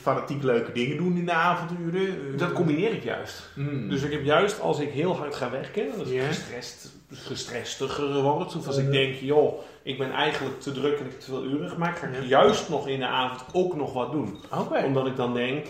fanatiek 0.00 0.42
leuke 0.42 0.72
dingen 0.72 0.96
doen 0.96 1.16
in 1.16 1.24
de 1.26 1.32
avonduren? 1.32 2.08
Eh, 2.32 2.38
dat 2.38 2.52
combineer 2.52 2.92
ik 2.92 3.02
juist. 3.04 3.50
Hmm. 3.54 3.88
Dus 3.88 4.02
ik 4.02 4.12
heb 4.12 4.24
juist 4.24 4.60
als 4.60 4.78
ik 4.78 4.90
heel 4.90 5.16
hard 5.16 5.34
ga 5.34 5.50
werken, 5.50 5.86
als 5.98 6.08
ik 6.08 6.14
Ja. 6.14 6.26
gestrest, 6.26 6.92
gestrestiger 7.12 8.22
word, 8.22 8.56
of 8.56 8.66
als 8.66 8.76
ik 8.78 8.90
denk, 8.92 9.14
joh, 9.14 9.60
ik 9.82 9.98
ben 9.98 10.10
eigenlijk 10.12 10.60
te 10.60 10.72
druk 10.72 10.98
en 10.98 11.04
ik 11.04 11.10
heb 11.10 11.20
te 11.20 11.26
veel 11.26 11.44
uren 11.44 11.68
gemaakt, 11.70 11.98
ga 11.98 12.06
ik 12.06 12.12
Ja. 12.14 12.20
juist 12.40 12.68
nog 12.68 12.88
in 12.88 12.98
de 12.98 13.06
avond 13.06 13.44
ook 13.52 13.76
nog 13.76 13.92
wat 13.92 14.12
doen. 14.12 14.38
Omdat 14.84 15.06
ik 15.06 15.16
dan 15.16 15.34
denk, 15.34 15.66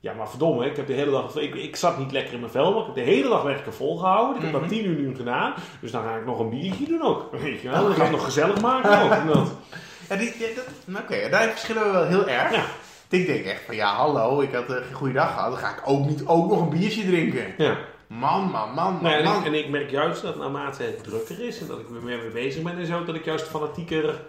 ja 0.00 0.12
maar 0.14 0.28
verdomme, 0.30 0.66
ik 0.66 0.76
heb 0.76 0.86
de 0.86 0.92
hele 0.92 1.10
dag, 1.10 1.36
ik, 1.36 1.54
ik 1.54 1.76
zat 1.76 1.98
niet 1.98 2.12
lekker 2.12 2.32
in 2.34 2.40
mijn 2.40 2.52
vel, 2.52 2.70
maar 2.72 2.80
ik 2.80 2.86
heb 2.86 2.94
de 2.94 3.10
hele 3.10 3.28
dag 3.28 3.42
werken 3.42 3.72
volgehouden. 3.72 4.36
Ik 4.36 4.42
heb 4.42 4.50
Mhm. 4.52 4.60
dat 4.60 4.70
tien 4.70 4.86
uur 4.86 4.98
nu 4.98 5.16
gedaan, 5.16 5.54
dus 5.80 5.90
dan 5.90 6.02
ga 6.02 6.16
ik 6.16 6.26
nog 6.26 6.38
een 6.38 6.50
biertje 6.50 6.86
doen 6.86 7.02
ook. 7.02 7.30
Weet 7.42 7.60
je 7.60 7.68
wel, 7.70 7.82
dan 7.82 7.90
ga 7.94 7.96
ik 7.96 8.02
het 8.02 8.10
nog 8.10 8.24
gezellig 8.24 8.60
maken 8.60 9.02
ook. 9.02 9.34
Dat. 9.34 9.52
Ja, 10.08 10.16
ja, 10.16 10.46
dat- 10.54 11.02
Oké, 11.02 11.28
daar 11.28 11.48
verschillen 11.48 11.84
we 11.84 11.90
wel 11.90 12.06
heel 12.06 12.28
erg. 12.28 12.50
Ik 13.10 13.26
denk 13.26 13.44
echt 13.44 13.62
van, 13.62 13.74
ja 13.74 13.94
hallo, 13.94 14.40
ik 14.40 14.52
had 14.52 14.70
eh, 14.70 14.76
geen 14.76 14.94
goede 14.94 15.14
dag 15.14 15.34
gehad. 15.34 15.50
Dan 15.50 15.60
ga 15.60 15.70
ik 15.70 15.82
ook 15.84 16.06
niet 16.06 16.26
ook 16.26 16.50
nog 16.50 16.60
een 16.60 16.78
biertje 16.78 17.04
drinken. 17.04 17.54
Ja. 17.58 17.78
Man, 18.06 18.50
man, 18.50 18.50
man, 18.50 18.92
man, 18.92 19.02
Nou, 19.02 19.14
en, 19.14 19.24
man. 19.24 19.40
ik, 19.40 19.46
en 19.46 19.54
ik 19.54 19.68
merk 19.68 19.90
juist 19.90 20.22
dat 20.22 20.36
naarmate 20.36 20.82
het 20.82 21.04
drukker 21.04 21.46
is 21.46 21.60
en 21.60 21.66
dat 21.66 21.78
ik 21.78 21.88
weer 21.88 22.02
meer 22.02 22.18
mee 22.18 22.30
bezig 22.30 22.62
ben 22.62 22.78
en 22.78 22.86
zo, 22.86 23.04
dat 23.04 23.14
ik 23.14 23.24
juist 23.24 23.46
fanatieker, 23.46 24.20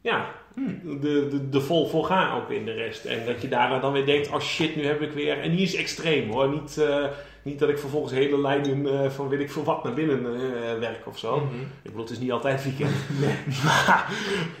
ja, 0.00 0.30
Hmm. 0.54 1.00
de, 1.00 1.28
de, 1.30 1.48
de 1.48 1.60
vol 1.60 1.88
voor 1.88 2.04
ga 2.04 2.34
ook 2.36 2.50
in 2.50 2.64
de 2.64 2.72
rest. 2.72 3.04
En 3.04 3.26
dat 3.26 3.42
je 3.42 3.48
daarna 3.48 3.78
dan 3.78 3.92
weer 3.92 4.06
denkt, 4.06 4.28
oh 4.28 4.40
shit, 4.40 4.76
nu 4.76 4.86
heb 4.86 5.00
ik 5.00 5.12
weer, 5.12 5.40
en 5.40 5.50
die 5.50 5.60
is 5.60 5.74
extreem 5.74 6.30
hoor, 6.30 6.48
niet, 6.48 6.78
eh, 6.78 7.04
niet 7.48 7.58
dat 7.58 7.68
ik 7.68 7.78
vervolgens 7.78 8.12
hele 8.12 8.40
lijnen 8.40 9.02
eh, 9.02 9.10
van 9.10 9.28
weet 9.28 9.40
ik 9.40 9.50
veel 9.50 9.64
wat 9.64 9.84
naar 9.84 9.92
binnen 9.92 10.24
eh, 10.24 10.78
werk 10.78 11.06
of 11.06 11.18
zo. 11.18 11.36
Mhm. 11.36 11.60
Ik 11.60 11.68
bedoel, 11.82 12.00
het 12.00 12.10
is 12.10 12.18
niet 12.18 12.32
altijd 12.32 12.64
weekend. 12.64 12.94
maar 13.64 14.06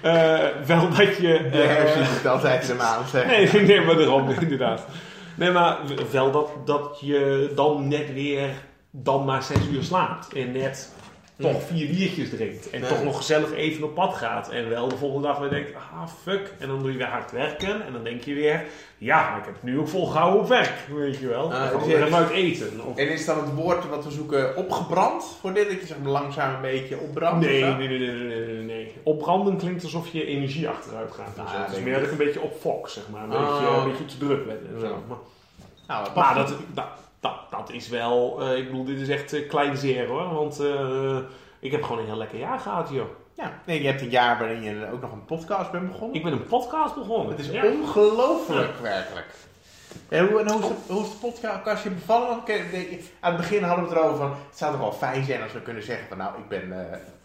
eh, 0.00 0.66
wel 0.66 0.88
dat 0.88 1.16
je... 1.16 1.48
De 1.50 1.56
hersen 1.56 2.06
zit 2.06 2.26
altijd 2.26 2.66
de 2.66 2.74
maand, 2.74 3.12
nee, 3.26 3.52
nee, 3.52 3.80
maar 3.80 3.96
daarom, 3.96 4.30
inderdaad. 4.30 4.86
Nee, 5.34 5.50
maar 5.50 5.78
wel 6.10 6.30
dat, 6.30 6.50
dat 6.64 6.98
je 7.00 7.50
dan 7.54 7.88
net 7.88 8.12
weer 8.12 8.50
dan 8.90 9.24
maar 9.24 9.42
zes 9.42 9.66
uur 9.72 9.82
slaapt. 9.82 10.32
En 10.32 10.52
net 10.52 10.92
toch 11.38 11.62
vier 11.62 11.88
biertjes 11.88 12.30
drinkt. 12.30 12.70
En 12.70 12.80
toch 12.88 13.04
nog 13.04 13.16
gezellig 13.16 13.52
even 13.52 13.84
op 13.84 13.94
pad 13.94 14.14
gaat. 14.14 14.48
En 14.50 14.68
wel 14.68 14.88
de 14.88 14.96
volgende 14.96 15.26
dag 15.26 15.38
weer 15.38 15.50
denkt, 15.50 15.74
ah 15.74 16.08
fuck. 16.22 16.52
En 16.58 16.68
dan 16.68 16.78
doe 16.82 16.92
je 16.92 16.98
weer 16.98 17.06
hard 17.06 17.30
werken. 17.32 17.86
En 17.86 17.92
dan 17.92 18.04
denk 18.04 18.22
je 18.24 18.34
weer, 18.34 18.64
ja, 18.98 19.30
maar 19.30 19.38
ik 19.38 19.44
heb 19.44 19.54
het 19.54 19.62
nu 19.62 19.78
ook 19.78 19.88
volgehouden 19.88 20.40
op 20.40 20.48
werk. 20.48 20.72
Weet 20.94 21.18
je 21.18 21.28
wel. 21.28 21.44
Ah, 21.44 21.50
dan 21.50 21.80
gaan 21.80 21.88
dus 21.88 21.98
we 21.98 22.04
even 22.04 22.16
uit 22.18 22.30
eten. 22.30 22.80
Of- 22.86 22.96
En 22.96 23.08
is 23.08 23.24
dan 23.24 23.38
het 23.44 23.54
woord 23.54 23.88
wat 23.88 24.04
we 24.04 24.10
zoeken 24.10 24.56
opgebrand 24.56 25.36
voor 25.40 25.52
dit? 25.54 25.68
Dat 25.70 25.80
je 25.80 25.86
zeg 25.86 25.96
maar 26.02 26.12
langzaam 26.12 26.54
een 26.54 26.60
beetje 26.60 26.98
opbrandt? 26.98 27.46
Nee, 27.46 27.62
nee, 27.64 27.88
nee, 27.88 27.98
nee, 27.98 28.26
nee, 28.46 28.62
nee. 28.62 28.92
Opbranden 29.02 29.56
klinkt 29.56 29.82
alsof 29.84 30.08
je 30.08 30.26
energie 30.26 30.68
achteruit 30.68 31.12
gaat. 31.12 31.36
en 31.36 31.46
Ah, 31.46 31.66
het 31.66 31.76
is 31.76 31.82
meer 31.82 31.94
dat 31.94 32.02
ik 32.02 32.10
een 32.10 32.16
beetje 32.16 32.40
op 32.40 32.60
fok, 32.60 32.88
zeg 32.88 33.04
maar. 33.12 33.22
Een, 33.24 33.32
Oh. 33.32 33.58
beetje, 33.60 33.76
een 33.76 33.88
beetje 33.90 34.04
te 34.04 34.18
druk 34.18 34.46
ben. 34.46 34.58
En 34.74 34.80
zo. 34.80 35.02
Maar, 35.08 35.16
Nou, 36.14 36.34
dat, 36.34 36.54
dat, 37.20 37.34
dat 37.50 37.70
is 37.72 37.88
wel... 37.88 38.40
eh, 38.42 38.58
ik 38.58 38.66
bedoel, 38.66 38.84
dit 38.84 38.98
is 39.00 39.08
echt 39.08 39.32
eh, 39.32 39.48
klein 39.48 39.76
zeer 39.76 40.06
hoor. 40.06 40.34
Want 40.34 40.60
eh, 40.60 41.18
ik 41.58 41.72
heb 41.72 41.82
gewoon 41.82 41.98
een 41.98 42.06
heel 42.06 42.16
lekker 42.16 42.38
jaar 42.38 42.58
gehad, 42.58 42.88
joh. 42.90 43.08
Ja, 43.34 43.60
nee, 43.66 43.82
je 43.82 43.86
hebt 43.88 44.00
een 44.00 44.10
jaar 44.10 44.38
waarin 44.38 44.62
je 44.62 44.90
ook 44.92 45.00
nog 45.00 45.12
een 45.12 45.24
podcast 45.24 45.70
bent 45.70 45.86
begonnen. 45.86 46.16
Ik 46.16 46.22
ben 46.22 46.32
een 46.32 46.46
podcast 46.46 46.94
begonnen. 46.94 47.36
Het 47.36 47.38
is 47.46 47.50
ja. 47.50 47.66
ongelooflijk, 47.66 48.78
werkelijk. 48.80 49.26
En 50.08 50.26
hoe, 50.26 50.40
en 50.40 50.50
hoe, 50.50 50.60
is 50.60 50.68
de, 50.68 50.92
hoe 50.92 51.02
is 51.02 51.10
de 51.10 51.16
podcast 51.20 51.82
je 51.82 51.90
bevallen? 51.90 52.28
Want 52.28 52.50
Aan 53.20 53.32
het 53.32 53.40
begin 53.40 53.62
hadden 53.62 53.84
we 53.84 53.90
het 53.90 53.98
erover 53.98 54.18
van, 54.18 54.30
het 54.30 54.58
zou 54.58 54.70
toch 54.72 54.80
wel 54.80 54.92
fijn 54.92 55.24
zijn 55.24 55.42
als 55.42 55.52
we 55.52 55.62
kunnen 55.62 55.82
zeggen 55.82 56.08
van, 56.08 56.16
nou, 56.16 56.38
ik 56.38 56.48
ben 56.48 56.68
uh, 56.68 56.76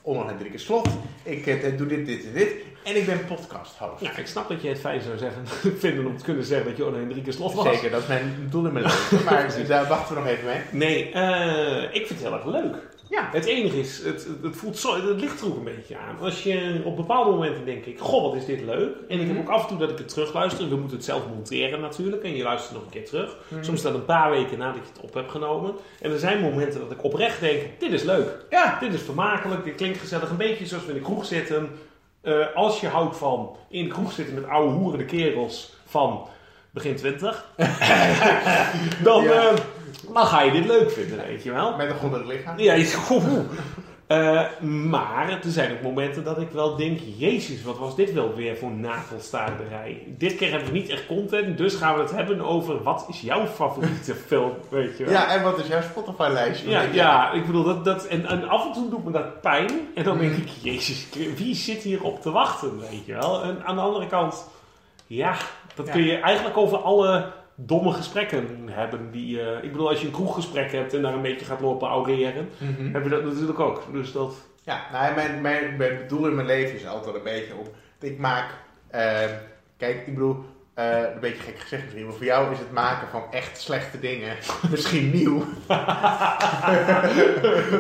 Onno 0.01 0.27
Hendrike 0.27 0.57
Slot, 0.57 0.87
ik 1.23 1.47
eh, 1.47 1.77
doe 1.77 1.87
dit, 1.87 2.05
dit 2.05 2.25
en 2.25 2.33
dit, 2.33 2.53
en 2.83 2.95
ik 2.95 3.05
ben 3.05 3.25
podcast 3.25 3.77
host. 3.77 4.01
Ja, 4.01 4.17
ik 4.17 4.27
snap 4.27 4.49
dat 4.49 4.61
je 4.61 4.67
het 4.69 4.79
fijn 4.79 5.01
zou 5.01 5.17
zeggen, 5.17 5.47
vinden 5.83 6.05
om 6.05 6.17
te 6.17 6.23
kunnen 6.23 6.43
zeggen 6.43 6.67
dat 6.67 6.77
je 6.77 6.85
Onno 6.85 6.97
Hendrike 6.97 7.31
Slot 7.31 7.53
was. 7.53 7.65
Zeker, 7.65 7.91
dat 7.91 8.01
is 8.01 8.07
mijn 8.07 8.47
doel 8.49 8.65
in 8.65 8.73
mijn 8.73 8.85
leven, 8.85 9.23
maar 9.23 9.53
daar 9.67 9.87
wachten 9.87 10.15
we 10.15 10.21
nog 10.21 10.29
even 10.29 10.45
mee. 10.45 10.61
Nee, 10.71 11.11
eh, 11.11 11.83
ik 11.83 12.07
vind 12.07 12.19
het 12.19 12.19
heel 12.19 12.33
erg 12.33 12.45
leuk. 12.45 12.75
Ja, 13.13 13.29
Het 13.31 13.45
enige 13.45 13.79
is, 13.79 14.03
het, 14.03 14.27
het, 14.43 14.55
voelt 14.55 14.77
zo, 14.77 15.07
het 15.07 15.19
ligt 15.19 15.41
er 15.41 15.47
ook 15.47 15.57
een 15.57 15.63
beetje 15.63 15.97
aan. 15.97 16.17
Als 16.19 16.43
je 16.43 16.81
op 16.83 16.95
bepaalde 16.95 17.31
momenten 17.31 17.65
denk 17.65 17.85
ik, 17.85 17.99
goh, 17.99 18.21
wat 18.23 18.35
is 18.35 18.45
dit 18.45 18.61
leuk. 18.61 18.95
En 19.07 19.19
ik 19.19 19.27
heb 19.27 19.37
ook 19.39 19.49
af 19.49 19.61
en 19.61 19.67
toe 19.67 19.77
dat 19.77 19.89
ik 19.89 19.97
het 19.97 20.07
terugluister. 20.07 20.69
We 20.69 20.75
moeten 20.75 20.95
het 20.97 21.05
zelf 21.05 21.21
monteren 21.35 21.79
natuurlijk. 21.81 22.23
En 22.23 22.35
je 22.35 22.43
luistert 22.43 22.73
nog 22.73 22.83
een 22.83 22.89
keer 22.89 23.05
terug. 23.05 23.37
Soms 23.61 23.77
is 23.77 23.81
dat 23.81 23.93
een 23.93 24.05
paar 24.05 24.29
weken 24.31 24.57
nadat 24.57 24.75
je 24.85 24.91
het 24.93 25.01
op 25.03 25.13
hebt 25.13 25.31
genomen. 25.31 25.73
En 26.01 26.11
er 26.11 26.19
zijn 26.19 26.39
momenten 26.41 26.79
dat 26.79 26.91
ik 26.91 27.03
oprecht 27.03 27.39
denk, 27.39 27.61
dit 27.79 27.91
is 27.91 28.03
leuk. 28.03 28.45
ja, 28.49 28.77
Dit 28.79 28.93
is 28.93 29.01
vermakelijk, 29.01 29.63
dit 29.63 29.75
klinkt 29.75 29.97
gezellig. 29.99 30.29
Een 30.29 30.37
beetje 30.37 30.65
zoals 30.65 30.83
we 30.85 30.91
in 30.91 30.97
de 30.97 31.03
kroeg 31.03 31.25
zitten. 31.25 31.69
Eh, 32.21 32.45
als 32.55 32.79
je 32.79 32.87
houdt 32.87 33.17
van 33.17 33.55
in 33.69 33.83
de 33.83 33.89
kroeg 33.89 34.11
zitten 34.11 34.35
met 34.35 34.47
oude 34.47 34.73
hoerende 34.73 35.05
kerels 35.05 35.73
van 35.85 36.27
begin 36.71 36.95
20. 36.95 37.45
dan, 39.03 39.23
Ja. 39.23 39.31
eh, 39.31 39.53
dan 40.13 40.25
ga 40.25 40.41
je 40.41 40.51
dit 40.51 40.65
leuk 40.65 40.91
vinden, 40.91 41.17
weet 41.27 41.43
je 41.43 41.51
wel. 41.51 41.75
met 41.75 41.89
een 41.89 41.95
goddelijk 41.95 42.29
lichaam. 42.29 42.59
Ja, 42.59 42.83
goh. 42.83 43.23
Eh, 44.07 44.41
maar 44.61 45.29
er 45.29 45.51
zijn 45.51 45.71
ook 45.71 45.81
momenten 45.81 46.23
dat 46.23 46.37
ik 46.41 46.49
wel 46.51 46.75
denk: 46.75 46.99
Jezus, 47.17 47.63
wat 47.63 47.77
was 47.77 47.95
dit 47.95 48.13
wel 48.13 48.35
weer 48.35 48.57
voor 48.57 48.71
navelstaarderij? 48.71 50.03
Dit 50.17 50.35
keer 50.35 50.49
hebben 50.49 50.67
we 50.67 50.73
niet 50.73 50.89
echt 50.89 51.05
content, 51.05 51.57
dus 51.57 51.75
gaan 51.75 51.95
we 51.95 52.01
het 52.01 52.11
hebben 52.11 52.41
over 52.41 52.83
wat 52.83 53.05
is 53.09 53.21
jouw 53.21 53.45
favoriete 53.47 54.15
film, 54.27 54.51
weet 54.69 54.97
je 54.97 55.03
wel? 55.03 55.13
Ja, 55.13 55.27
en 55.35 55.43
wat 55.43 55.57
is 55.59 55.67
jouw 55.67 55.81
Spotify-lijstje? 55.81 56.69
Ja, 56.69 56.81
ja, 56.81 57.31
ik 57.31 57.45
bedoel, 57.45 57.63
dat, 57.63 57.85
dat, 57.85 58.05
en, 58.05 58.25
en 58.25 58.49
af 58.49 58.65
en 58.65 58.73
toe 58.73 58.89
doet 58.89 59.05
me 59.05 59.11
dat 59.11 59.41
pijn. 59.41 59.69
En 59.95 60.03
dan 60.03 60.17
denk 60.17 60.35
ik, 60.35 60.47
jezus, 60.61 61.07
wie 61.35 61.55
zit 61.55 61.81
hier 61.81 62.03
op 62.03 62.21
te 62.21 62.31
wachten, 62.31 62.79
weet 62.79 63.05
je 63.05 63.13
wel? 63.13 63.43
En 63.43 63.65
aan 63.65 63.75
de 63.75 63.81
andere 63.81 64.07
kant, 64.07 64.47
ja, 65.07 65.35
dat 65.75 65.85
Ja. 65.87 65.91
kun 65.91 66.03
je 66.03 66.17
eigenlijk 66.17 66.57
over 66.57 66.77
alle 66.77 67.31
domme 67.55 67.91
gesprekken 67.91 68.47
hebben. 68.71 69.11
Die, 69.11 69.41
eh, 69.41 69.63
ik 69.63 69.71
bedoel, 69.71 69.89
als 69.89 69.99
je 69.99 70.05
een 70.05 70.11
kroeggesprek 70.13 70.71
hebt 70.71 70.93
en 70.93 71.01
daar 71.01 71.13
een 71.13 71.21
beetje 71.21 71.45
gaat 71.45 71.61
lopen 71.61 71.87
aureren, 71.87 72.49
Mhm. 72.57 72.93
heb 72.93 73.03
je 73.03 73.09
dat 73.09 73.23
natuurlijk 73.23 73.59
ook. 73.59 73.81
Dus 73.91 74.11
dat, 74.11 74.33
Ja, 74.63 74.81
nou, 74.91 75.15
mijn, 75.15 75.41
mijn, 75.41 75.77
mijn 75.77 75.99
doel 76.07 76.27
in 76.27 76.35
mijn 76.35 76.47
leven 76.47 76.75
is 76.75 76.87
altijd 76.87 77.15
een 77.15 77.23
beetje 77.23 77.55
op. 77.55 77.75
Ik 78.01 78.17
maak. 78.17 78.49
eh, 78.89 79.19
kijk, 79.77 80.07
ik 80.07 80.13
bedoel. 80.13 80.45
eh, 80.73 80.99
een 81.13 81.19
beetje 81.19 81.41
gek 81.43 81.59
gezegd 81.59 81.83
misschien, 81.83 82.05
maar 82.05 82.13
voor 82.13 82.25
jou 82.25 82.51
is 82.51 82.59
het 82.59 82.71
maken 82.71 83.07
van 83.07 83.23
echt 83.31 83.61
slechte 83.61 83.99
dingen 83.99 84.35
misschien 84.71 85.11
nieuw. 85.11 85.43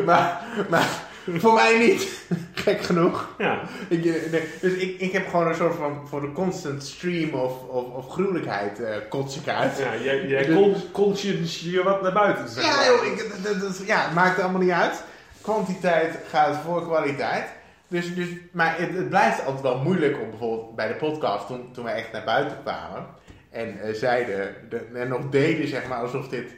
maar, 0.05 0.41
maar 0.69 0.87
voor 1.27 1.53
mij 1.53 1.77
niet. 1.77 2.07
Gek 2.63 2.81
genoeg. 2.81 3.29
ja. 3.37 3.61
Ik, 3.87 4.05
eh, 4.05 4.31
nee, 4.31 4.43
dus 4.61 4.73
ik, 4.73 4.99
ik 4.99 5.11
heb 5.11 5.27
gewoon 5.27 5.47
een 5.47 5.55
soort 5.55 5.75
van 5.75 6.07
voor 6.07 6.21
de 6.21 6.31
constant 6.31 6.83
stream 6.83 7.33
of, 7.33 7.63
of, 7.67 7.85
of 7.93 8.09
gruwelijkheid 8.09 8.83
eh 8.83 8.95
kots 9.09 9.37
ik 9.37 9.47
uit. 9.47 9.77
Ja, 9.77 10.03
jij, 10.03 10.27
jij 10.27 10.45
Dus- 10.45 10.55
kon, 10.55 10.75
kon 10.91 11.13
je 11.17 11.71
je 11.71 11.83
wat 11.83 12.01
naar 12.01 12.13
buiten 12.13 12.49
zeggen. 12.49 12.83
Ja, 12.83 12.91
joh, 12.91 13.05
ik, 13.05 13.43
dat, 13.43 13.81
ja, 13.85 14.11
maakt 14.13 14.39
allemaal 14.41 14.61
niet 14.61 14.71
uit. 14.71 15.03
Kwantiteit 15.41 16.17
gaat 16.29 16.57
voor 16.65 16.83
kwaliteit. 16.83 17.45
Dus, 17.87 18.15
dus, 18.15 18.27
maar 18.51 18.77
het, 18.77 18.93
het 18.95 19.09
blijft 19.09 19.45
altijd 19.45 19.61
wel 19.63 19.77
moeilijk 19.79 20.21
om 20.21 20.29
bijvoorbeeld 20.29 20.75
bij 20.75 20.87
de 20.87 20.93
podcast, 20.93 21.47
toen, 21.47 21.71
toen 21.73 21.83
we 21.85 21.89
echt 21.91 22.11
naar 22.11 22.23
buiten 22.23 22.57
kwamen 22.63 23.05
en 23.49 23.81
eh, 23.81 23.93
zeiden, 23.93 24.55
de, 24.69 24.81
en 24.93 25.07
nog 25.07 25.29
deden 25.29 25.67
zeg 25.67 25.87
maar 25.87 26.01
alsof, 26.01 26.27
dit, 26.27 26.51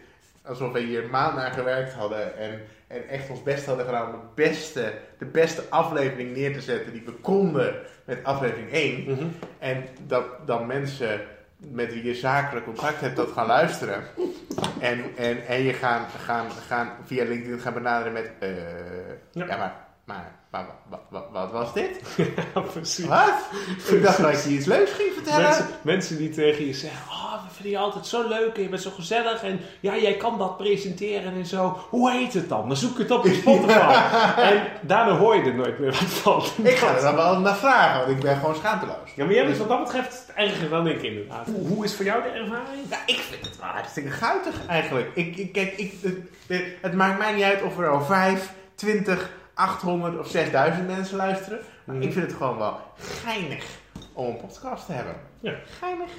alsof 0.45 0.71
we 0.71 0.79
hier 0.79 1.03
maand 1.11 1.35
naar 1.35 1.51
gewerkt 1.51 1.93
hadden 1.93 2.37
en, 2.37 2.61
en 2.95 3.09
echt 3.09 3.29
ons 3.29 3.43
best 3.43 3.65
hadden 3.65 3.85
gedaan 3.85 4.05
om 4.05 4.11
de 4.11 4.41
beste, 4.43 4.93
de 5.17 5.25
beste 5.25 5.63
aflevering 5.69 6.35
neer 6.35 6.53
te 6.53 6.61
zetten 6.61 6.91
die 6.93 7.01
we 7.05 7.11
konden 7.11 7.75
met 8.05 8.23
aflevering 8.23 8.71
1. 8.71 9.03
Mhm. 9.07 9.25
En 9.59 9.83
dat 10.07 10.25
dan 10.45 10.65
mensen 10.65 11.21
met 11.57 11.93
wie 11.93 12.03
je 12.03 12.15
zakelijk 12.15 12.65
contact 12.65 13.01
hebt 13.01 13.15
dat 13.15 13.31
gaan 13.31 13.47
luisteren. 13.47 14.03
En, 14.79 15.03
en, 15.17 15.45
en 15.47 15.61
je 15.63 15.73
gaan, 15.73 16.05
gaan, 16.25 16.45
gaan 16.67 16.91
via 17.05 17.23
LinkedIn 17.25 17.59
gaan 17.59 17.73
benaderen 17.73 18.13
met... 18.13 18.31
eh, 18.39 18.49
Ja. 19.31 19.45
ja. 19.45 19.57
maar, 19.57 19.73
maar, 20.05 20.31
maar 20.51 20.65
wat, 20.89 20.99
wat, 21.09 21.25
wat 21.31 21.51
was 21.51 21.73
dit? 21.73 21.99
Ja, 22.53 22.61
precies. 22.61 23.05
Wat? 23.05 23.33
Ik 23.89 24.03
dacht 24.03 24.17
dat 24.21 24.43
je 24.43 24.49
iets 24.49 24.65
leuks 24.65 24.91
ging 24.91 25.13
vertellen. 25.13 25.41
Mensen, 25.43 25.65
mensen 25.83 26.17
die 26.17 26.29
tegen 26.29 26.65
je 26.65 26.73
zeggen: 26.73 27.01
Oh, 27.09 27.24
we 27.57 27.61
vinden 27.61 27.79
je 27.79 27.85
altijd 27.85 28.05
zo 28.07 28.27
leuk 28.27 28.55
en 28.55 28.61
je 28.61 28.69
bent 28.69 28.81
zo 28.81 28.89
gezellig. 28.91 29.43
En 29.43 29.59
ja, 29.79 29.97
jij 29.97 30.13
kan 30.17 30.37
dat 30.37 30.57
presenteren 30.57 31.33
en 31.33 31.45
zo. 31.45 31.77
Hoe 31.89 32.11
heet 32.11 32.33
het 32.33 32.49
dan? 32.49 32.67
Dan 32.67 32.77
zoek 32.77 32.97
het 32.97 33.11
op 33.11 33.25
op 33.25 33.31
Spotify. 33.41 33.95
en 34.37 34.63
daarna 34.81 35.17
hoor 35.17 35.35
je 35.35 35.41
er 35.41 35.55
nooit 35.55 35.79
meer 35.79 35.91
wat 35.91 35.99
van. 35.99 36.43
Ik 36.65 36.75
ga 36.77 36.95
er 36.95 37.01
dan 37.01 37.15
wel 37.15 37.39
naar 37.39 37.55
vragen, 37.55 37.99
want 38.05 38.11
ik 38.17 38.23
ben 38.23 38.35
gewoon 38.37 38.55
schaamteloos. 38.55 39.09
Ja, 39.15 39.25
maar 39.25 39.33
jij 39.33 39.45
bent 39.45 39.57
wat 39.57 39.67
dat 39.69 39.83
betreft 39.83 40.31
erger 40.35 40.69
dan 40.69 40.87
ik 40.87 41.01
inderdaad. 41.03 41.45
Hoe, 41.45 41.67
hoe 41.67 41.83
is 41.83 41.95
voor 41.95 42.05
jou 42.05 42.23
de 42.23 42.29
ervaring? 42.29 42.81
Ja, 42.89 42.97
ik 43.05 43.17
vind 43.17 43.45
het 43.45 43.57
wel 43.59 43.69
hartstikke 43.69 44.09
guitig 44.09 44.65
eigenlijk. 44.67 45.11
Ik, 45.13 45.35
ik, 45.37 45.51
kijk, 45.51 45.73
ik, 45.77 45.93
het, 46.47 46.63
het- 46.81 46.93
maakt 46.93 47.17
mij 47.17 47.33
niet 47.33 47.43
uit 47.43 47.63
of 47.63 47.77
er 47.79 47.89
al 47.89 48.01
5, 48.01 48.51
20, 48.75 49.29
800 49.53 50.19
of 50.19 50.27
6000 50.27 50.87
mensen 50.87 51.17
luisteren. 51.17 51.59
Maar 51.83 51.95
Mhm. 51.95 52.05
ik 52.05 52.13
vind 52.13 52.25
het 52.25 52.35
gewoon 52.37 52.57
wel 52.57 52.79
geinig 52.97 53.65
om 54.13 54.25
een 54.25 54.37
podcast 54.37 54.85
te 54.85 54.91
hebben. 54.91 55.15
Ja. 55.39 55.53
Geinig. 55.79 56.09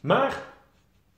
Maar, 0.00 0.42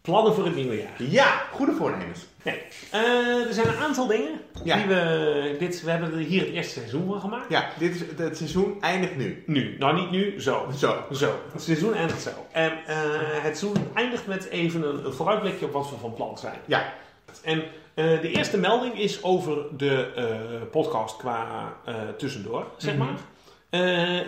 plannen 0.02 0.34
voor 0.34 0.44
het 0.44 0.54
nieuwe 0.56 0.76
jaar. 0.76 1.02
Ja, 1.02 1.42
goede 1.52 1.72
voornemens. 1.72 2.26
Nee. 2.42 2.62
Eh, 2.90 3.46
er 3.46 3.54
zijn 3.54 3.68
een 3.68 3.76
aantal 3.76 4.06
dingen 4.06 4.40
Ja. 4.64 4.76
die 4.76 4.86
we... 4.86 5.56
Dit, 5.58 5.82
we 5.82 5.90
hebben 5.90 6.12
er 6.12 6.18
hier 6.18 6.40
het 6.40 6.50
eerste 6.50 6.72
seizoen 6.78 7.06
van 7.06 7.20
gemaakt. 7.20 7.50
Ja, 7.50 7.68
dit 7.78 7.94
is, 7.94 8.00
het 8.16 8.36
seizoen 8.36 8.76
eindigt 8.80 9.16
nu. 9.16 9.42
Nu. 9.46 9.76
Nou, 9.78 9.94
niet 10.00 10.10
nu. 10.10 10.40
Zo. 10.40 10.68
Zo. 10.76 11.04
Zo, 11.12 11.34
het 11.52 11.62
seizoen 11.62 11.94
eindigt 11.94 12.22
zo. 12.22 12.30
En 12.52 12.72
eh, 12.86 12.96
het 13.42 13.58
seizoen 13.58 13.88
eindigt 13.94 14.26
met 14.26 14.48
even 14.48 14.82
een, 14.88 15.04
een 15.04 15.12
vooruitblikje 15.12 15.66
op 15.66 15.72
wat 15.72 15.90
we 15.90 15.96
van 15.96 16.14
plan 16.14 16.38
zijn. 16.38 16.58
Ja. 16.66 16.92
En 17.44 17.62
eh, 17.94 18.04
de 18.20 18.30
eerste 18.30 18.58
melding 18.58 18.98
is 18.98 19.22
over 19.22 19.76
de 19.76 20.06
podcast 20.70 21.16
qua 21.16 21.72
tussendoor, 22.16 22.66
zeg 22.76 22.94
Mhm. 22.96 23.04
maar. 23.04 23.14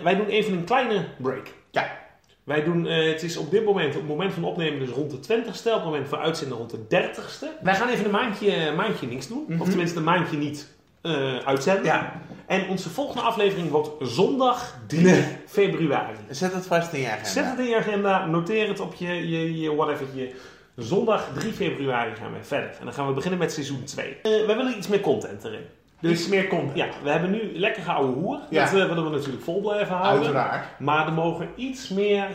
Wij 0.03 0.15
doen 0.15 0.27
even 0.27 0.53
een 0.53 0.63
kleine 0.63 1.05
break. 1.17 1.47
Ja. 1.71 2.01
Wij 2.43 2.63
doen, 2.63 2.87
eh, 2.87 3.11
het 3.11 3.23
is 3.23 3.37
op 3.37 3.51
dit 3.51 3.65
moment, 3.65 3.87
op 3.93 3.99
het 3.99 4.09
moment 4.09 4.33
van 4.33 4.43
opnemen 4.43 4.79
dus 4.79 4.89
rond 4.89 5.11
de 5.11 5.19
20ste, 5.19 5.69
op 5.69 5.75
het 5.75 5.83
moment 5.83 6.07
van 6.07 6.19
uitzenden 6.19 6.57
rond 6.57 6.69
de 6.69 6.87
30ste. 6.87 7.45
Wij 7.61 7.75
gaan 7.75 7.89
even 7.89 8.05
een 8.05 8.11
maandje, 8.11 8.73
maandje 8.75 9.07
niks 9.07 9.27
doen, 9.27 9.45
Mhm. 9.47 9.61
of 9.61 9.67
tenminste 9.67 9.97
een 9.97 10.03
maandje 10.03 10.37
niet 10.37 10.71
eh, 11.01 11.37
uitzenden. 11.37 11.83
Ja. 11.85 12.21
En 12.47 12.67
onze 12.67 12.89
volgende 12.89 13.21
aflevering 13.21 13.69
wordt 13.69 13.89
zondag 13.99 14.77
3 14.87 15.23
februari. 15.47 16.17
Zet 16.29 16.53
het 16.53 16.65
vast 16.65 16.93
in 16.93 16.99
je 16.99 17.07
agenda. 17.09 17.29
Zet 17.29 17.45
het 17.45 17.59
in 17.59 17.65
je 17.65 17.75
agenda, 17.77 18.25
noteer 18.25 18.67
het 18.67 18.79
op 18.79 18.93
je, 18.93 19.29
je, 19.29 19.59
je 19.61 19.75
whatever. 19.75 20.05
Je. 20.13 20.35
Zondag 20.75 21.29
3 21.39 21.53
februari 21.53 22.15
gaan 22.15 22.33
we 22.33 22.43
verder. 22.43 22.69
En 22.79 22.85
dan 22.85 22.93
gaan 22.93 23.07
we 23.07 23.13
beginnen 23.13 23.39
met 23.39 23.51
seizoen 23.51 23.83
2. 23.83 24.17
we 24.23 24.43
willen 24.57 24.77
iets 24.77 24.87
meer 24.87 24.99
content 25.01 25.43
erin. 25.43 25.65
Dus 26.09 26.17
Dus 26.19 26.27
meer 26.27 26.47
content. 26.47 26.75
ja, 26.75 26.87
we 27.03 27.09
hebben 27.09 27.31
nu 27.31 27.59
lekker 27.59 27.83
gehouden 27.83 28.13
hoer. 28.13 28.39
Ja. 28.49 28.63
Dat 28.63 28.73
eh, 28.81 28.87
willen 28.87 29.03
we 29.03 29.09
natuurlijk 29.09 29.43
vol 29.43 29.61
blijven 29.61 29.95
houden. 29.95 30.23
Uiteraard. 30.23 30.65
Maar 30.79 31.05
er 31.07 31.13
mogen 31.13 31.49
iets 31.55 31.89
meer, 31.89 32.27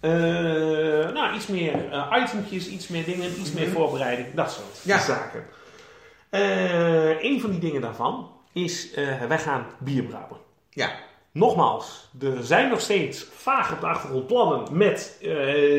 eh, 0.00 0.10
nou, 1.12 1.34
iets 1.34 1.46
meer 1.46 1.74
itempjes, 2.22 2.68
iets 2.68 2.88
meer 2.88 3.04
dingen, 3.04 3.40
iets 3.40 3.52
meer 3.52 3.66
Mhm. 3.66 3.74
voorbereiding, 3.76 4.26
dat 4.34 4.52
soort 4.52 4.80
Ja. 4.84 4.98
zaken. 4.98 5.44
Een 7.20 7.40
van 7.40 7.50
die 7.50 7.60
dingen 7.60 7.80
daarvan 7.80 8.30
is, 8.52 8.94
wij 9.28 9.38
gaan 9.38 9.66
bier 9.78 10.02
brouwen. 10.02 10.36
Ja. 10.70 10.90
Nogmaals, 11.32 12.08
er 12.20 12.32
zijn 12.44 12.68
nog 12.68 12.80
steeds 12.80 13.26
vaag 13.36 13.72
op 13.72 13.80
de 13.80 13.86
achtergrond 13.86 14.26
plannen 14.26 14.76
met 14.76 15.16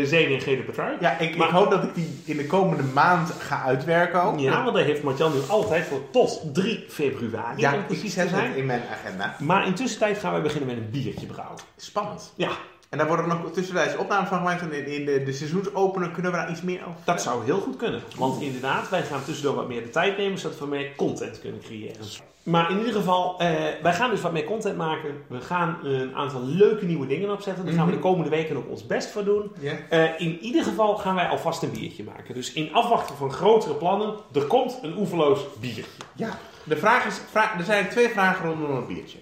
Zene 0.03 0.33
en 0.33 0.41
Gele 0.41 0.61
Partij. 0.63 0.97
Ja, 0.99 1.17
ik, 1.19 1.35
Maar- 1.37 1.47
ik 1.47 1.53
hoop 1.53 1.69
dat 1.69 1.83
ik 1.83 1.95
die 1.95 2.21
in 2.25 2.37
de 2.37 2.47
komende 2.47 2.83
maand 2.83 3.29
ga 3.31 3.63
uitwerken 3.63 4.21
ook. 4.21 4.39
Ja, 4.39 4.63
want 4.63 4.75
daar 4.75 4.85
heeft 4.85 5.03
Martjan 5.03 5.33
nu 5.33 5.39
altijd 5.47 5.85
voor 5.85 6.01
tot 6.11 6.41
3 6.53 6.85
februari. 6.89 7.61
ja 7.61 7.73
precies 7.87 8.15
het 8.15 8.31
in 8.55 8.65
mijn 8.65 8.83
agenda. 8.91 9.35
Maar 9.39 9.65
intussen 9.67 9.99
tijd 9.99 10.17
gaan 10.17 10.31
wij 10.31 10.41
beginnen 10.41 10.67
met 10.67 10.77
een 10.77 10.89
biertje 10.91 11.25
brouwen. 11.25 11.57
Spannend. 11.75 12.33
Ja, 12.35 12.51
En 12.91 12.97
daar 12.97 13.07
worden 13.07 13.27
nog 13.27 13.51
tussentijds 13.51 13.97
opnames 13.97 14.29
van 14.29 14.37
gemaakt. 14.37 14.61
En 14.61 14.71
in, 14.71 14.85
in 14.85 15.05
de, 15.05 15.23
de 15.23 15.33
seizoensopener 15.33 16.09
kunnen 16.09 16.31
we 16.31 16.37
daar 16.37 16.51
iets 16.51 16.61
meer 16.61 16.79
over 16.87 16.99
dat 17.03 17.21
zou 17.21 17.45
heel 17.45 17.59
goed 17.59 17.75
kunnen. 17.75 18.01
Want 18.17 18.41
inderdaad, 18.41 18.89
wij 18.89 19.03
gaan 19.03 19.23
tussendoor 19.23 19.55
wat 19.55 19.67
meer 19.67 19.83
de 19.83 19.89
tijd 19.89 20.17
nemen, 20.17 20.39
zodat 20.39 20.59
we 20.59 20.65
meer 20.65 20.95
content 20.95 21.39
kunnen 21.39 21.61
creëren. 21.61 22.05
Maar 22.43 22.71
in 22.71 22.77
ieder 22.77 22.93
geval, 22.93 23.39
eh, 23.39 23.49
wij 23.81 23.93
gaan 23.93 24.09
dus 24.09 24.21
wat 24.21 24.31
meer 24.31 24.43
content 24.43 24.77
maken. 24.77 25.23
We 25.27 25.41
gaan 25.41 25.77
een 25.83 26.15
aantal 26.15 26.45
leuke 26.45 26.85
nieuwe 26.85 27.07
dingen 27.07 27.31
opzetten. 27.31 27.65
Daar 27.65 27.73
gaan 27.73 27.85
we 27.85 27.91
de 27.91 27.99
komende 27.99 28.29
weken 28.29 28.57
ook 28.57 28.69
ons 28.69 28.85
best 28.85 29.09
voor 29.09 29.23
doen. 29.23 29.51
Eh, 29.89 30.19
in 30.19 30.39
ieder 30.39 30.63
geval 30.63 30.97
gaan 30.97 31.15
wij 31.15 31.27
alvast 31.27 31.63
een 31.63 31.71
biertje 31.71 32.03
maken. 32.03 32.33
Dus 32.33 32.53
in 32.53 32.73
afwachting 32.73 33.17
van 33.17 33.31
grotere 33.31 33.73
plannen, 33.73 34.15
er 34.33 34.45
komt 34.45 34.79
een 34.81 34.97
oeverloos 34.97 35.39
biertje. 35.59 35.83
Ja. 36.15 36.37
De 36.63 36.77
vraag 36.77 37.05
is, 37.05 37.21
vraag, 37.29 37.57
er 37.57 37.63
zijn 37.63 37.89
twee 37.89 38.09
vragen 38.09 38.45
rondom 38.45 38.75
een 38.75 38.87
biertje. 38.87 39.17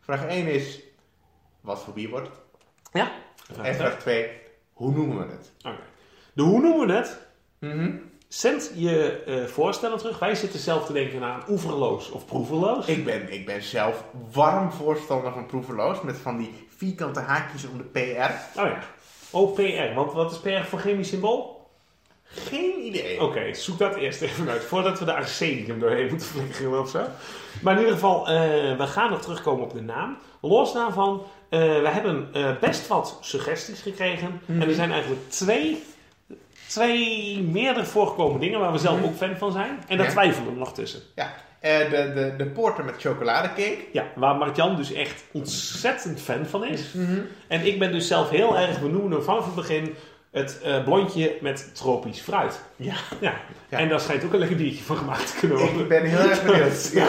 Vraag 0.00 0.26
1 0.26 0.46
is, 0.46 0.80
wat 1.60 1.80
voor 1.80 1.92
bier 1.94 2.10
wordt 2.10 2.26
het? 2.26 2.36
Ja? 2.96 3.10
En 3.62 3.74
vraag 3.74 3.98
2, 3.98 4.30
hoe 4.72 4.92
noemen 4.92 5.26
we 5.26 5.32
het? 5.32 5.52
Oké. 5.58 5.82
De 6.32 6.42
hoe 6.42 6.60
noemen 6.60 6.86
we 6.86 6.92
het? 6.92 7.18
Mhm. 7.58 7.92
Zend 8.28 8.72
je 8.74 9.22
eh, 9.26 9.44
voorstellen 9.44 9.98
terug. 9.98 10.18
Wij 10.18 10.34
zitten 10.34 10.60
zelf 10.60 10.86
te 10.86 10.92
denken 10.92 11.22
aan 11.22 11.42
oeverloos 11.48 12.10
of 12.10 12.26
proeverloos. 12.26 12.86
Ik 12.86 13.04
ben, 13.04 13.32
ik 13.32 13.46
ben 13.46 13.62
zelf 13.62 14.04
warm 14.32 14.72
voorstander 14.72 15.32
van 15.32 15.46
proeverloos. 15.46 16.00
Met 16.00 16.16
van 16.16 16.36
die 16.36 16.66
vierkante 16.76 17.20
haakjes 17.20 17.68
om 17.68 17.76
de 17.76 17.84
PR. 17.84 18.60
Oh 18.60 18.66
ja. 18.66 18.78
OPR. 19.30 19.94
Want 19.94 20.12
wat 20.12 20.32
is 20.32 20.38
PR 20.38 20.68
voor 20.68 20.78
chemisch 20.78 21.08
symbool? 21.08 21.56
Geen 22.28 22.86
idee. 22.86 23.22
Oké, 23.22 23.54
zoek 23.54 23.78
dat 23.78 23.94
eerst 23.94 24.22
even 24.22 24.48
uit. 24.48 24.64
Voordat 24.64 24.98
we 24.98 25.04
de 25.04 25.14
arcenium 25.14 25.80
doorheen 25.80 26.08
moeten 26.08 26.26
flikkeren 26.26 26.80
of 26.80 26.88
zo. 26.88 27.04
Maar 27.62 27.72
in 27.72 27.78
ieder 27.78 27.94
geval, 27.94 28.28
eh, 28.28 28.76
we 28.76 28.86
gaan 28.86 29.10
nog 29.10 29.20
terugkomen 29.20 29.64
op 29.64 29.72
de 29.72 29.82
naam. 29.82 30.18
Los 30.40 30.72
daarvan, 30.72 31.22
we 31.48 31.88
hebben 31.88 32.28
eh, 32.32 32.50
best 32.60 32.86
wat 32.86 33.18
suggesties 33.20 33.80
gekregen. 33.82 34.40
En 34.46 34.62
er 34.68 34.74
zijn 34.74 34.90
eigenlijk 34.92 35.30
twee, 35.30 35.82
twee 36.68 37.42
meerdere 37.42 37.86
voorgekomen 37.86 38.40
dingen 38.40 38.60
waar 38.60 38.72
we 38.72 38.78
zelf 38.78 39.02
ook 39.04 39.16
fan 39.16 39.36
van 39.36 39.52
zijn. 39.52 39.78
En 39.88 39.96
daar 39.96 40.06
Ja. 40.06 40.12
twijfelen 40.12 40.52
we 40.52 40.58
nog 40.58 40.72
tussen. 40.74 41.00
Ja, 41.14 41.34
eh, 41.60 41.78
de, 41.78 42.12
de, 42.14 42.34
de 42.36 42.46
porter 42.46 42.84
met 42.84 42.94
chocoladecake. 42.98 43.78
Ja, 43.92 44.04
waar 44.14 44.36
Martjan 44.36 44.76
dus 44.76 44.92
echt 44.92 45.24
ontzettend 45.32 46.20
fan 46.20 46.46
van 46.46 46.64
is. 46.64 46.92
Mhm. 46.92 47.20
En 47.48 47.66
ik 47.66 47.78
ben 47.78 47.92
dus 47.92 48.06
zelf 48.06 48.30
heel 48.30 48.58
erg, 48.58 48.78
hem 48.80 49.22
vanaf 49.22 49.44
het 49.44 49.54
begin, 49.54 49.94
het 50.30 50.60
eh, 50.62 50.84
blondje 50.84 51.36
met 51.40 51.70
tropisch 51.74 52.20
fruit. 52.20 52.60
Ja. 52.76 52.94
Ja. 53.20 53.34
Ja. 53.68 53.78
En 53.78 53.88
daar 53.88 54.00
schijnt 54.00 54.24
ook 54.24 54.32
een 54.32 54.38
lekker 54.38 54.56
biertje 54.56 54.84
van 54.84 54.96
gemaakt 54.96 55.26
te 55.32 55.38
kunnen 55.38 55.58
worden. 55.58 55.80
Ik 55.80 55.88
ben 55.88 56.02
heel 56.04 56.18
erg 56.30 56.44
benieuwd. 56.44 56.90
ja. 56.92 57.08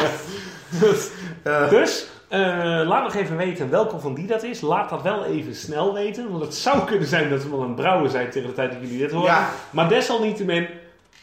Dus, 0.80 1.10
Eh, 1.44 1.70
dus 1.70 2.08
eh, 2.28 2.40
laat 2.88 3.04
nog 3.04 3.16
even 3.16 3.38
weten 3.38 3.70
welke 3.70 4.00
van 4.00 4.14
die 4.14 4.28
dat 4.28 4.44
is. 4.44 4.62
Laat 4.62 4.90
dat 4.90 5.02
wel 5.02 5.26
even 5.26 5.56
snel 5.56 5.94
weten. 5.94 6.32
Want 6.32 6.44
het 6.44 6.56
zou 6.56 6.86
kunnen 6.86 7.08
zijn 7.08 7.30
dat 7.30 7.44
we 7.44 7.50
wel 7.50 7.62
aan 7.62 7.68
het 7.68 7.76
brouwen 7.76 8.12
zijn 8.12 8.30
tegen 8.30 8.50
de 8.50 8.56
tijd 8.56 8.72
dat 8.72 8.82
jullie 8.82 8.98
dit 8.98 9.12
horen. 9.12 9.32
Ja. 9.32 9.50
Maar 9.70 9.90
desalniettemin, 9.90 10.68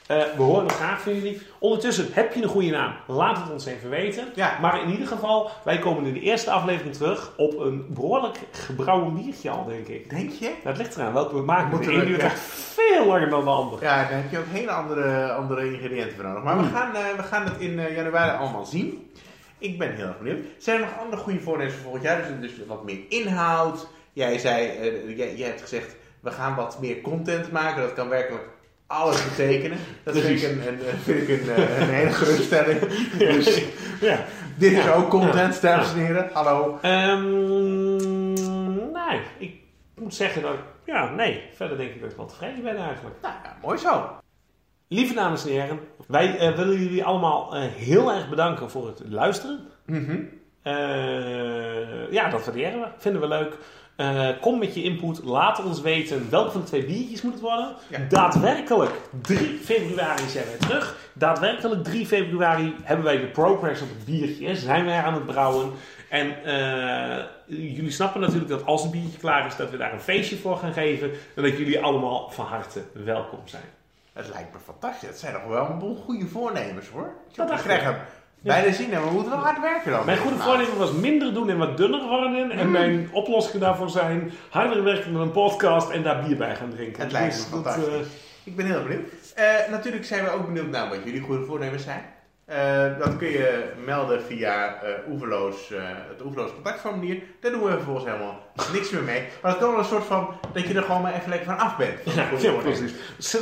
eh, 0.07 0.16
we 0.36 0.42
horen 0.42 0.64
het 0.64 0.72
graag 0.74 1.00
van 1.00 1.14
jullie. 1.14 1.40
Ondertussen, 1.59 2.09
heb 2.12 2.34
je 2.34 2.42
een 2.42 2.48
goede 2.48 2.70
naam? 2.70 2.92
Laat 3.07 3.36
het 3.36 3.50
ons 3.50 3.66
even 3.66 3.90
weten. 3.90 4.24
Ja. 4.34 4.59
Maar 4.61 4.82
in 4.82 4.90
ieder 4.90 5.07
geval, 5.07 5.50
wij 5.64 5.78
komen 5.78 6.05
in 6.05 6.14
de 6.14 6.20
eerste 6.20 6.50
aflevering 6.50 6.94
terug 6.94 7.32
op 7.36 7.59
een 7.59 7.86
behoorlijk 7.88 8.38
gebrouwen 8.50 9.14
biertje 9.14 9.50
al, 9.50 9.64
denk 9.64 9.86
ik. 9.86 10.11
Denk 10.11 10.30
je? 10.30 10.55
Dat 10.64 10.76
ligt 10.76 10.96
eraan 10.96 11.12
welke 11.12 11.34
we 11.34 11.42
maken. 11.42 11.80
De 11.80 11.90
ene 11.90 12.05
duurt 12.05 12.20
ja. 12.20 12.26
echt 12.26 12.40
veel 12.40 13.07
langer 13.07 13.28
dan 13.28 13.44
de 13.44 13.50
andere. 13.50 13.84
Ja, 13.84 13.96
daar 13.96 14.12
heb 14.12 14.30
je 14.30 14.38
ook 14.38 14.44
hele 14.50 14.70
andere, 14.70 15.32
andere 15.32 15.72
ingrediënten 15.72 16.14
voor 16.14 16.24
nodig. 16.24 16.42
Maar 16.42 16.59
we, 16.59 16.64
gaan, 16.64 16.94
eh, 16.94 17.16
we 17.16 17.22
gaan 17.22 17.44
het 17.44 17.59
in 17.59 17.94
januari 17.94 18.38
allemaal 18.38 18.64
zien. 18.64 19.11
Ik 19.64 19.78
ben 19.78 19.94
heel 19.94 20.06
erg 20.06 20.18
benieuwd. 20.18 20.44
Zijn 20.58 20.80
er 20.80 20.86
nog 20.86 20.98
andere 20.98 21.22
goede 21.22 21.40
voornemens 21.40 21.74
voor 21.74 21.82
volgend 21.82 22.02
jaar? 22.04 22.22
Dus, 22.40 22.50
dus 22.56 22.66
wat 22.66 22.84
meer 22.84 22.98
inhoud. 23.08 23.86
Jij 24.12 24.38
zei, 24.38 24.68
eh, 24.68 25.16
jij, 25.16 25.36
jij 25.36 25.48
hebt 25.48 25.60
gezegd, 25.60 25.96
we 26.20 26.30
gaan 26.30 26.54
wat 26.54 26.80
meer 26.80 27.00
content 27.00 27.52
maken. 27.52 27.82
Dat 27.82 27.92
kan 27.92 28.08
werkelijk 28.08 28.44
alles 28.86 29.24
betekenen. 29.24 29.78
Dat 30.02 30.18
vind 30.18 30.42
ik 30.42 30.50
een, 30.50 30.68
een, 30.68 30.78
vind 31.02 31.28
ik 31.28 31.40
een, 31.40 31.54
eh, 31.54 31.80
een 31.80 31.88
hele 31.88 32.10
geruststelling. 32.10 32.80
Dus 33.18 33.62
Ja. 34.00 34.24
dit 34.58 34.72
is 34.72 34.88
ook 34.88 35.08
content, 35.10 35.60
dames 35.60 35.92
en 35.92 35.98
heren. 35.98 36.30
Hallo. 36.32 36.78
Ehm, 36.82 38.32
nee, 38.92 39.20
ik 39.38 39.54
moet 39.94 40.14
zeggen 40.14 40.42
dat... 40.42 40.56
Ja, 40.84 41.10
nee. 41.10 41.42
Verder 41.54 41.76
denk 41.76 41.90
ik 41.90 42.00
dat 42.00 42.10
ik 42.10 42.16
wel 42.16 42.26
tevreden 42.26 42.62
ben 42.62 42.76
eigenlijk. 42.76 43.16
Nou 43.22 43.34
ja, 43.44 43.56
mooi 43.62 43.78
zo. 43.78 44.22
Lieve 44.89 45.14
dames 45.14 45.45
en 45.45 45.51
heren, 45.51 45.80
wij 46.07 46.39
eh, 46.39 46.57
willen 46.57 46.78
jullie 46.78 47.05
allemaal 47.05 47.55
eh, 47.55 47.62
heel 47.62 48.12
erg 48.12 48.28
bedanken 48.28 48.70
voor 48.70 48.87
het 48.87 49.03
luisteren. 49.09 49.61
Mhm. 49.87 50.20
Eh, 50.62 52.12
ja, 52.12 52.30
dat 52.30 52.45
waarderen 52.45 52.80
we. 52.80 52.87
Vinden 52.99 53.20
we 53.20 53.28
leuk. 53.28 53.57
Kom 54.41 54.59
met 54.59 54.74
je 54.74 54.82
input. 54.82 55.24
Laat 55.24 55.64
ons 55.64 55.80
weten 55.80 56.30
welke 56.30 56.51
van 56.51 56.61
de 56.61 56.66
twee 56.66 56.85
biertjes 56.85 57.22
moet 57.22 57.32
het 57.32 57.43
worden. 57.43 57.74
Ja. 57.89 57.99
Daadwerkelijk 58.09 58.91
3 59.22 59.59
februari 59.62 60.28
zijn 60.28 60.45
wij 60.45 60.57
terug. 60.59 60.97
Daadwerkelijk 61.12 61.85
3 61.85 62.07
februari 62.07 62.74
hebben 62.82 63.05
wij 63.05 63.20
de 63.20 63.26
progress 63.26 63.82
op 63.82 63.89
het 63.89 64.05
biertje. 64.05 64.57
Zijn 64.57 64.85
wij 64.85 65.03
aan 65.03 65.14
het 65.14 65.26
brouwen. 65.26 65.72
En 66.09 66.35
jullie 67.47 67.91
snappen 67.91 68.20
natuurlijk 68.20 68.51
dat 68.51 68.66
als 68.66 68.82
het 68.82 68.91
biertje 68.91 69.18
klaar 69.18 69.47
is, 69.47 69.57
dat 69.57 69.70
we 69.70 69.76
daar 69.76 69.93
een 69.93 70.01
feestje 70.01 70.37
voor 70.37 70.57
gaan 70.57 70.72
geven. 70.72 71.11
En 71.35 71.43
dat 71.43 71.59
jullie 71.59 71.80
allemaal 71.80 72.30
van 72.30 72.47
harte 72.47 72.82
welkom 72.93 73.41
zijn. 73.45 73.84
Het 74.14 74.28
lijkt 74.32 74.52
me 74.52 74.58
fantastisch. 74.64 75.08
Het 75.08 75.18
zijn 75.18 75.32
nog 75.32 75.44
wel 75.44 75.66
een 75.70 75.78
boel 75.78 75.96
goede 75.96 76.26
voornemens 76.26 76.88
hoor. 76.88 77.12
Dat 77.34 77.48
dacht 77.48 77.62
krijgen 77.62 77.96
bij 78.40 78.62
de 78.62 78.72
zin 78.72 78.92
en 78.92 79.04
we 79.04 79.10
moeten 79.10 79.30
wel 79.32 79.40
hard 79.40 79.60
werken 79.60 79.90
dan. 79.90 80.04
Mijn 80.04 80.18
goede 80.18 80.36
Nou, 80.36 80.48
voornemen 80.48 80.78
was 80.78 80.92
minder 80.92 81.34
doen 81.34 81.50
en 81.50 81.58
wat 81.58 81.76
dunner 81.76 82.08
worden. 82.08 82.50
En 82.50 82.70
mijn 82.70 83.08
oplossingen 83.12 83.60
daarvoor 83.60 83.90
zijn 83.90 84.32
harder 84.50 84.82
werken 84.84 85.12
met 85.12 85.22
een 85.22 85.30
podcast 85.30 85.90
en 85.90 86.02
daar 86.02 86.22
bier 86.22 86.36
bij 86.36 86.56
gaan 86.56 86.70
drinken. 86.70 87.02
Het 87.02 87.12
lijkt 87.12 87.34
me 87.34 87.40
Dus 87.40 87.50
dat, 87.50 87.62
fantastisch. 87.74 87.86
eh, 87.94 88.00
Ik 88.44 88.56
ben 88.56 88.66
heel 88.66 88.82
benieuwd. 88.82 89.08
Eh, 89.34 89.44
natuurlijk 89.70 90.04
zijn 90.04 90.24
we 90.24 90.30
ook 90.30 90.46
benieuwd 90.46 90.68
naar 90.70 90.88
wat 90.88 90.98
jullie 91.04 91.20
goede 91.20 91.44
voornemens 91.44 91.82
zijn. 91.84 92.02
Eh, 92.45 92.99
dat 92.99 93.16
kun 93.16 93.28
je 93.28 93.72
melden 93.84 94.22
via 94.22 94.78
Oeverloos, 95.09 95.70
eh, 95.70 95.82
het 96.09 96.22
Oeverloos 96.22 96.53
contactformulier. 96.53 97.22
Daar 97.40 97.51
doen 97.51 97.62
we 97.62 97.70
vervolgens 97.70 98.05
helemaal 98.05 98.42
niks 98.72 98.90
meer 98.90 99.03
mee. 99.03 99.28
Maar 99.42 99.51
het 99.51 99.61
kan 99.61 99.70
wel 99.70 99.78
een 99.78 99.84
soort 99.84 100.05
van 100.05 100.34
dat 100.53 100.68
je 100.68 100.74
er 100.74 100.82
gewoon 100.82 101.03
maar 101.03 101.14
even 101.14 101.28
lekker 101.28 101.47
van 101.47 101.59
af 101.59 101.76
bent. 101.76 102.01
van 102.05 102.14
Ja, 102.22 102.28
ja, 102.38 102.53
precies. 102.53 102.92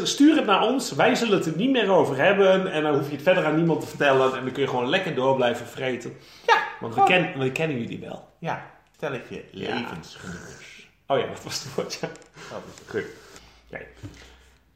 Stuur 0.03 0.37
het 0.37 0.47
naar 0.47 0.63
ons. 0.63 0.93
Wij 0.93 1.15
zullen 1.15 1.37
het 1.39 1.47
er 1.47 1.57
niet 1.57 1.71
meer 1.71 1.91
over 1.91 2.17
hebben. 2.17 2.73
En 2.73 2.83
dan 2.83 2.95
hoef 2.95 3.07
je 3.09 3.15
het 3.15 3.23
verder 3.23 3.45
aan 3.45 3.57
niemand 3.57 3.81
te 3.81 3.87
vertellen. 3.87 4.37
En 4.37 4.45
dan 4.45 4.53
kun 4.53 4.63
je 4.63 4.69
gewoon 4.69 4.89
lekker 4.89 5.15
door 5.15 5.37
blijven 5.37 5.67
vreten. 5.67 6.17
Ja, 6.47 6.63
Want 6.81 6.95
we, 6.95 7.03
ken, 7.03 7.39
we 7.39 7.53
kennen 7.53 7.79
jullie 7.81 8.01
wel. 8.01 8.29
Ja, 8.39 8.71
stelletje 8.97 9.45
levensgenoers. 9.51 10.89
Oh 11.07 11.19
ja, 11.19 11.27
dat 11.27 11.43
was 11.45 11.63
het 11.63 11.75
woord. 11.75 11.99
Ja. 12.01 12.09
Dat 12.51 12.63
is 12.73 12.79
het. 12.79 12.91
Goed. 12.91 13.05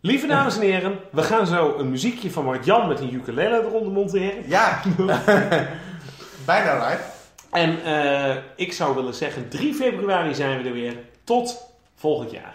Lieve 0.06 0.26
dames 0.26 0.54
en 0.56 0.60
heren, 0.60 0.98
we 1.10 1.22
gaan 1.22 1.46
zo 1.46 1.74
een 1.78 1.90
muziekje 1.90 2.30
van 2.30 2.44
Mart-Jan 2.44 2.88
met 2.88 3.00
een 3.00 3.14
ukulele 3.14 3.62
eronder 3.64 3.92
monteren. 3.92 4.48
Ja, 4.48 4.80
bijna 6.46 6.88
live. 6.88 7.02
En 7.50 7.84
eh, 7.84 8.36
ik 8.56 8.72
zou 8.72 8.94
willen 8.94 9.14
zeggen, 9.14 9.48
3 9.48 9.74
februari 9.74 10.34
zijn 10.34 10.62
we 10.62 10.68
er 10.68 10.74
weer. 10.74 10.96
Tot 11.24 11.70
volgend 11.94 12.30
jaar. 12.30 12.54